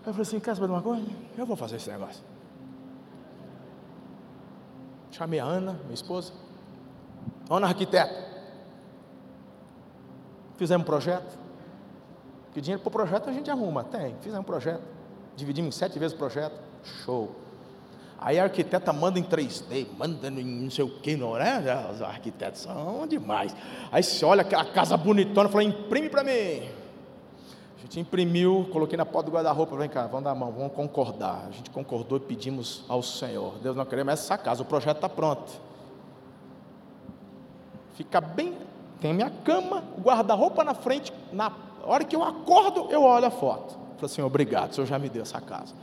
Aí 0.00 0.08
eu 0.08 0.12
falei 0.14 0.22
assim, 0.22 0.40
quer 0.40 0.54
saber 0.54 0.66
de 0.66 0.72
uma 0.72 0.82
coisa? 0.82 1.06
Eu 1.36 1.44
vou 1.44 1.54
fazer 1.54 1.76
esse 1.76 1.90
negócio. 1.90 2.24
Chamei 5.10 5.38
a 5.38 5.44
Ana, 5.44 5.72
minha 5.82 5.94
esposa. 5.94 6.32
Ana, 7.50 7.66
arquiteta. 7.66 8.32
Fizemos 10.56 10.82
um 10.82 10.86
projeto. 10.86 11.38
Que 12.54 12.60
dinheiro 12.60 12.82
para 12.82 12.88
o 12.88 12.92
projeto 12.92 13.28
a 13.28 13.32
gente 13.32 13.50
arruma. 13.50 13.84
Tem, 13.84 14.16
fizemos 14.16 14.40
um 14.40 14.44
projeto. 14.44 14.82
Dividimos 15.36 15.74
em 15.74 15.78
sete 15.78 15.98
vezes 15.98 16.14
o 16.14 16.18
projeto. 16.18 16.58
Show. 16.82 17.41
Aí 18.24 18.38
a 18.38 18.44
arquiteta 18.44 18.92
manda 18.92 19.18
em 19.18 19.22
3D, 19.22 19.86
manda 19.98 20.28
em 20.28 20.44
não 20.44 20.70
sei 20.70 20.84
o 20.84 20.88
que, 20.88 21.16
não 21.16 21.36
é? 21.36 21.90
Os 21.92 22.02
arquitetos 22.02 22.62
são 22.62 23.06
demais. 23.06 23.54
Aí 23.90 24.02
você 24.02 24.24
olha 24.24 24.42
aquela 24.42 24.64
casa 24.64 24.96
bonitona, 24.96 25.48
fala, 25.48 25.64
imprime 25.64 26.08
para 26.08 26.22
mim 26.24 26.62
gente 27.92 28.00
imprimiu, 28.00 28.66
coloquei 28.72 28.96
na 28.96 29.04
porta 29.04 29.30
do 29.30 29.34
guarda-roupa, 29.34 29.76
vem 29.76 29.88
cá, 29.88 30.06
vamos 30.06 30.24
dar 30.24 30.30
a 30.30 30.34
mão, 30.34 30.50
vamos 30.50 30.72
concordar. 30.72 31.46
A 31.48 31.50
gente 31.50 31.68
concordou 31.70 32.16
e 32.16 32.20
pedimos 32.20 32.84
ao 32.88 33.02
Senhor. 33.02 33.58
Deus 33.62 33.76
não 33.76 33.84
queremos 33.84 34.14
essa 34.14 34.38
casa, 34.38 34.62
o 34.62 34.64
projeto 34.64 34.96
está 34.96 35.08
pronto. 35.08 35.52
Fica 37.94 38.20
bem, 38.20 38.56
tem 39.00 39.10
a 39.10 39.14
minha 39.14 39.30
cama, 39.30 39.84
o 39.98 40.00
guarda-roupa 40.00 40.64
na 40.64 40.72
frente, 40.72 41.12
na 41.32 41.52
hora 41.84 42.04
que 42.04 42.16
eu 42.16 42.24
acordo, 42.24 42.90
eu 42.90 43.02
olho 43.02 43.26
a 43.26 43.30
foto. 43.30 43.74
Falei 43.96 44.06
assim, 44.06 44.22
obrigado, 44.22 44.70
o 44.70 44.74
Senhor 44.74 44.86
já 44.86 44.98
me 44.98 45.10
deu 45.10 45.22
essa 45.22 45.40
casa. 45.40 45.74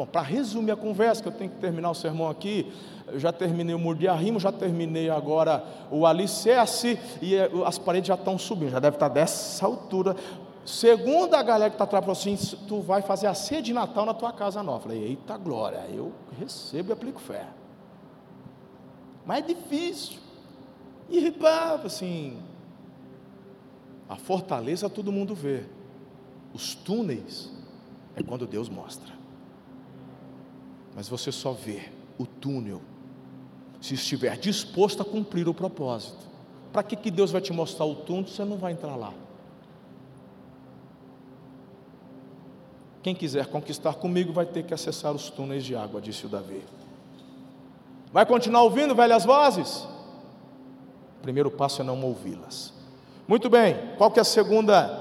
Bom, 0.00 0.06
para 0.06 0.22
resumir 0.22 0.70
a 0.70 0.76
conversa, 0.76 1.20
que 1.20 1.28
eu 1.28 1.32
tenho 1.32 1.50
que 1.50 1.58
terminar 1.58 1.90
o 1.90 1.94
sermão 1.94 2.30
aqui, 2.30 2.72
eu 3.06 3.20
já 3.20 3.30
terminei 3.30 3.74
o 3.74 3.78
muro 3.78 3.98
de 3.98 4.08
arrimo, 4.08 4.40
já 4.40 4.50
terminei 4.50 5.10
agora 5.10 5.62
o 5.90 6.06
alicerce 6.06 6.98
e 7.20 7.34
eh, 7.34 7.50
as 7.66 7.76
paredes 7.76 8.08
já 8.08 8.14
estão 8.14 8.38
subindo, 8.38 8.70
já 8.70 8.80
deve 8.80 8.96
estar 8.96 9.08
dessa 9.08 9.66
altura. 9.66 10.16
Segundo 10.64 11.34
a 11.34 11.42
galera 11.42 11.68
que 11.68 11.74
está 11.74 11.84
atrás, 11.84 12.02
falou 12.02 12.18
assim: 12.18 12.34
tu 12.66 12.80
vai 12.80 13.02
fazer 13.02 13.26
a 13.26 13.34
ceia 13.34 13.60
de 13.60 13.74
Natal 13.74 14.06
na 14.06 14.14
tua 14.14 14.32
casa 14.32 14.62
nova. 14.62 14.78
Eu 14.78 14.82
falei, 14.84 15.04
eita 15.04 15.36
glória, 15.36 15.84
eu 15.92 16.12
recebo 16.38 16.88
e 16.88 16.92
aplico 16.94 17.20
fé. 17.20 17.44
Mas 19.26 19.40
é 19.40 19.48
difícil. 19.48 20.18
E 21.10 21.30
assim, 21.84 22.38
a 24.08 24.16
fortaleza 24.16 24.88
todo 24.88 25.12
mundo 25.12 25.34
vê. 25.34 25.64
Os 26.54 26.74
túneis 26.74 27.52
é 28.16 28.22
quando 28.22 28.46
Deus 28.46 28.70
mostra. 28.70 29.19
Mas 30.94 31.08
você 31.08 31.30
só 31.30 31.52
vê 31.52 31.88
o 32.18 32.26
túnel 32.26 32.80
se 33.80 33.94
estiver 33.94 34.36
disposto 34.36 35.02
a 35.02 35.04
cumprir 35.04 35.48
o 35.48 35.54
propósito. 35.54 36.28
Para 36.72 36.82
que, 36.82 36.94
que 36.94 37.10
Deus 37.10 37.30
vai 37.30 37.40
te 37.40 37.52
mostrar 37.52 37.84
o 37.86 37.94
túnel 37.94 38.26
se 38.26 38.34
você 38.34 38.44
não 38.44 38.56
vai 38.56 38.72
entrar 38.72 38.96
lá? 38.96 39.12
Quem 43.02 43.14
quiser 43.14 43.46
conquistar 43.46 43.94
comigo 43.94 44.32
vai 44.32 44.44
ter 44.44 44.62
que 44.64 44.74
acessar 44.74 45.12
os 45.12 45.30
túneis 45.30 45.64
de 45.64 45.74
água, 45.74 46.00
disse 46.00 46.26
o 46.26 46.28
Davi. 46.28 46.62
Vai 48.12 48.26
continuar 48.26 48.62
ouvindo 48.62 48.94
velhas 48.94 49.24
vozes? 49.24 49.86
O 51.18 51.22
primeiro 51.22 51.50
passo 51.50 51.80
é 51.80 51.84
não 51.84 52.02
ouvi-las. 52.02 52.74
Muito 53.26 53.48
bem, 53.48 53.76
qual 53.96 54.10
que 54.10 54.18
é 54.18 54.22
a 54.22 54.24
segunda 54.24 54.98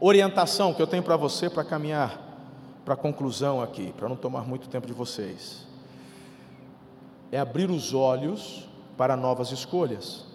orientação 0.00 0.74
que 0.74 0.82
eu 0.82 0.86
tenho 0.86 1.02
para 1.02 1.16
você 1.16 1.48
para 1.48 1.64
caminhar 1.64 2.23
para 2.84 2.94
a 2.94 2.96
conclusão 2.96 3.62
aqui, 3.62 3.92
para 3.96 4.08
não 4.08 4.16
tomar 4.16 4.46
muito 4.46 4.68
tempo 4.68 4.86
de 4.86 4.92
vocês? 4.92 5.66
É 7.32 7.38
abrir 7.38 7.70
os 7.70 7.94
olhos 7.94 8.68
para 8.96 9.16
novas 9.16 9.50
escolhas. 9.50 10.26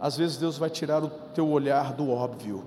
Às 0.00 0.16
vezes 0.16 0.36
Deus 0.36 0.58
vai 0.58 0.70
tirar 0.70 1.02
o 1.02 1.08
teu 1.08 1.48
olhar 1.48 1.92
do 1.92 2.10
óbvio. 2.10 2.64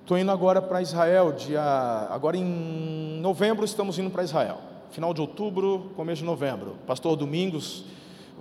Estou 0.00 0.18
indo 0.18 0.30
agora 0.30 0.60
para 0.60 0.82
Israel, 0.82 1.32
dia, 1.32 1.62
agora 2.10 2.36
em 2.36 3.20
novembro 3.20 3.64
estamos 3.64 3.98
indo 3.98 4.10
para 4.10 4.22
Israel. 4.22 4.58
Final 4.90 5.14
de 5.14 5.20
outubro, 5.20 5.92
começo 5.96 6.20
de 6.20 6.26
novembro. 6.26 6.76
Pastor 6.86 7.16
Domingos, 7.16 7.86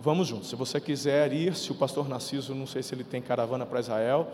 vamos 0.03 0.27
juntos. 0.27 0.49
Se 0.49 0.55
você 0.57 0.81
quiser 0.81 1.31
ir, 1.31 1.55
se 1.55 1.71
o 1.71 1.75
pastor 1.75 2.09
Narciso, 2.09 2.53
não 2.53 2.67
sei 2.67 2.83
se 2.83 2.93
ele 2.93 3.05
tem 3.05 3.21
caravana 3.21 3.65
para 3.65 3.79
Israel, 3.79 4.27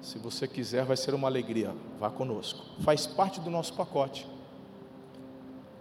se 0.00 0.18
você 0.18 0.48
quiser, 0.48 0.86
vai 0.86 0.96
ser 0.96 1.12
uma 1.14 1.28
alegria. 1.28 1.74
Vá 2.00 2.10
conosco. 2.10 2.64
Faz 2.80 3.06
parte 3.06 3.38
do 3.38 3.50
nosso 3.50 3.74
pacote. 3.74 4.26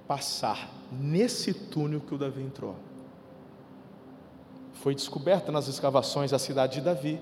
Passar 0.05 0.69
nesse 0.91 1.53
túnel 1.53 2.01
que 2.01 2.13
o 2.13 2.17
Davi 2.17 2.41
entrou. 2.41 2.75
Foi 4.73 4.93
descoberta 4.93 5.49
nas 5.49 5.69
escavações 5.69 6.33
a 6.33 6.39
cidade 6.39 6.73
de 6.73 6.81
Davi. 6.81 7.21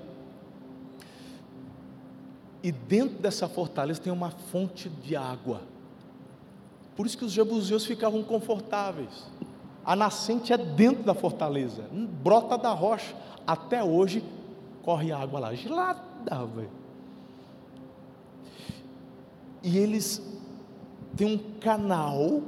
E 2.64 2.72
dentro 2.72 3.20
dessa 3.20 3.48
fortaleza 3.48 4.02
tem 4.02 4.12
uma 4.12 4.32
fonte 4.32 4.90
de 4.90 5.16
água. 5.16 5.62
Por 6.96 7.06
isso 7.06 7.18
que 7.18 7.24
os 7.24 7.32
jebuseus 7.32 7.86
ficavam 7.86 8.24
confortáveis. 8.24 9.28
A 9.90 9.96
nascente 9.96 10.54
é 10.54 10.58
dentro 10.58 11.02
da 11.02 11.16
fortaleza, 11.16 11.84
brota 12.22 12.56
da 12.60 12.72
rocha. 12.72 13.16
Até 13.48 13.84
hoje 13.84 14.24
corre 14.84 15.12
água 15.12 15.40
lá, 15.40 15.56
gelada, 15.56 16.46
velho. 16.46 16.70
E 19.64 19.80
eles 19.80 20.22
têm 21.18 21.34
um 21.34 21.60
canal 21.60 22.44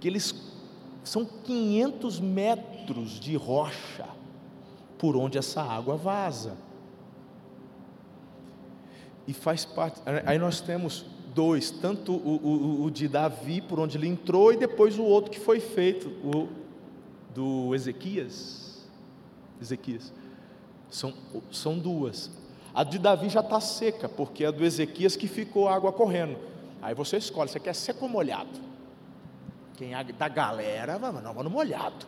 que 0.00 0.08
eles 0.08 0.34
são 1.04 1.24
500 1.24 2.18
metros 2.18 3.20
de 3.20 3.36
rocha 3.36 4.08
por 4.98 5.14
onde 5.16 5.38
essa 5.38 5.62
água 5.62 5.94
vaza. 5.94 6.56
E 9.28 9.32
faz 9.32 9.64
parte. 9.64 10.02
Aí 10.26 10.40
nós 10.40 10.60
temos 10.60 11.06
dois, 11.34 11.70
tanto 11.70 12.12
o, 12.12 12.36
o, 12.36 12.84
o, 12.84 12.90
de 12.90 13.08
Davi, 13.08 13.60
por 13.60 13.80
onde 13.80 13.96
ele 13.96 14.08
entrou, 14.08 14.52
e 14.52 14.56
depois 14.56 14.98
o 14.98 15.02
outro 15.02 15.30
que 15.30 15.40
foi 15.40 15.60
feito, 15.60 16.08
o 16.24 16.48
do 17.34 17.74
Ezequias. 17.74 18.86
Ezequias. 19.60 20.12
São, 20.90 21.14
são 21.50 21.78
duas. 21.78 22.30
A 22.74 22.84
de 22.84 22.98
Davi 22.98 23.28
já 23.28 23.40
está 23.40 23.60
seca, 23.60 24.08
porque 24.08 24.44
a 24.44 24.50
do 24.50 24.64
Ezequias 24.64 25.16
que 25.16 25.26
ficou 25.26 25.68
água 25.68 25.92
correndo. 25.92 26.38
Aí 26.80 26.94
você 26.94 27.16
escolhe, 27.16 27.50
você 27.50 27.60
quer 27.60 27.74
seco 27.74 28.04
ou 28.04 28.10
molhado? 28.10 28.60
Quem 29.76 29.94
é 29.94 30.04
da 30.04 30.28
galera, 30.28 30.98
vai, 30.98 31.12
não, 31.12 31.22
vamos 31.22 31.44
no 31.44 31.50
molhado. 31.50 32.06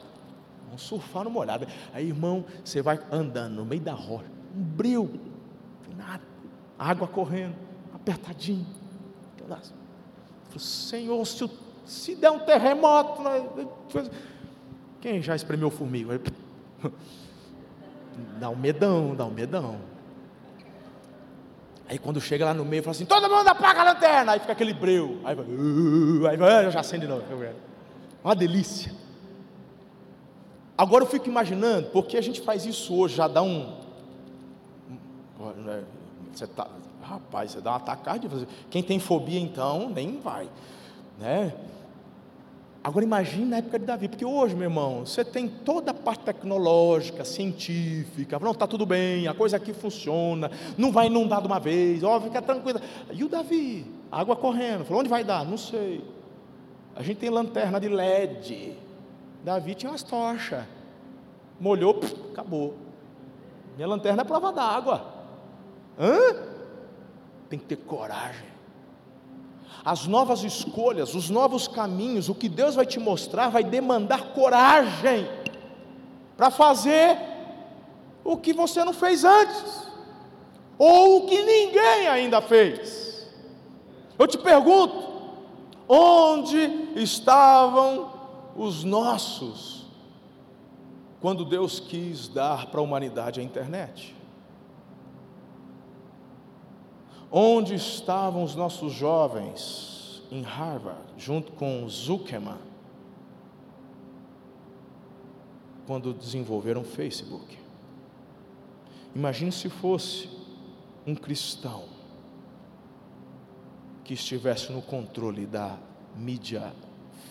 Vamos 0.66 0.82
surfar 0.82 1.24
no 1.24 1.30
molhado. 1.30 1.66
Aí, 1.92 2.08
irmão, 2.08 2.44
você 2.64 2.82
vai 2.82 2.98
andando 3.10 3.54
no 3.54 3.64
meio 3.64 3.80
da 3.80 3.92
rocha, 3.92 4.26
um 4.54 4.62
bril, 4.62 5.20
nada, 5.96 6.22
água 6.78 7.06
correndo, 7.06 7.54
apertadinho. 7.94 8.66
Senhor, 10.58 11.24
se, 11.26 11.50
se 11.84 12.14
der 12.14 12.30
um 12.30 12.40
terremoto, 12.40 13.22
quem 15.00 15.20
já 15.20 15.34
espremeu 15.34 15.70
formiga? 15.70 16.20
Dá 18.38 18.48
um 18.48 18.56
medão, 18.56 19.14
dá 19.14 19.24
um 19.24 19.30
medão. 19.30 19.80
Aí 21.88 21.98
quando 21.98 22.20
chega 22.20 22.44
lá 22.44 22.54
no 22.54 22.64
meio, 22.64 22.82
fala 22.82 22.92
assim: 22.92 23.04
todo 23.04 23.28
mundo 23.28 23.46
apaga 23.48 23.80
a 23.80 23.84
lanterna. 23.84 24.32
Aí 24.32 24.40
fica 24.40 24.52
aquele 24.52 24.72
breu. 24.72 25.20
Aí 25.24 25.34
vai, 25.34 25.44
uh, 25.44 26.26
aí 26.28 26.36
vai, 26.36 26.70
já 26.70 26.80
acende 26.80 27.06
de 27.06 27.12
novo. 27.12 27.24
Uma 28.22 28.34
delícia. 28.34 28.92
Agora 30.76 31.04
eu 31.04 31.08
fico 31.08 31.28
imaginando, 31.28 31.88
porque 31.90 32.16
a 32.16 32.20
gente 32.20 32.40
faz 32.40 32.64
isso 32.66 32.94
hoje, 32.94 33.16
já 33.16 33.28
dá 33.28 33.42
um. 33.42 33.78
Né, 35.56 35.84
você 36.32 36.46
tá, 36.46 36.66
rapaz, 37.04 37.52
você 37.52 37.60
dá 37.60 37.76
atacada 37.76 38.18
de 38.18 38.28
fazer. 38.28 38.48
Quem 38.70 38.82
tem 38.82 38.98
fobia 38.98 39.40
então, 39.40 39.88
nem 39.88 40.20
vai. 40.20 40.48
Né? 41.18 41.52
Agora 42.84 43.02
imagine 43.02 43.46
na 43.46 43.56
época 43.56 43.78
de 43.78 43.86
Davi, 43.86 44.08
porque 44.08 44.26
hoje, 44.26 44.54
meu 44.54 44.64
irmão, 44.64 45.06
você 45.06 45.24
tem 45.24 45.48
toda 45.48 45.92
a 45.92 45.94
parte 45.94 46.24
tecnológica, 46.24 47.24
científica, 47.24 48.38
não, 48.38 48.50
está 48.50 48.66
tudo 48.66 48.84
bem, 48.84 49.26
a 49.26 49.32
coisa 49.32 49.56
aqui 49.56 49.72
funciona, 49.72 50.50
não 50.76 50.92
vai 50.92 51.06
inundar 51.06 51.40
de 51.40 51.46
uma 51.46 51.58
vez, 51.58 52.02
ó, 52.02 52.20
fica 52.20 52.42
tranquilo. 52.42 52.78
E 53.10 53.24
o 53.24 53.28
Davi, 53.28 53.86
água 54.12 54.36
correndo, 54.36 54.84
falou, 54.84 55.00
onde 55.00 55.08
vai 55.08 55.24
dar? 55.24 55.46
Não 55.46 55.56
sei. 55.56 56.04
A 56.94 57.02
gente 57.02 57.16
tem 57.16 57.30
lanterna 57.30 57.80
de 57.80 57.88
LED. 57.88 58.74
Davi 59.42 59.74
tinha 59.74 59.90
umas 59.90 60.02
tochas. 60.02 60.64
Molhou, 61.58 61.94
pff, 61.94 62.14
acabou. 62.32 62.74
Minha 63.76 63.88
lanterna 63.88 64.20
é 64.20 64.24
prova 64.24 64.52
d'água. 64.52 65.06
Hã? 65.98 66.53
Tem 67.54 67.58
que 67.60 67.66
ter 67.66 67.76
coragem 67.76 68.54
as 69.84 70.06
novas 70.06 70.42
escolhas, 70.42 71.14
os 71.14 71.28
novos 71.28 71.68
caminhos, 71.68 72.30
o 72.30 72.34
que 72.34 72.48
Deus 72.48 72.74
vai 72.74 72.86
te 72.86 72.98
mostrar 72.98 73.50
vai 73.50 73.62
demandar 73.62 74.32
coragem 74.32 75.28
para 76.36 76.50
fazer 76.50 77.18
o 78.24 78.36
que 78.38 78.54
você 78.54 78.82
não 78.82 78.94
fez 78.94 79.24
antes, 79.24 79.86
ou 80.78 81.18
o 81.18 81.26
que 81.26 81.42
ninguém 81.42 82.08
ainda 82.08 82.40
fez. 82.40 83.30
Eu 84.18 84.26
te 84.26 84.38
pergunto: 84.38 85.06
onde 85.86 86.58
estavam 86.96 88.10
os 88.56 88.82
nossos 88.82 89.84
quando 91.20 91.44
Deus 91.44 91.78
quis 91.78 92.26
dar 92.26 92.66
para 92.66 92.80
a 92.80 92.82
humanidade 92.82 93.38
a 93.38 93.42
internet? 93.44 94.13
Onde 97.36 97.74
estavam 97.74 98.44
os 98.44 98.54
nossos 98.54 98.92
jovens 98.92 100.22
em 100.30 100.42
Harvard, 100.42 101.02
junto 101.18 101.50
com 101.50 101.88
Zuckerman, 101.88 102.60
quando 105.84 106.14
desenvolveram 106.14 106.82
o 106.82 106.84
Facebook? 106.84 107.58
Imagine 109.16 109.50
se 109.50 109.68
fosse 109.68 110.30
um 111.04 111.16
cristão 111.16 111.86
que 114.04 114.14
estivesse 114.14 114.70
no 114.70 114.80
controle 114.80 115.44
da 115.44 115.76
mídia 116.14 116.72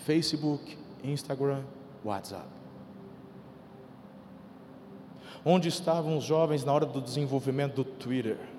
Facebook, 0.04 0.76
Instagram, 1.02 1.64
WhatsApp. 2.04 2.48
Onde 5.42 5.70
estavam 5.70 6.18
os 6.18 6.24
jovens 6.24 6.62
na 6.62 6.74
hora 6.74 6.84
do 6.84 7.00
desenvolvimento 7.00 7.76
do 7.76 7.84
Twitter? 7.84 8.52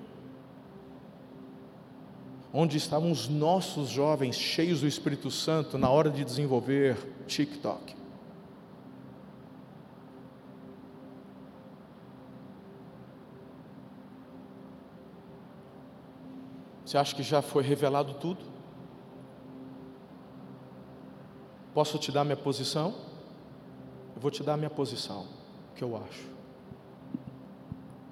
Onde 2.52 2.76
estavam 2.76 3.10
os 3.10 3.28
nossos 3.28 3.88
jovens 3.88 4.36
cheios 4.36 4.80
do 4.80 4.86
Espírito 4.86 5.30
Santo 5.30 5.76
na 5.76 5.90
hora 5.90 6.10
de 6.10 6.24
desenvolver 6.24 6.96
TikTok. 7.26 7.94
Você 16.84 16.96
acha 16.96 17.14
que 17.16 17.22
já 17.22 17.42
foi 17.42 17.64
revelado 17.64 18.14
tudo? 18.14 18.44
Posso 21.74 21.98
te 21.98 22.10
dar 22.10 22.24
minha 22.24 22.36
posição? 22.36 22.94
Eu 24.14 24.22
vou 24.22 24.30
te 24.30 24.42
dar 24.42 24.56
minha 24.56 24.70
posição, 24.70 25.26
o 25.72 25.74
que 25.74 25.84
eu 25.84 25.96
acho. 25.96 26.24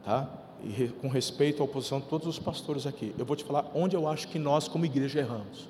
Tá? 0.04 0.43
E 0.64 0.88
com 0.88 1.08
respeito 1.08 1.62
à 1.62 1.64
oposição 1.64 2.00
de 2.00 2.06
todos 2.06 2.26
os 2.26 2.38
pastores 2.38 2.86
aqui, 2.86 3.14
eu 3.18 3.24
vou 3.24 3.36
te 3.36 3.44
falar 3.44 3.70
onde 3.74 3.94
eu 3.94 4.08
acho 4.08 4.28
que 4.28 4.38
nós, 4.38 4.66
como 4.66 4.86
igreja, 4.86 5.20
erramos. 5.20 5.68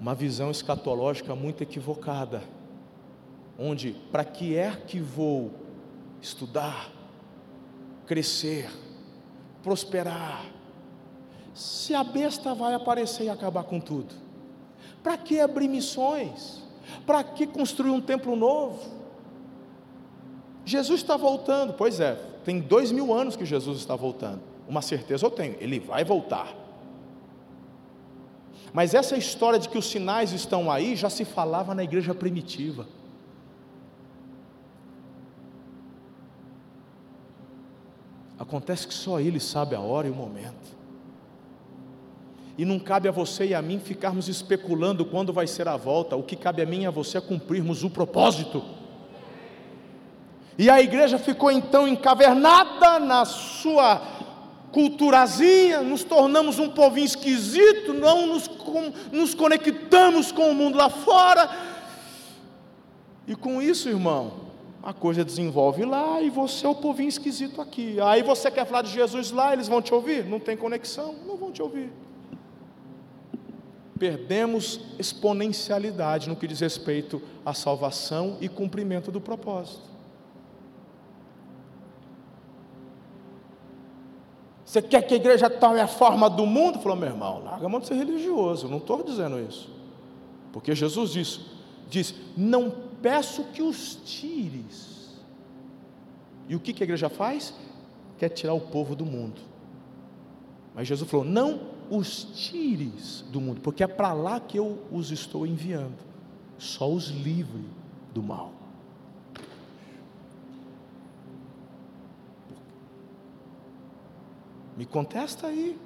Uma 0.00 0.14
visão 0.14 0.50
escatológica 0.50 1.34
muito 1.34 1.62
equivocada, 1.62 2.42
onde 3.58 3.92
para 4.10 4.24
que 4.24 4.56
é 4.56 4.74
que 4.74 4.98
vou 4.98 5.52
estudar, 6.20 6.90
crescer, 8.06 8.68
prosperar, 9.62 10.44
se 11.54 11.94
a 11.94 12.02
besta 12.02 12.54
vai 12.54 12.74
aparecer 12.74 13.24
e 13.24 13.28
acabar 13.28 13.64
com 13.64 13.78
tudo? 13.78 14.14
Para 15.02 15.16
que 15.16 15.38
abrir 15.38 15.68
missões? 15.68 16.62
Para 17.06 17.22
que 17.22 17.46
construir 17.46 17.90
um 17.90 18.00
templo 18.00 18.34
novo? 18.34 18.99
Jesus 20.70 21.00
está 21.00 21.16
voltando, 21.16 21.72
pois 21.72 22.00
é, 22.00 22.14
tem 22.44 22.60
dois 22.60 22.92
mil 22.92 23.12
anos 23.12 23.36
que 23.36 23.44
Jesus 23.44 23.78
está 23.78 23.96
voltando. 23.96 24.40
Uma 24.68 24.80
certeza 24.80 25.26
eu 25.26 25.30
tenho, 25.30 25.56
ele 25.60 25.80
vai 25.80 26.04
voltar. 26.04 26.54
Mas 28.72 28.94
essa 28.94 29.16
história 29.16 29.58
de 29.58 29.68
que 29.68 29.76
os 29.76 29.90
sinais 29.90 30.32
estão 30.32 30.70
aí 30.70 30.94
já 30.94 31.10
se 31.10 31.24
falava 31.24 31.74
na 31.74 31.82
igreja 31.82 32.14
primitiva. 32.14 32.86
Acontece 38.38 38.86
que 38.86 38.94
só 38.94 39.20
Ele 39.20 39.38
sabe 39.38 39.74
a 39.74 39.80
hora 39.80 40.06
e 40.06 40.10
o 40.10 40.14
momento. 40.14 40.78
E 42.56 42.64
não 42.64 42.78
cabe 42.78 43.08
a 43.08 43.12
você 43.12 43.46
e 43.46 43.54
a 43.54 43.60
mim 43.60 43.78
ficarmos 43.78 44.28
especulando 44.28 45.04
quando 45.04 45.32
vai 45.32 45.46
ser 45.46 45.66
a 45.68 45.76
volta. 45.76 46.16
O 46.16 46.22
que 46.22 46.36
cabe 46.36 46.62
a 46.62 46.66
mim 46.66 46.82
e 46.82 46.86
a 46.86 46.90
você 46.90 47.18
é 47.18 47.20
cumprirmos 47.20 47.84
o 47.84 47.90
propósito. 47.90 48.62
E 50.58 50.68
a 50.68 50.80
igreja 50.80 51.18
ficou 51.18 51.50
então 51.50 51.88
encavernada 51.88 52.98
na 52.98 53.24
sua 53.24 54.02
culturazinha, 54.72 55.80
nos 55.80 56.04
tornamos 56.04 56.58
um 56.58 56.68
povinho 56.68 57.06
esquisito, 57.06 57.92
não 57.92 58.26
nos, 58.26 58.46
com, 58.46 58.92
nos 59.10 59.34
conectamos 59.34 60.30
com 60.30 60.50
o 60.50 60.54
mundo 60.54 60.76
lá 60.78 60.88
fora. 60.88 61.50
E 63.26 63.34
com 63.34 63.60
isso, 63.60 63.88
irmão, 63.88 64.32
a 64.82 64.92
coisa 64.92 65.24
desenvolve 65.24 65.84
lá 65.84 66.20
e 66.20 66.30
você 66.30 66.66
é 66.66 66.68
o 66.68 66.74
povinho 66.74 67.08
esquisito 67.08 67.60
aqui. 67.60 68.00
Aí 68.00 68.22
você 68.22 68.50
quer 68.50 68.64
falar 68.66 68.82
de 68.82 68.90
Jesus 68.90 69.30
lá, 69.30 69.52
eles 69.52 69.68
vão 69.68 69.82
te 69.82 69.92
ouvir? 69.92 70.24
Não 70.24 70.40
tem 70.40 70.56
conexão? 70.56 71.14
Não 71.26 71.36
vão 71.36 71.52
te 71.52 71.62
ouvir. 71.62 71.90
perdemos 73.98 74.80
exponencialidade 74.98 76.26
no 76.28 76.34
que 76.34 76.46
diz 76.46 76.60
respeito 76.60 77.20
à 77.44 77.52
salvação 77.52 78.38
e 78.40 78.48
cumprimento 78.48 79.12
do 79.12 79.20
propósito. 79.20 79.82
Você 84.70 84.80
quer 84.80 85.02
que 85.02 85.14
a 85.14 85.16
igreja 85.16 85.50
tome 85.50 85.80
a 85.80 85.88
forma 85.88 86.30
do 86.30 86.46
mundo? 86.46 86.78
Falou, 86.78 86.96
meu 86.96 87.08
irmão, 87.08 87.42
larga 87.42 87.66
a 87.66 87.68
mão 87.68 87.80
de 87.80 87.88
ser 87.88 87.94
religioso. 87.94 88.68
Não 88.68 88.76
estou 88.76 89.02
dizendo 89.02 89.40
isso. 89.40 89.68
Porque 90.52 90.76
Jesus 90.76 91.10
disse, 91.10 91.40
diz: 91.88 92.14
Não 92.36 92.72
peço 93.02 93.42
que 93.52 93.62
os 93.62 93.96
tires. 94.04 95.18
E 96.48 96.54
o 96.54 96.60
que, 96.60 96.72
que 96.72 96.84
a 96.84 96.86
igreja 96.86 97.08
faz? 97.08 97.52
Quer 98.16 98.28
tirar 98.28 98.54
o 98.54 98.60
povo 98.60 98.94
do 98.94 99.04
mundo. 99.04 99.40
Mas 100.72 100.86
Jesus 100.86 101.10
falou: 101.10 101.26
Não 101.26 101.62
os 101.90 102.22
tires 102.22 103.24
do 103.28 103.40
mundo, 103.40 103.60
porque 103.60 103.82
é 103.82 103.88
para 103.88 104.12
lá 104.12 104.38
que 104.38 104.56
eu 104.56 104.78
os 104.92 105.10
estou 105.10 105.44
enviando. 105.44 105.98
Só 106.58 106.88
os 106.88 107.08
livre 107.08 107.64
do 108.14 108.22
mal. 108.22 108.52
Me 114.80 114.86
contesta 114.86 115.46
aí. 115.46 115.78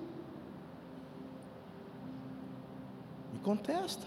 Me 3.32 3.40
contesta. 3.40 4.06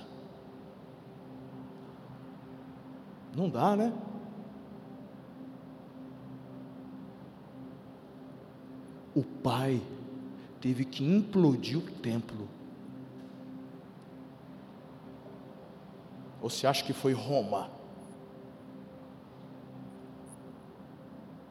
Não 3.36 3.50
dá, 3.50 3.76
né? 3.76 3.92
O 9.14 9.26
pai 9.26 9.82
teve 10.62 10.86
que 10.86 11.04
implodir 11.04 11.80
o 11.80 11.82
templo. 11.82 12.48
Ou 16.42 16.50
você 16.50 16.66
acha 16.66 16.86
que 16.86 16.94
foi 16.94 17.12
Roma? 17.12 17.70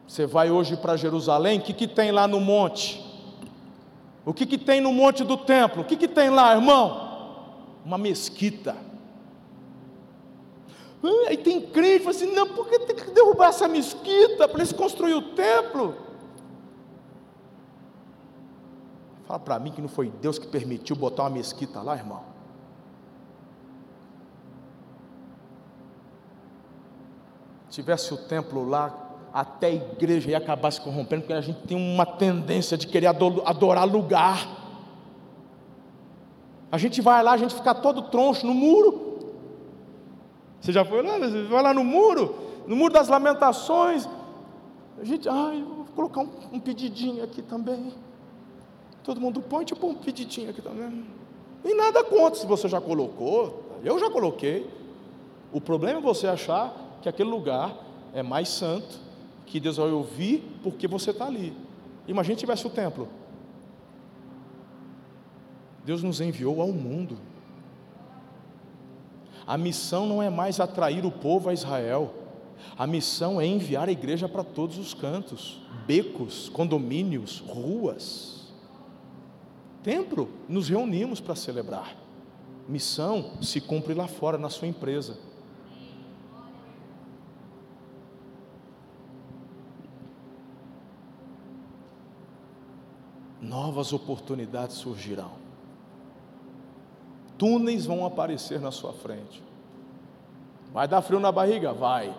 Você 0.07 0.25
vai 0.25 0.49
hoje 0.49 0.75
para 0.75 0.97
Jerusalém, 0.97 1.59
o 1.59 1.61
que, 1.61 1.71
que 1.71 1.87
tem 1.87 2.11
lá 2.11 2.27
no 2.27 2.41
monte? 2.41 3.05
O 4.27 4.33
que, 4.33 4.45
que 4.45 4.57
tem 4.57 4.81
no 4.81 4.91
monte 4.91 5.23
do 5.23 5.37
templo? 5.37 5.83
O 5.83 5.85
que, 5.85 5.95
que 5.95 6.05
tem 6.05 6.29
lá, 6.29 6.53
irmão? 6.53 7.55
Uma 7.85 7.97
mesquita. 7.97 8.75
Ah, 11.01 11.29
aí 11.29 11.37
tem 11.37 11.61
crente, 11.61 12.03
fala 12.03 12.13
assim, 12.13 12.33
não, 12.33 12.45
por 12.45 12.67
que 12.67 12.77
tem 12.79 12.93
que 12.93 13.09
derrubar 13.11 13.47
essa 13.47 13.69
mesquita 13.69 14.45
para 14.45 14.59
eles 14.59 14.73
construir 14.73 15.13
o 15.13 15.33
templo? 15.33 15.95
Fala 19.25 19.39
para 19.39 19.59
mim 19.59 19.71
que 19.71 19.81
não 19.81 19.87
foi 19.87 20.09
Deus 20.09 20.37
que 20.37 20.47
permitiu 20.47 20.97
botar 20.97 21.23
uma 21.23 21.29
mesquita 21.29 21.81
lá, 21.81 21.95
irmão. 21.95 22.25
Tivesse 27.69 28.13
o 28.13 28.17
templo 28.17 28.67
lá, 28.67 29.06
até 29.33 29.67
a 29.67 29.73
igreja 29.73 30.31
ia 30.31 30.37
acabar 30.37 30.71
se 30.71 30.81
corrompendo, 30.81 31.21
porque 31.21 31.33
a 31.33 31.41
gente 31.41 31.59
tem 31.67 31.77
uma 31.77 32.05
tendência 32.05 32.77
de 32.77 32.87
querer 32.87 33.07
adorar 33.07 33.85
lugar. 33.85 34.47
A 36.71 36.77
gente 36.77 37.01
vai 37.01 37.21
lá, 37.23 37.33
a 37.33 37.37
gente 37.37 37.55
fica 37.55 37.73
todo 37.73 38.03
troncho 38.03 38.45
no 38.45 38.53
muro. 38.53 39.19
Você 40.59 40.71
já 40.71 40.83
foi 40.83 41.01
lá? 41.01 41.17
Você 41.19 41.43
vai 41.43 41.63
lá 41.63 41.73
no 41.73 41.83
muro, 41.83 42.35
no 42.65 42.75
muro 42.75 42.93
das 42.93 43.07
lamentações. 43.07 44.07
A 44.99 45.03
gente, 45.03 45.29
ai, 45.29 45.63
vou 45.63 45.85
colocar 45.95 46.21
um, 46.21 46.29
um 46.53 46.59
pedidinho 46.59 47.23
aqui 47.23 47.41
também. 47.41 47.93
Todo 49.03 49.21
mundo 49.21 49.41
põe, 49.41 49.63
tipo 49.63 49.87
um 49.87 49.93
pedidinho 49.93 50.49
aqui 50.49 50.61
também. 50.61 51.05
E 51.63 51.73
nada 51.73 52.03
contra 52.03 52.39
se 52.39 52.45
você 52.45 52.67
já 52.67 52.81
colocou. 52.81 53.63
Eu 53.83 53.99
já 53.99 54.09
coloquei. 54.09 54.69
O 55.53 55.61
problema 55.61 55.99
é 55.99 56.01
você 56.01 56.27
achar 56.27 56.73
que 57.01 57.07
aquele 57.07 57.29
lugar 57.29 57.73
é 58.13 58.21
mais 58.21 58.49
santo 58.49 59.06
que 59.47 59.59
Deus 59.59 59.77
vai 59.77 59.89
ouvir 59.89 60.43
porque 60.61 60.87
você 60.87 61.11
está 61.11 61.25
ali. 61.25 61.53
Imagina 62.07 62.35
se 62.35 62.41
tivesse 62.41 62.67
o 62.67 62.69
templo. 62.69 63.07
Deus 65.83 66.03
nos 66.03 66.21
enviou 66.21 66.61
ao 66.61 66.71
mundo. 66.71 67.17
A 69.45 69.57
missão 69.57 70.05
não 70.05 70.21
é 70.21 70.29
mais 70.29 70.59
atrair 70.59 71.05
o 71.05 71.11
povo 71.11 71.49
a 71.49 71.53
Israel. 71.53 72.13
A 72.77 72.85
missão 72.85 73.39
é 73.39 73.45
enviar 73.45 73.87
a 73.87 73.91
igreja 73.91 74.27
para 74.27 74.43
todos 74.43 74.77
os 74.77 74.93
cantos, 74.93 75.61
becos, 75.85 76.49
condomínios, 76.49 77.39
ruas. 77.39 78.47
Templo, 79.81 80.29
nos 80.49 80.67
reunimos 80.67 81.21
para 81.21 81.35
celebrar. 81.35 81.95
Missão 82.67 83.41
se 83.41 83.61
cumpre 83.61 83.93
lá 83.93 84.07
fora, 84.07 84.37
na 84.37 84.49
sua 84.49 84.67
empresa. 84.67 85.17
Novas 93.47 93.93
oportunidades 93.93 94.75
surgirão. 94.75 95.31
Túneis 97.37 97.85
vão 97.85 98.05
aparecer 98.05 98.59
na 98.59 98.71
sua 98.71 98.93
frente. 98.93 99.43
Vai 100.73 100.87
dar 100.87 101.01
frio 101.01 101.19
na 101.19 101.31
barriga? 101.31 101.71
Vai. 101.71 102.13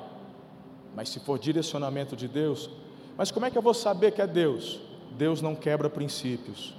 Mas 0.94 1.10
se 1.10 1.20
for 1.20 1.38
direcionamento 1.38 2.16
de 2.16 2.26
Deus, 2.26 2.70
mas 3.16 3.30
como 3.30 3.46
é 3.46 3.50
que 3.50 3.58
eu 3.58 3.62
vou 3.62 3.74
saber 3.74 4.12
que 4.12 4.22
é 4.22 4.26
Deus? 4.26 4.80
Deus 5.16 5.42
não 5.42 5.54
quebra 5.54 5.90
princípios. 5.90 6.74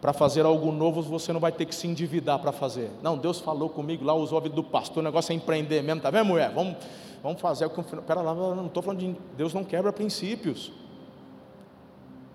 Para 0.00 0.12
fazer 0.12 0.44
algo 0.44 0.72
novo, 0.72 1.02
você 1.02 1.32
não 1.32 1.40
vai 1.40 1.52
ter 1.52 1.66
que 1.66 1.74
se 1.74 1.86
endividar 1.86 2.38
para 2.38 2.52
fazer. 2.52 2.90
Não, 3.02 3.18
Deus 3.18 3.38
falou 3.38 3.68
comigo 3.68 4.04
lá, 4.04 4.14
usou 4.14 4.38
a 4.38 4.40
vida 4.40 4.54
do 4.54 4.64
pastor, 4.64 5.02
o 5.02 5.04
negócio 5.04 5.32
é 5.32 5.36
empreender 5.36 5.82
mesmo, 5.82 6.00
tá 6.00 6.10
vendo, 6.10 6.26
mulher? 6.26 6.50
Vamos, 6.52 6.76
vamos 7.22 7.40
fazer 7.40 7.66
o 7.66 7.70
que. 7.70 7.82
Pera 7.82 8.22
lá, 8.22 8.34
não 8.34 8.66
estou 8.66 8.82
falando 8.82 9.00
de. 9.00 9.16
Deus 9.36 9.52
não 9.52 9.62
quebra 9.62 9.92
princípios. 9.92 10.72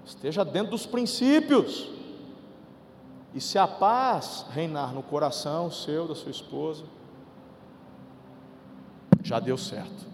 Esteja 0.05 0.45
dentro 0.45 0.71
dos 0.71 0.85
princípios. 0.85 1.89
E 3.33 3.41
se 3.41 3.57
a 3.57 3.67
paz 3.67 4.45
reinar 4.51 4.93
no 4.93 5.03
coração 5.03 5.69
seu, 5.71 6.07
da 6.07 6.15
sua 6.15 6.31
esposa, 6.31 6.83
já 9.23 9.39
deu 9.39 9.57
certo. 9.57 10.05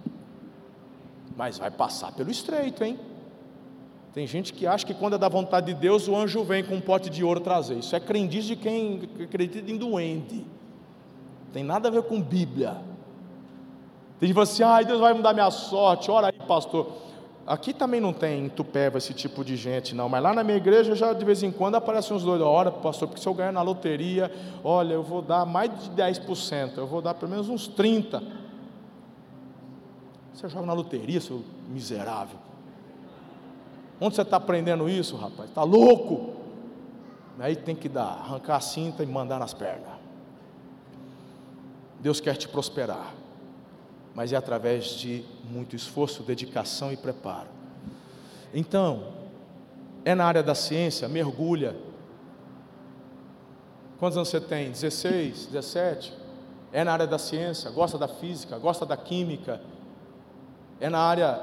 Mas 1.35 1.57
vai 1.57 1.69
passar 1.69 2.13
pelo 2.13 2.31
estreito, 2.31 2.83
hein? 2.83 2.97
Tem 4.13 4.25
gente 4.25 4.53
que 4.53 4.65
acha 4.65 4.85
que 4.85 4.93
quando 4.93 5.15
é 5.15 5.17
da 5.17 5.29
vontade 5.29 5.73
de 5.73 5.79
Deus, 5.79 6.07
o 6.07 6.15
anjo 6.15 6.43
vem 6.43 6.63
com 6.63 6.75
um 6.75 6.81
pote 6.81 7.09
de 7.09 7.23
ouro 7.23 7.39
trazer. 7.39 7.75
Isso 7.75 7.95
é 7.95 7.99
crendice 7.99 8.47
de 8.47 8.55
quem 8.55 9.09
acredita 9.23 9.69
em 9.71 9.77
doente. 9.77 10.45
Tem 11.53 11.63
nada 11.63 11.89
a 11.89 11.91
ver 11.91 12.03
com 12.03 12.21
Bíblia. 12.21 12.81
Tem 14.19 14.27
gente 14.27 14.29
que 14.29 14.33
fala 14.33 14.43
assim, 14.43 14.63
ai, 14.63 14.85
Deus 14.85 14.99
vai 14.99 15.13
mudar 15.13 15.33
minha 15.33 15.51
sorte, 15.51 16.09
ora 16.11 16.27
aí, 16.27 16.47
pastor. 16.47 16.91
Aqui 17.45 17.73
também 17.73 17.99
não 17.99 18.13
tem 18.13 18.45
em 18.45 18.49
Tupéva 18.49 18.99
esse 18.99 19.13
tipo 19.13 19.43
de 19.43 19.55
gente, 19.55 19.95
não, 19.95 20.07
mas 20.07 20.21
lá 20.21 20.33
na 20.33 20.43
minha 20.43 20.57
igreja 20.57 20.95
já 20.95 21.11
de 21.11 21.25
vez 21.25 21.41
em 21.41 21.51
quando 21.51 21.75
aparecem 21.75 22.15
uns 22.15 22.23
doidos. 22.23 22.45
Olha, 22.45 22.71
pastor, 22.71 23.07
porque 23.07 23.21
se 23.21 23.27
eu 23.27 23.33
ganhar 23.33 23.51
na 23.51 23.61
loteria, 23.61 24.31
olha, 24.63 24.93
eu 24.93 25.03
vou 25.03 25.21
dar 25.21 25.45
mais 25.45 25.71
de 25.83 25.89
10%, 25.89 26.77
eu 26.77 26.85
vou 26.85 27.01
dar 27.01 27.15
pelo 27.15 27.31
menos 27.31 27.49
uns 27.49 27.67
30%. 27.67 28.21
Você 30.33 30.47
joga 30.49 30.65
na 30.65 30.73
loteria, 30.73 31.19
seu 31.19 31.43
miserável. 31.67 32.39
Onde 33.99 34.15
você 34.15 34.21
está 34.21 34.37
aprendendo 34.37 34.89
isso, 34.89 35.15
rapaz? 35.15 35.49
Está 35.49 35.63
louco? 35.63 36.33
Aí 37.39 37.55
tem 37.55 37.75
que 37.75 37.89
dar, 37.89 38.19
arrancar 38.23 38.57
a 38.57 38.59
cinta 38.59 39.03
e 39.03 39.05
mandar 39.05 39.39
nas 39.39 39.53
pernas. 39.53 39.99
Deus 41.99 42.19
quer 42.19 42.35
te 42.35 42.47
prosperar 42.47 43.13
mas 44.13 44.33
é 44.33 44.35
através 44.35 44.85
de 44.85 45.23
muito 45.49 45.75
esforço, 45.75 46.23
dedicação 46.23 46.91
e 46.91 46.97
preparo. 46.97 47.47
Então, 48.53 49.13
é 50.03 50.13
na 50.13 50.25
área 50.25 50.43
da 50.43 50.55
ciência, 50.55 51.07
mergulha. 51.07 51.75
Quantos 53.99 54.17
anos 54.17 54.29
você 54.29 54.41
tem? 54.41 54.71
16, 54.71 55.47
17? 55.47 56.13
É 56.73 56.83
na 56.83 56.93
área 56.93 57.07
da 57.07 57.17
ciência, 57.17 57.69
gosta 57.69 57.97
da 57.97 58.07
física, 58.07 58.57
gosta 58.57 58.85
da 58.85 58.97
química. 58.97 59.61
É 60.79 60.89
na 60.89 60.99
área 60.99 61.39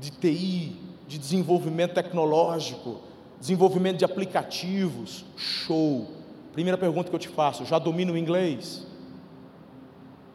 de 0.00 0.10
TI, 0.10 0.76
de 1.06 1.18
desenvolvimento 1.18 1.94
tecnológico, 1.94 3.00
desenvolvimento 3.38 3.98
de 3.98 4.04
aplicativos. 4.04 5.24
Show. 5.36 6.08
Primeira 6.52 6.78
pergunta 6.78 7.10
que 7.10 7.14
eu 7.14 7.20
te 7.20 7.28
faço: 7.28 7.64
já 7.64 7.78
domina 7.78 8.12
o 8.12 8.16
inglês? 8.16 8.87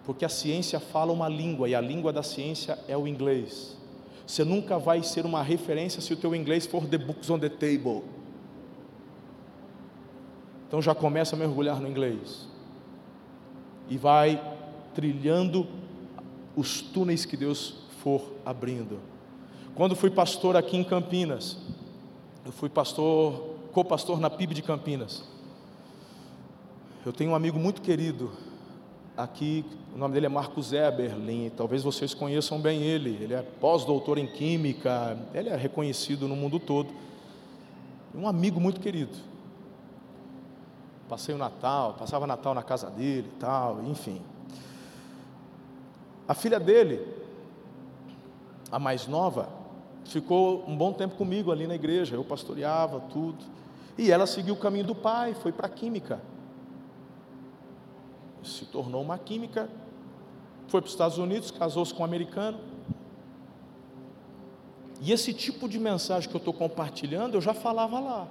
Porque 0.06 0.26
a 0.26 0.30
ciência 0.30 0.80
fala 0.80 1.14
uma 1.14 1.30
língua 1.30 1.70
e 1.70 1.76
a 1.76 1.82
língua 1.82 2.12
da 2.12 2.24
ciência 2.24 2.78
é 2.88 2.98
o 2.98 3.08
inglês. 3.08 3.78
Você 4.26 4.44
nunca 4.44 4.78
vai 4.78 5.04
ser 5.04 5.26
uma 5.26 5.42
referência 5.42 6.02
se 6.02 6.14
o 6.14 6.18
teu 6.18 6.36
inglês 6.36 6.66
for 6.66 6.86
the 6.86 6.98
books 6.98 7.30
on 7.30 7.40
the 7.40 7.50
table. 7.50 8.04
Então 10.68 10.82
já 10.82 10.96
começa 10.96 11.36
a 11.36 11.40
mergulhar 11.40 11.80
no 11.80 11.88
inglês. 11.88 12.48
E 13.90 13.98
vai 13.98 14.42
trilhando 14.94 15.68
os 16.56 16.82
túneis 16.82 17.26
que 17.26 17.38
Deus 17.38 17.76
for 18.02 18.34
abrindo. 18.46 19.00
Quando 19.76 19.96
fui 19.96 20.10
pastor 20.10 20.56
aqui 20.56 20.78
em 20.78 20.84
Campinas, 20.84 21.58
eu 22.46 22.52
fui 22.52 22.70
pastor, 22.70 23.56
co-pastor 23.72 24.20
na 24.20 24.30
PIB 24.30 24.54
de 24.54 24.62
Campinas. 24.62 25.24
Eu 27.06 27.12
tenho 27.12 27.32
um 27.32 27.36
amigo 27.36 27.58
muito 27.58 27.82
querido 27.82 28.32
aqui, 29.16 29.64
o 29.94 29.98
nome 29.98 30.14
dele 30.14 30.26
é 30.26 30.30
Marcos 30.30 30.74
Eberlin, 30.74 31.52
talvez 31.56 31.84
vocês 31.84 32.14
conheçam 32.14 32.60
bem 32.60 32.82
ele. 32.82 33.12
Ele 33.22 33.34
é 33.34 33.42
pós-doutor 33.42 34.18
em 34.18 34.28
Química, 34.28 35.18
ele 35.34 35.50
é 35.50 35.56
reconhecido 35.56 36.28
no 36.28 36.36
mundo 36.36 36.60
todo. 36.60 36.90
Um 38.14 38.28
amigo 38.28 38.60
muito 38.60 38.80
querido. 38.80 39.16
Passei 41.08 41.34
o 41.34 41.38
Natal, 41.38 41.96
passava 41.98 42.26
Natal 42.26 42.54
na 42.54 42.64
casa 42.64 42.90
dele 42.90 43.30
e 43.36 43.40
tal, 43.40 43.84
enfim. 43.84 44.22
A 46.28 46.34
filha 46.34 46.60
dele, 46.60 47.06
a 48.72 48.80
mais 48.80 49.08
nova, 49.08 49.50
ficou 50.06 50.64
um 50.68 50.76
bom 50.76 50.94
tempo 50.94 51.16
comigo 51.16 51.52
ali 51.52 51.68
na 51.68 51.76
igreja, 51.76 52.16
eu 52.16 52.24
pastoreava 52.24 53.00
tudo. 53.12 53.44
E 53.98 54.12
ela 54.12 54.26
seguiu 54.26 54.56
o 54.56 54.58
caminho 54.58 54.86
do 54.86 54.96
pai, 54.96 55.36
foi 55.36 55.52
para 55.52 55.68
a 55.68 55.70
química 55.70 56.20
se 58.44 58.66
tornou 58.66 59.02
uma 59.02 59.18
química, 59.18 59.70
foi 60.68 60.82
para 60.82 60.88
os 60.88 60.94
Estados 60.94 61.18
Unidos, 61.18 61.52
casou-se 61.52 61.94
com 61.94 62.02
um 62.02 62.06
americano. 62.06 62.60
E 65.02 65.12
esse 65.12 65.34
tipo 65.34 65.68
de 65.68 65.80
mensagem 65.80 66.30
que 66.30 66.36
eu 66.36 66.40
estou 66.40 66.54
compartilhando, 66.54 67.36
eu 67.36 67.42
já 67.42 67.54
falava 67.54 68.00
lá. 68.00 68.28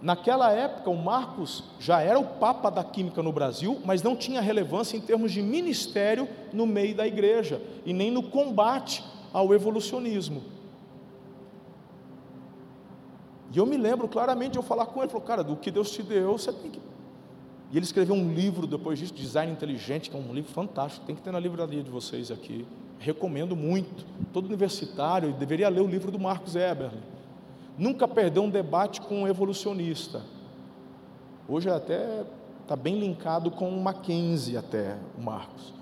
Naquela 0.00 0.52
época, 0.52 0.90
o 0.90 0.96
Marcos 0.96 1.64
já 1.80 2.00
era 2.02 2.18
o 2.18 2.24
papa 2.24 2.70
da 2.70 2.84
química 2.84 3.22
no 3.22 3.32
Brasil, 3.32 3.80
mas 3.84 4.02
não 4.02 4.14
tinha 4.14 4.40
relevância 4.40 4.96
em 4.96 5.00
termos 5.00 5.32
de 5.32 5.40
ministério 5.40 6.28
no 6.52 6.66
meio 6.66 6.94
da 6.94 7.06
igreja 7.06 7.60
e 7.86 7.92
nem 7.92 8.10
no 8.10 8.22
combate 8.22 9.02
ao 9.32 9.52
evolucionismo. 9.54 10.53
E 13.54 13.58
eu 13.58 13.64
me 13.64 13.76
lembro 13.76 14.08
claramente 14.08 14.56
eu 14.56 14.62
falar 14.62 14.86
com 14.86 15.00
ele, 15.00 15.08
falou, 15.08 15.24
cara, 15.24 15.44
do 15.44 15.54
que 15.54 15.70
Deus 15.70 15.92
te 15.92 16.02
deu, 16.02 16.36
você 16.36 16.52
tem 16.52 16.72
que. 16.72 16.80
E 17.70 17.76
ele 17.76 17.84
escreveu 17.84 18.14
um 18.16 18.34
livro 18.34 18.66
depois 18.66 18.98
disso, 18.98 19.14
Design 19.14 19.52
Inteligente, 19.52 20.10
que 20.10 20.16
é 20.16 20.18
um 20.18 20.34
livro 20.34 20.50
fantástico, 20.52 21.06
tem 21.06 21.14
que 21.14 21.22
ter 21.22 21.30
na 21.30 21.38
livraria 21.38 21.82
de 21.82 21.88
vocês 21.88 22.32
aqui. 22.32 22.66
Recomendo 22.98 23.54
muito. 23.54 24.04
Todo 24.32 24.46
universitário 24.46 25.32
deveria 25.32 25.68
ler 25.68 25.82
o 25.82 25.86
livro 25.86 26.10
do 26.10 26.18
Marcos 26.18 26.56
Eberle. 26.56 27.00
Nunca 27.78 28.08
perdeu 28.08 28.42
um 28.42 28.50
debate 28.50 29.00
com 29.00 29.22
um 29.22 29.28
evolucionista. 29.28 30.22
Hoje 31.48 31.70
até 31.70 32.24
está 32.62 32.74
bem 32.74 32.98
linkado 32.98 33.52
com 33.52 33.68
o 33.68 33.80
Mackenzie 33.80 34.56
até, 34.56 34.96
o 35.16 35.22
Marcos. 35.22 35.72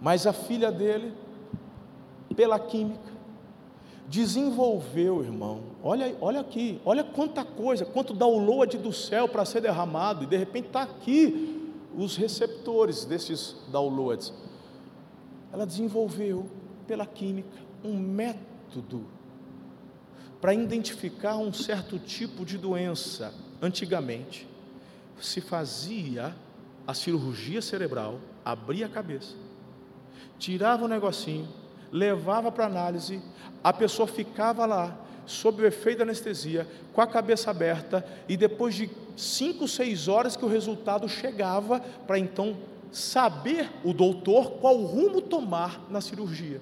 Mas 0.00 0.26
a 0.26 0.32
filha 0.34 0.70
dele, 0.70 1.14
pela 2.36 2.58
química, 2.58 3.13
desenvolveu, 4.08 5.22
irmão. 5.22 5.62
Olha, 5.82 6.16
olha 6.20 6.40
aqui, 6.40 6.80
olha 6.84 7.02
quanta 7.02 7.44
coisa, 7.44 7.84
quanto 7.84 8.12
download 8.12 8.78
do 8.78 8.92
céu 8.92 9.28
para 9.28 9.44
ser 9.44 9.60
derramado, 9.60 10.24
e 10.24 10.26
de 10.26 10.36
repente 10.36 10.66
está 10.66 10.82
aqui 10.82 11.72
os 11.96 12.16
receptores 12.16 13.04
desses 13.04 13.56
downloads. 13.70 14.32
Ela 15.52 15.66
desenvolveu, 15.66 16.48
pela 16.86 17.06
química, 17.06 17.48
um 17.82 17.96
método 17.96 19.06
para 20.40 20.52
identificar 20.52 21.36
um 21.36 21.52
certo 21.52 21.98
tipo 21.98 22.44
de 22.44 22.58
doença. 22.58 23.32
Antigamente, 23.62 24.46
se 25.20 25.40
fazia 25.40 26.34
a 26.86 26.92
cirurgia 26.92 27.62
cerebral, 27.62 28.20
abria 28.44 28.86
a 28.86 28.88
cabeça, 28.88 29.34
tirava 30.38 30.84
o 30.84 30.88
negocinho, 30.88 31.48
levava 31.94 32.50
para 32.50 32.66
análise, 32.66 33.22
a 33.62 33.72
pessoa 33.72 34.08
ficava 34.08 34.66
lá, 34.66 34.98
sob 35.24 35.62
o 35.62 35.66
efeito 35.66 35.98
da 35.98 36.04
anestesia, 36.04 36.68
com 36.92 37.00
a 37.00 37.06
cabeça 37.06 37.52
aberta, 37.52 38.04
e 38.28 38.36
depois 38.36 38.74
de 38.74 38.90
cinco, 39.16 39.68
seis 39.68 40.08
horas 40.08 40.36
que 40.36 40.44
o 40.44 40.48
resultado 40.48 41.08
chegava, 41.08 41.78
para 41.78 42.18
então 42.18 42.56
saber 42.90 43.70
o 43.84 43.92
doutor 43.92 44.54
qual 44.54 44.76
rumo 44.76 45.22
tomar 45.22 45.88
na 45.88 46.00
cirurgia. 46.00 46.60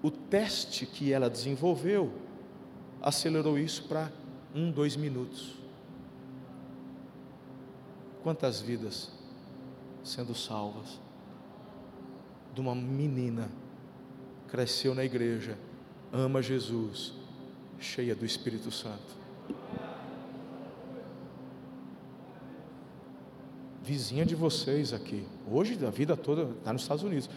O 0.00 0.08
teste 0.08 0.86
que 0.86 1.12
ela 1.12 1.28
desenvolveu 1.28 2.12
acelerou 3.02 3.58
isso 3.58 3.82
para 3.88 4.12
um, 4.54 4.70
dois 4.70 4.94
minutos. 4.94 5.56
Quantas 8.22 8.60
vidas 8.60 9.10
sendo 10.04 10.36
salvas? 10.36 11.05
De 12.56 12.60
uma 12.62 12.74
menina, 12.74 13.50
cresceu 14.48 14.94
na 14.94 15.04
igreja, 15.04 15.58
ama 16.10 16.40
Jesus, 16.40 17.12
cheia 17.78 18.14
do 18.14 18.24
Espírito 18.24 18.70
Santo. 18.70 19.14
Vizinha 23.82 24.24
de 24.24 24.34
vocês 24.34 24.94
aqui, 24.94 25.28
hoje 25.46 25.76
da 25.76 25.90
vida 25.90 26.16
toda 26.16 26.50
está 26.58 26.72
nos 26.72 26.80
Estados 26.80 27.04
Unidos, 27.04 27.28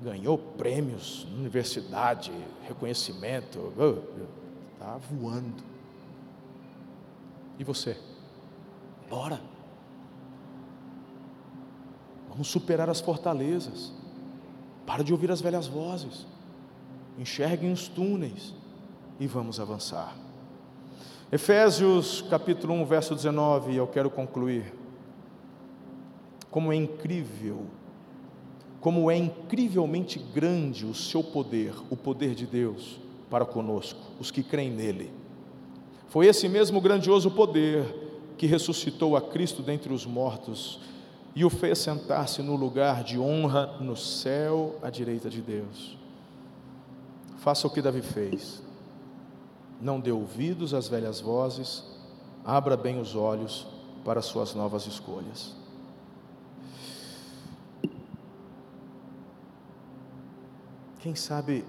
ganhou 0.00 0.38
prêmios, 0.38 1.24
universidade, 1.24 2.30
reconhecimento, 2.68 3.72
está 4.72 4.98
voando. 4.98 5.64
E 7.58 7.64
você? 7.64 7.96
Bora. 9.10 9.40
Vamos 12.32 12.48
superar 12.48 12.88
as 12.88 13.00
fortalezas. 13.00 13.92
Para 14.86 15.04
de 15.04 15.12
ouvir 15.12 15.30
as 15.30 15.40
velhas 15.40 15.66
vozes. 15.66 16.26
Enxerguem 17.18 17.70
os 17.70 17.88
túneis 17.88 18.54
e 19.20 19.26
vamos 19.26 19.60
avançar. 19.60 20.16
Efésios 21.30 22.22
capítulo 22.28 22.74
1, 22.74 22.84
verso 22.86 23.14
19, 23.14 23.76
eu 23.76 23.86
quero 23.86 24.10
concluir. 24.10 24.72
Como 26.50 26.72
é 26.72 26.76
incrível, 26.76 27.66
como 28.80 29.10
é 29.10 29.16
incrivelmente 29.16 30.18
grande 30.18 30.84
o 30.86 30.94
seu 30.94 31.22
poder, 31.22 31.74
o 31.90 31.96
poder 31.96 32.34
de 32.34 32.46
Deus 32.46 32.98
para 33.30 33.44
conosco, 33.44 34.00
os 34.18 34.30
que 34.30 34.42
creem 34.42 34.70
nele. 34.70 35.10
Foi 36.08 36.26
esse 36.26 36.48
mesmo 36.48 36.80
grandioso 36.80 37.30
poder 37.30 37.84
que 38.36 38.46
ressuscitou 38.46 39.16
a 39.16 39.20
Cristo 39.20 39.62
dentre 39.62 39.92
os 39.92 40.04
mortos 40.04 40.80
e 41.34 41.44
o 41.44 41.50
fez 41.50 41.78
sentar-se 41.78 42.42
no 42.42 42.56
lugar 42.56 43.02
de 43.02 43.18
honra 43.18 43.78
no 43.80 43.96
céu 43.96 44.78
à 44.82 44.90
direita 44.90 45.30
de 45.30 45.40
Deus. 45.40 45.96
Faça 47.38 47.66
o 47.66 47.70
que 47.70 47.80
Davi 47.80 48.02
fez. 48.02 48.62
Não 49.80 49.98
dê 49.98 50.12
ouvidos 50.12 50.74
às 50.74 50.88
velhas 50.88 51.20
vozes, 51.20 51.84
abra 52.44 52.76
bem 52.76 53.00
os 53.00 53.16
olhos 53.16 53.66
para 54.04 54.20
suas 54.20 54.54
novas 54.54 54.86
escolhas. 54.86 55.56
Quem 61.00 61.16
sabe 61.16 61.64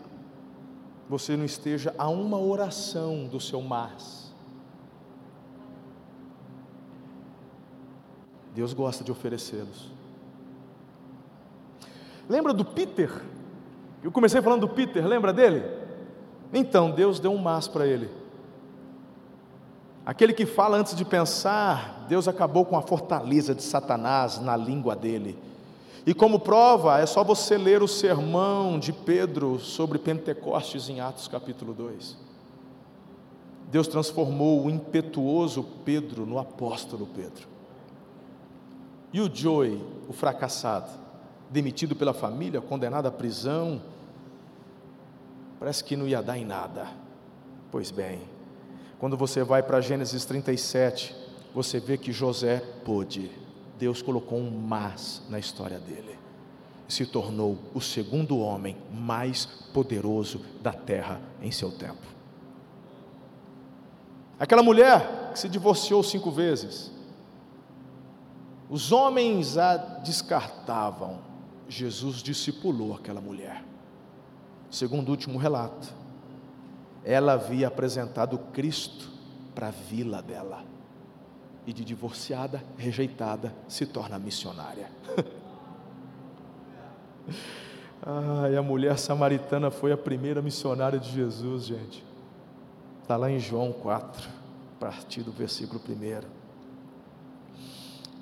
você 1.09 1.36
não 1.36 1.45
esteja 1.45 1.93
a 1.97 2.07
uma 2.07 2.38
oração 2.38 3.26
do 3.26 3.39
seu 3.39 3.61
mas 3.61 4.22
Deus 8.54 8.74
gosta 8.74 9.04
de 9.04 9.12
oferecê-los. 9.12 9.91
Lembra 12.30 12.54
do 12.54 12.64
Peter? 12.64 13.12
Eu 14.04 14.12
comecei 14.12 14.41
falando 14.41 14.62
do 14.62 14.70
Peter, 14.70 15.06
lembra 15.06 15.34
dele? 15.34 15.64
Então, 16.54 16.91
Deus 16.91 17.20
deu 17.20 17.32
um 17.32 17.38
mas 17.38 17.68
para 17.68 17.88
ele. 17.88 18.10
Aquele 20.06 20.34
que 20.34 20.45
fala 20.45 20.78
antes 20.78 20.95
de 20.95 21.06
pensar, 21.06 22.06
Deus 22.10 22.28
acabou 22.28 22.66
com 22.66 22.78
a 22.78 22.82
fortaleza 22.82 23.56
de 23.56 23.64
Satanás 23.64 24.39
na 24.39 24.56
língua 24.56 24.95
dele. 24.95 25.38
E 26.06 26.14
como 26.14 26.39
prova, 26.39 26.99
é 26.99 27.06
só 27.06 27.24
você 27.24 27.58
ler 27.58 27.82
o 27.82 27.88
sermão 27.88 28.78
de 28.78 28.91
Pedro 28.91 29.58
sobre 29.60 29.97
Pentecostes 29.97 30.89
em 30.89 30.99
Atos 30.99 31.30
capítulo 31.30 31.74
2. 31.74 32.18
Deus 33.72 33.88
transformou 33.88 34.66
o 34.66 34.70
impetuoso 34.70 35.64
Pedro 35.86 36.26
no 36.26 36.38
apóstolo 36.38 37.08
Pedro. 37.08 37.53
E 39.14 39.22
o 39.22 39.34
Joey, 39.34 39.80
o 40.09 40.14
fracassado, 40.14 40.89
demitido 41.49 41.95
pela 41.95 42.14
família, 42.14 42.59
condenado 42.59 43.05
à 43.05 43.11
prisão, 43.11 43.80
parece 45.59 45.84
que 45.84 45.95
não 45.95 46.07
ia 46.07 46.22
dar 46.22 46.38
em 46.38 46.43
nada. 46.43 46.88
Pois 47.72 47.91
bem, 47.91 48.22
quando 48.97 49.16
você 49.16 49.43
vai 49.43 49.61
para 49.61 49.82
Gênesis 49.82 50.26
37, 50.26 51.16
você 51.53 51.80
vê 51.80 51.97
que 51.97 52.11
José 52.11 52.64
pôde. 52.84 53.30
Deus 53.78 54.01
colocou 54.01 54.39
um 54.39 54.49
mas 54.49 55.22
na 55.30 55.38
história 55.38 55.78
dele. 55.78 56.18
Se 56.88 57.05
tornou 57.05 57.57
o 57.74 57.82
segundo 57.82 58.39
homem 58.39 58.78
mais 58.91 59.45
poderoso 59.74 60.41
da 60.61 60.72
terra 60.72 61.22
em 61.41 61.51
seu 61.51 61.72
tempo. 61.72 62.01
Aquela 64.39 64.64
mulher 64.64 65.32
que 65.34 65.39
se 65.39 65.49
divorciou 65.49 66.01
cinco 66.01 66.32
vezes, 66.32 66.92
os 68.70 68.91
homens 68.91 69.57
a 69.57 69.78
descartavam. 69.78 71.20
Jesus 71.68 72.18
discipulou 72.18 72.93
aquela 72.93 73.22
mulher. 73.22 73.64
Segundo 74.70 75.09
o 75.09 75.11
último 75.11 75.38
relato, 75.38 75.88
ela 77.03 77.34
havia 77.34 77.68
apresentado 77.68 78.38
Cristo 78.51 79.09
para 79.53 79.68
a 79.68 79.72
vila 79.72 80.22
dela. 80.22 80.64
E 81.66 81.72
de 81.72 81.86
divorciada, 81.86 82.64
rejeitada, 82.78 83.53
se 83.68 83.86
torna 83.86 84.20
missionária. 84.20 84.89
ah, 88.03 88.49
e 88.51 88.57
a 88.57 88.61
mulher 88.61 88.97
samaritana 88.97 89.72
foi 89.72 89.91
a 89.91 89.97
primeira 89.97 90.41
missionária 90.41 90.99
de 90.99 91.11
Jesus, 91.11 91.66
gente. 91.66 92.03
Está 93.01 93.16
lá 93.16 93.30
em 93.30 93.39
João 93.39 93.72
4, 93.72 94.30
a 94.76 94.80
partir 94.80 95.22
do 95.24 95.32
versículo 95.32 95.80
1. 95.80 96.32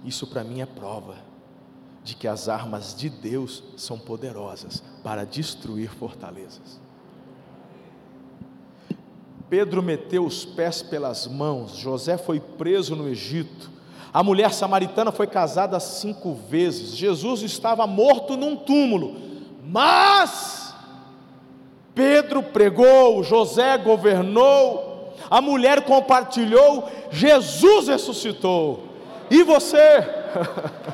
Isso 0.03 0.25
para 0.27 0.43
mim 0.43 0.61
é 0.61 0.65
prova 0.65 1.15
de 2.03 2.15
que 2.15 2.27
as 2.27 2.49
armas 2.49 2.95
de 2.95 3.09
Deus 3.09 3.63
são 3.77 3.97
poderosas 3.97 4.83
para 5.03 5.25
destruir 5.25 5.89
fortalezas. 5.89 6.79
Pedro 9.49 9.83
meteu 9.83 10.25
os 10.25 10.45
pés 10.45 10.81
pelas 10.81 11.27
mãos, 11.27 11.75
José 11.75 12.17
foi 12.17 12.39
preso 12.39 12.95
no 12.95 13.07
Egito, 13.07 13.69
a 14.13 14.23
mulher 14.23 14.53
samaritana 14.53 15.11
foi 15.11 15.27
casada 15.27 15.79
cinco 15.79 16.33
vezes, 16.33 16.95
Jesus 16.95 17.41
estava 17.41 17.85
morto 17.85 18.37
num 18.37 18.55
túmulo, 18.55 19.17
mas 19.63 20.73
Pedro 21.93 22.41
pregou, 22.41 23.21
José 23.23 23.77
governou, 23.77 25.13
a 25.29 25.41
mulher 25.41 25.83
compartilhou, 25.83 26.89
Jesus 27.11 27.89
ressuscitou, 27.89 28.90
e 29.31 29.43
você? 29.43 30.03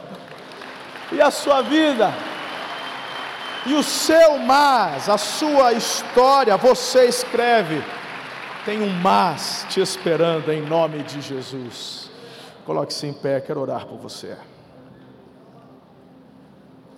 e 1.12 1.22
a 1.22 1.30
sua 1.30 1.62
vida? 1.62 2.14
E 3.66 3.74
o 3.74 3.84
seu 3.84 4.38
mas, 4.38 5.10
a 5.10 5.18
sua 5.18 5.74
história, 5.74 6.56
você 6.56 7.06
escreve 7.06 7.84
tem 8.68 8.82
um 8.82 8.90
mas 8.90 9.66
te 9.70 9.80
esperando 9.80 10.52
em 10.52 10.62
nome 10.62 11.02
de 11.02 11.22
Jesus. 11.22 12.12
Coloque-se 12.66 13.08
em 13.08 13.14
pé, 13.14 13.40
quero 13.40 13.62
orar 13.62 13.86
por 13.86 13.98
você. 13.98 14.36